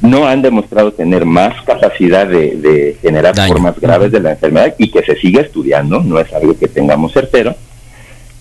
no 0.00 0.26
han 0.26 0.42
demostrado 0.42 0.92
tener 0.92 1.24
más 1.24 1.62
capacidad 1.62 2.26
de, 2.26 2.96
generar 3.00 3.36
formas 3.46 3.78
graves 3.78 4.10
de 4.10 4.20
la 4.20 4.32
enfermedad 4.32 4.74
y 4.78 4.90
que 4.90 5.02
se 5.02 5.16
sigue 5.16 5.40
estudiando, 5.40 6.00
no 6.00 6.18
es 6.18 6.32
algo 6.32 6.58
que 6.58 6.68
tengamos 6.68 7.12
certero. 7.12 7.54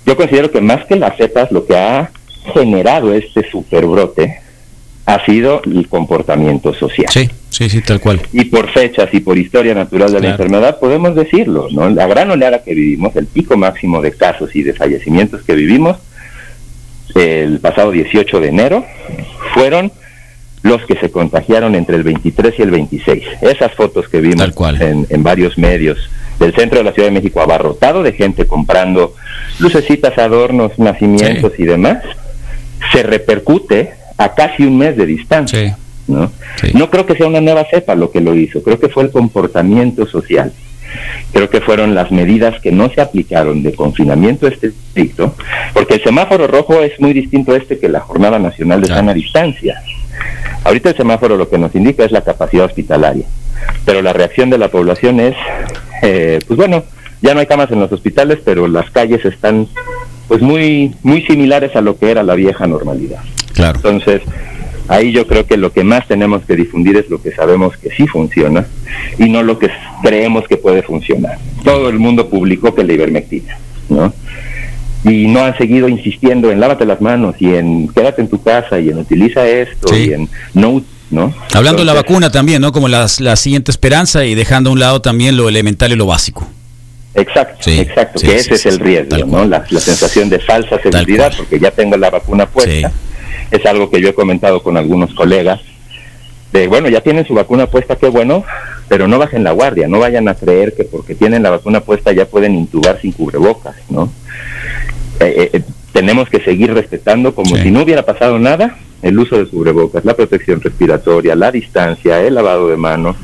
Yo 0.05 0.15
considero 0.15 0.49
que 0.49 0.61
más 0.61 0.85
que 0.85 0.95
las 0.95 1.17
cepas, 1.17 1.51
lo 1.51 1.65
que 1.65 1.75
ha 1.75 2.11
generado 2.53 3.13
este 3.13 3.47
superbrote 3.49 4.39
ha 5.07 5.25
sido 5.25 5.61
el 5.63 5.87
comportamiento 5.87 6.73
social. 6.73 7.07
Sí, 7.09 7.29
sí, 7.49 7.69
sí, 7.69 7.81
tal 7.81 8.01
cual. 8.01 8.21
Y 8.33 8.43
por 8.45 8.69
fechas 8.69 9.07
y 9.13 9.21
por 9.21 9.37
historia 9.37 9.73
natural 9.73 10.11
de 10.11 10.19
la 10.19 10.31
enfermedad 10.31 10.79
podemos 10.79 11.15
decirlo, 11.15 11.69
¿no? 11.71 11.89
La 11.89 12.07
gran 12.07 12.29
oleada 12.29 12.61
que 12.61 12.73
vivimos, 12.73 13.15
el 13.15 13.25
pico 13.25 13.55
máximo 13.55 14.01
de 14.01 14.11
casos 14.11 14.53
y 14.53 14.63
de 14.63 14.73
fallecimientos 14.73 15.43
que 15.43 15.55
vivimos 15.55 15.97
el 17.15 17.59
pasado 17.59 17.91
18 17.91 18.41
de 18.41 18.47
enero 18.49 18.85
fueron 19.53 19.93
los 20.61 20.85
que 20.85 20.99
se 20.99 21.09
contagiaron 21.09 21.75
entre 21.75 21.95
el 21.95 22.03
23 22.03 22.53
y 22.59 22.61
el 22.61 22.71
26. 22.71 23.23
Esas 23.41 23.73
fotos 23.75 24.09
que 24.09 24.19
vimos 24.19 24.39
Tal 24.39 24.53
cual. 24.53 24.81
En, 24.81 25.07
en 25.09 25.23
varios 25.23 25.57
medios 25.57 25.97
del 26.39 26.53
centro 26.53 26.79
de 26.79 26.83
la 26.83 26.91
Ciudad 26.91 27.07
de 27.07 27.13
México, 27.13 27.39
abarrotado 27.39 28.03
de 28.03 28.11
gente 28.11 28.45
comprando 28.45 29.15
lucecitas, 29.59 30.17
adornos, 30.17 30.77
nacimientos 30.77 31.53
y 31.57 31.63
demás, 31.63 32.03
se 32.91 33.03
repercute 33.03 33.93
a 34.17 34.33
casi 34.33 34.63
un 34.63 34.77
mes 34.77 34.97
de 34.97 35.05
distancia. 35.05 35.59
Sí. 35.59 35.73
¿no? 36.07 36.31
Sí. 36.61 36.71
no 36.73 36.89
creo 36.89 37.05
que 37.05 37.15
sea 37.15 37.27
una 37.27 37.41
nueva 37.41 37.65
cepa 37.69 37.93
lo 37.93 38.11
que 38.11 38.21
lo 38.21 38.33
hizo, 38.33 38.63
creo 38.63 38.79
que 38.79 38.87
fue 38.89 39.03
el 39.03 39.11
comportamiento 39.11 40.07
social. 40.07 40.53
Creo 41.33 41.49
que 41.49 41.59
fueron 41.59 41.93
las 41.93 42.11
medidas 42.11 42.61
que 42.61 42.71
no 42.71 42.89
se 42.89 43.01
aplicaron 43.01 43.61
de 43.61 43.73
confinamiento 43.73 44.47
estricto, 44.47 45.35
porque 45.73 45.95
el 45.95 46.03
semáforo 46.03 46.47
rojo 46.47 46.81
es 46.81 46.97
muy 46.99 47.11
distinto 47.11 47.51
a 47.51 47.57
este 47.57 47.77
que 47.77 47.89
la 47.89 47.99
Jornada 47.99 48.39
Nacional 48.39 48.79
de 48.81 48.87
Claro. 48.87 49.01
Sana 49.01 49.13
Distancia. 49.13 49.81
Ahorita 50.63 50.89
el 50.89 50.97
semáforo 50.97 51.35
lo 51.35 51.49
que 51.49 51.57
nos 51.57 51.75
indica 51.75 52.05
es 52.05 52.11
la 52.11 52.21
capacidad 52.21 52.65
hospitalaria, 52.65 53.25
pero 53.85 54.01
la 54.01 54.13
reacción 54.13 54.49
de 54.49 54.57
la 54.57 54.69
población 54.69 55.19
es, 55.19 55.35
eh, 56.01 56.39
pues 56.47 56.57
bueno, 56.57 56.83
ya 57.21 57.33
no 57.33 57.41
hay 57.41 57.45
camas 57.47 57.69
en 57.71 57.79
los 57.81 57.91
hospitales, 57.91 58.39
pero 58.43 58.67
las 58.67 58.89
calles 58.91 59.23
están 59.25 59.67
pues 60.27 60.41
muy 60.41 60.95
muy 61.03 61.21
similares 61.23 61.75
a 61.75 61.81
lo 61.81 61.97
que 61.97 62.11
era 62.11 62.23
la 62.23 62.35
vieja 62.35 62.65
normalidad. 62.65 63.19
Claro. 63.57 63.75
Entonces, 63.77 64.21
ahí 64.87 65.11
yo 65.11 65.27
creo 65.27 65.45
que 65.45 65.57
lo 65.57 65.73
que 65.73 65.83
más 65.83 66.07
tenemos 66.07 66.43
que 66.45 66.55
difundir 66.55 66.95
es 66.95 67.09
lo 67.09 67.21
que 67.21 67.31
sabemos 67.33 67.75
que 67.77 67.89
sí 67.89 68.07
funciona 68.07 68.65
y 69.19 69.27
no 69.29 69.43
lo 69.43 69.59
que 69.59 69.69
creemos 70.01 70.47
que 70.47 70.55
puede 70.57 70.81
funcionar. 70.83 71.37
Todo 71.65 71.89
el 71.89 71.99
mundo 71.99 72.29
publicó 72.29 72.73
que 72.73 72.83
la 72.85 72.93
ivermectina, 72.93 73.57
¿no? 73.89 74.13
Y 75.03 75.27
no 75.27 75.43
han 75.43 75.57
seguido 75.57 75.87
insistiendo 75.89 76.51
en 76.51 76.59
lávate 76.59 76.85
las 76.85 77.01
manos 77.01 77.35
y 77.39 77.53
en 77.53 77.87
quédate 77.89 78.21
en 78.21 78.29
tu 78.29 78.41
casa 78.41 78.79
y 78.79 78.89
en 78.89 78.97
utiliza 78.99 79.45
esto 79.47 79.87
Sí. 79.89 80.07
y 80.09 80.13
en 80.13 80.29
no, 80.53 80.81
¿no? 81.11 81.33
Hablando 81.53 81.79
de 81.79 81.85
la 81.85 81.93
vacuna 81.93 82.29
también, 82.31 82.61
¿no? 82.61 82.71
Como 82.71 82.87
las- 82.87 83.19
la 83.19 83.35
siguiente 83.35 83.71
esperanza 83.71 84.25
y 84.25 84.35
dejando 84.35 84.69
a 84.69 84.73
un 84.73 84.79
lado 84.79 85.01
también 85.01 85.37
lo 85.37 85.49
elemental 85.49 85.91
y 85.91 85.95
lo 85.95 86.05
básico. 86.07 86.47
Exacto, 87.13 87.57
Sí, 87.61 87.79
exacto, 87.79 88.19
sí, 88.19 88.27
que 88.27 88.35
ese 88.35 88.53
es 88.55 88.65
el 88.67 88.79
riesgo, 88.79 89.17
¿no? 89.25 89.45
La, 89.45 89.63
la 89.69 89.79
sensación 89.79 90.29
de 90.29 90.39
falsa 90.39 90.79
seguridad, 90.81 91.33
porque 91.35 91.59
ya 91.59 91.71
tengo 91.71 91.97
la 91.97 92.09
vacuna 92.11 92.45
puesta. 92.45 92.91
Es 93.51 93.65
algo 93.65 93.89
que 93.89 94.01
yo 94.01 94.09
he 94.09 94.13
comentado 94.13 94.61
con 94.61 94.77
algunos 94.77 95.13
colegas. 95.13 95.61
De 96.51 96.67
bueno, 96.67 96.87
ya 96.89 97.01
tienen 97.01 97.25
su 97.25 97.33
vacuna 97.33 97.67
puesta, 97.67 97.97
qué 97.97 98.07
bueno, 98.07 98.43
pero 98.87 99.07
no 99.07 99.19
bajen 99.19 99.43
la 99.43 99.51
guardia, 99.51 99.87
no 99.87 99.99
vayan 99.99 100.27
a 100.29 100.35
creer 100.35 100.73
que 100.73 100.85
porque 100.85 101.13
tienen 101.13 101.43
la 101.43 101.49
vacuna 101.49 101.81
puesta 101.81 102.13
ya 102.13 102.25
pueden 102.25 102.55
intubar 102.55 102.99
sin 103.01 103.11
cubrebocas, 103.11 103.75
¿no? 103.89 104.09
Eh, 105.19 105.49
eh, 105.53 105.61
tenemos 105.91 106.29
que 106.29 106.39
seguir 106.39 106.73
respetando 106.73 107.35
como 107.35 107.55
Sí. 107.57 107.63
si 107.63 107.71
no 107.71 107.81
hubiera 107.83 108.03
pasado 108.03 108.39
nada 108.39 108.77
el 109.01 109.19
uso 109.19 109.37
de 109.37 109.45
cubrebocas, 109.47 110.05
la 110.05 110.15
protección 110.15 110.61
respiratoria, 110.61 111.35
la 111.35 111.51
distancia, 111.51 112.21
el 112.21 112.35
lavado 112.35 112.69
de 112.69 112.77
manos, 112.77 113.15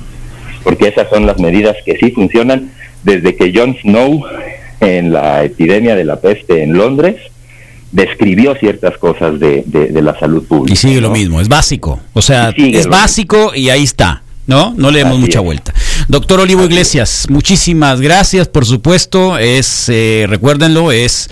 porque 0.63 0.87
esas 0.87 1.09
son 1.09 1.25
las 1.25 1.39
medidas 1.39 1.75
que 1.85 1.97
sí 1.97 2.11
funcionan 2.11 2.71
desde 3.03 3.35
que 3.35 3.51
John 3.55 3.75
Snow 3.81 4.23
en 4.81 5.13
la 5.13 5.43
epidemia 5.43 5.95
de 5.95 6.03
la 6.03 6.17
peste 6.19 6.63
en 6.63 6.73
Londres 6.73 7.15
describió 7.93 8.55
ciertas 8.55 8.97
cosas 8.97 9.39
de, 9.39 9.63
de- 9.65 9.87
de 9.87 10.01
la 10.01 10.19
salud 10.19 10.43
pública. 10.43 10.73
Y 10.73 10.75
sigue 10.75 10.99
lo 10.99 11.09
mismo, 11.11 11.39
es 11.39 11.47
básico. 11.47 11.99
O 12.13 12.21
sea, 12.21 12.51
es 12.79 12.87
básico 12.87 13.53
y 13.55 13.69
ahí 13.69 13.83
está. 13.83 14.23
¿No? 14.45 14.73
No 14.75 14.91
le 14.91 14.99
demos 14.99 15.13
Así 15.13 15.21
mucha 15.21 15.39
es. 15.39 15.45
vuelta. 15.45 15.73
Doctor 16.09 16.41
Olivo 16.41 16.61
Así 16.61 16.69
Iglesias, 16.73 17.27
muchísimas 17.29 18.01
gracias, 18.01 18.49
por 18.49 18.65
supuesto. 18.65 19.37
Es, 19.37 19.87
eh, 19.87 20.25
recuérdenlo, 20.27 20.91
es, 20.91 21.29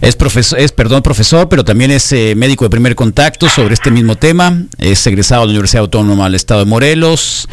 es 0.00 0.14
profesor, 0.14 0.60
es, 0.60 0.70
perdón, 0.70 1.02
profesor, 1.02 1.48
pero 1.48 1.64
también 1.64 1.90
es 1.90 2.12
eh, 2.12 2.34
médico 2.36 2.64
de 2.64 2.70
primer 2.70 2.94
contacto 2.94 3.48
sobre 3.48 3.74
este 3.74 3.90
mismo 3.90 4.14
tema. 4.16 4.62
Es 4.78 5.04
egresado 5.08 5.42
de 5.42 5.46
la 5.48 5.52
Universidad 5.54 5.80
Autónoma 5.80 6.24
del 6.24 6.36
Estado 6.36 6.60
de 6.60 6.66
Morelos. 6.66 7.48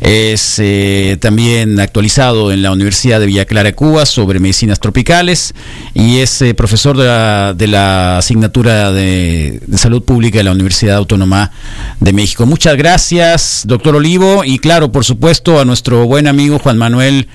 Es 0.00 0.56
eh, 0.58 1.16
también 1.20 1.80
actualizado 1.80 2.52
en 2.52 2.62
la 2.62 2.70
Universidad 2.70 3.18
de 3.18 3.26
Villa 3.26 3.44
Clara, 3.46 3.72
Cuba, 3.72 4.06
sobre 4.06 4.38
medicinas 4.38 4.78
tropicales. 4.78 5.54
Y 5.92 6.18
es 6.18 6.40
eh, 6.40 6.54
profesor 6.54 6.96
de 6.96 7.04
la, 7.04 7.54
de 7.54 7.66
la 7.66 8.18
asignatura 8.18 8.92
de, 8.92 9.60
de 9.66 9.78
salud 9.78 10.04
pública 10.04 10.38
de 10.38 10.44
la 10.44 10.52
Universidad 10.52 10.96
Autónoma 10.96 11.50
de 11.98 12.12
México. 12.12 12.46
Muchas 12.46 12.76
gracias, 12.76 13.62
doctor 13.66 13.96
Olivo. 13.96 14.44
Y 14.44 14.51
claro, 14.58 14.92
por 14.92 15.04
supuesto, 15.04 15.60
a 15.60 15.64
nuestro 15.64 16.06
buen 16.06 16.26
amigo 16.26 16.58
Juan 16.58 16.78
Manuel, 16.78 17.28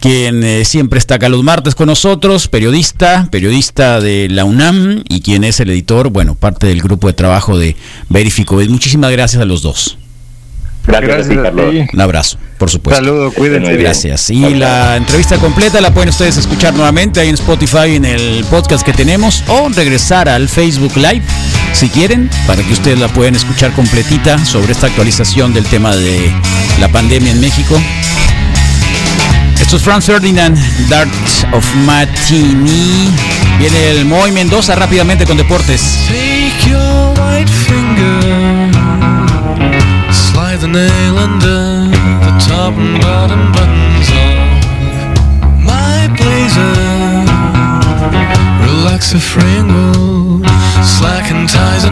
quien 0.00 0.44
eh, 0.44 0.64
siempre 0.64 0.98
está 0.98 1.16
acá 1.16 1.28
los 1.28 1.42
martes 1.42 1.74
con 1.74 1.86
nosotros, 1.86 2.48
periodista, 2.48 3.28
periodista 3.30 4.00
de 4.00 4.28
la 4.30 4.44
UNAM 4.44 5.02
y 5.08 5.20
quien 5.20 5.44
es 5.44 5.60
el 5.60 5.70
editor, 5.70 6.10
bueno, 6.10 6.34
parte 6.34 6.66
del 6.66 6.80
grupo 6.82 7.06
de 7.06 7.12
trabajo 7.14 7.58
de 7.58 7.76
Verifico. 8.08 8.56
Muchísimas 8.68 9.10
gracias 9.12 9.42
a 9.42 9.44
los 9.44 9.62
dos. 9.62 9.98
Gracias, 10.86 11.08
Gracias 11.08 11.26
a 11.26 11.32
ti, 11.32 11.38
a 11.38 11.42
Carlos. 11.44 11.70
ti. 11.70 11.86
Un 11.94 12.00
abrazo, 12.00 12.38
por 12.58 12.70
supuesto. 12.70 13.02
Saludo, 13.02 13.32
cuídense. 13.32 13.76
Gracias. 13.76 14.30
Y 14.30 14.54
la 14.54 14.96
entrevista 14.96 15.38
completa 15.38 15.80
la 15.80 15.94
pueden 15.94 16.10
ustedes 16.10 16.36
escuchar 16.36 16.74
nuevamente 16.74 17.20
ahí 17.20 17.28
en 17.30 17.34
Spotify 17.36 17.96
en 17.96 18.04
el 18.04 18.44
podcast 18.50 18.84
que 18.84 18.92
tenemos 18.92 19.42
o 19.48 19.68
regresar 19.70 20.28
al 20.28 20.48
Facebook 20.48 20.94
Live 20.96 21.22
si 21.74 21.88
quieren 21.88 22.30
para 22.46 22.62
que 22.62 22.72
ustedes 22.72 23.00
la 23.00 23.08
puedan 23.08 23.34
escuchar 23.34 23.72
completita 23.72 24.38
sobre 24.44 24.72
esta 24.72 24.86
actualización 24.86 25.52
del 25.52 25.64
tema 25.66 25.94
de 25.96 26.32
la 26.78 26.88
pandemia 26.88 27.32
en 27.32 27.40
México. 27.40 27.80
Esto 29.60 29.76
es 29.76 29.82
Franz 29.82 30.06
Ferdinand, 30.06 30.56
Dart 30.88 31.10
of 31.52 31.64
Matini. 31.84 33.10
Viene 33.58 33.90
el 33.90 34.04
Moy 34.04 34.30
Mendoza 34.30 34.76
rápidamente 34.76 35.26
con 35.26 35.36
deportes. 35.36 35.98
Take 36.06 36.70
your 36.70 37.12
white 37.18 37.50
finger, 37.50 38.70
slide 40.12 40.58
the 40.60 40.68
nail 40.68 41.18
under 41.18 41.90
the 42.20 42.32
top 42.46 42.74
and 42.78 43.00
bottom 43.00 43.52
buttons 43.52 44.10
of 44.10 45.64
my 45.64 46.08
blazer. 46.16 47.24
Relax 48.62 49.10
the 49.10 49.18
Slacking 50.82 51.46
ties 51.46 51.84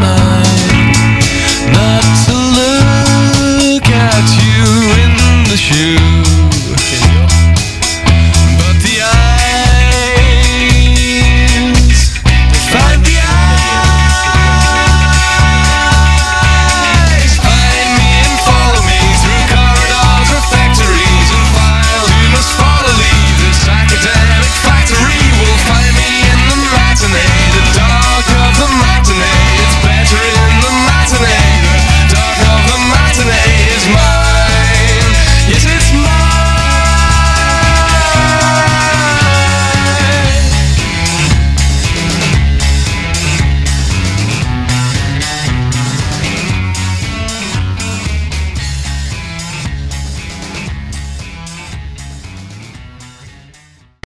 Not 1.72 2.04
to 2.26 2.34
look 2.34 3.86
at 3.88 4.26
you 4.42 4.64
in 5.04 5.44
the 5.48 5.56
shoe. 5.56 6.51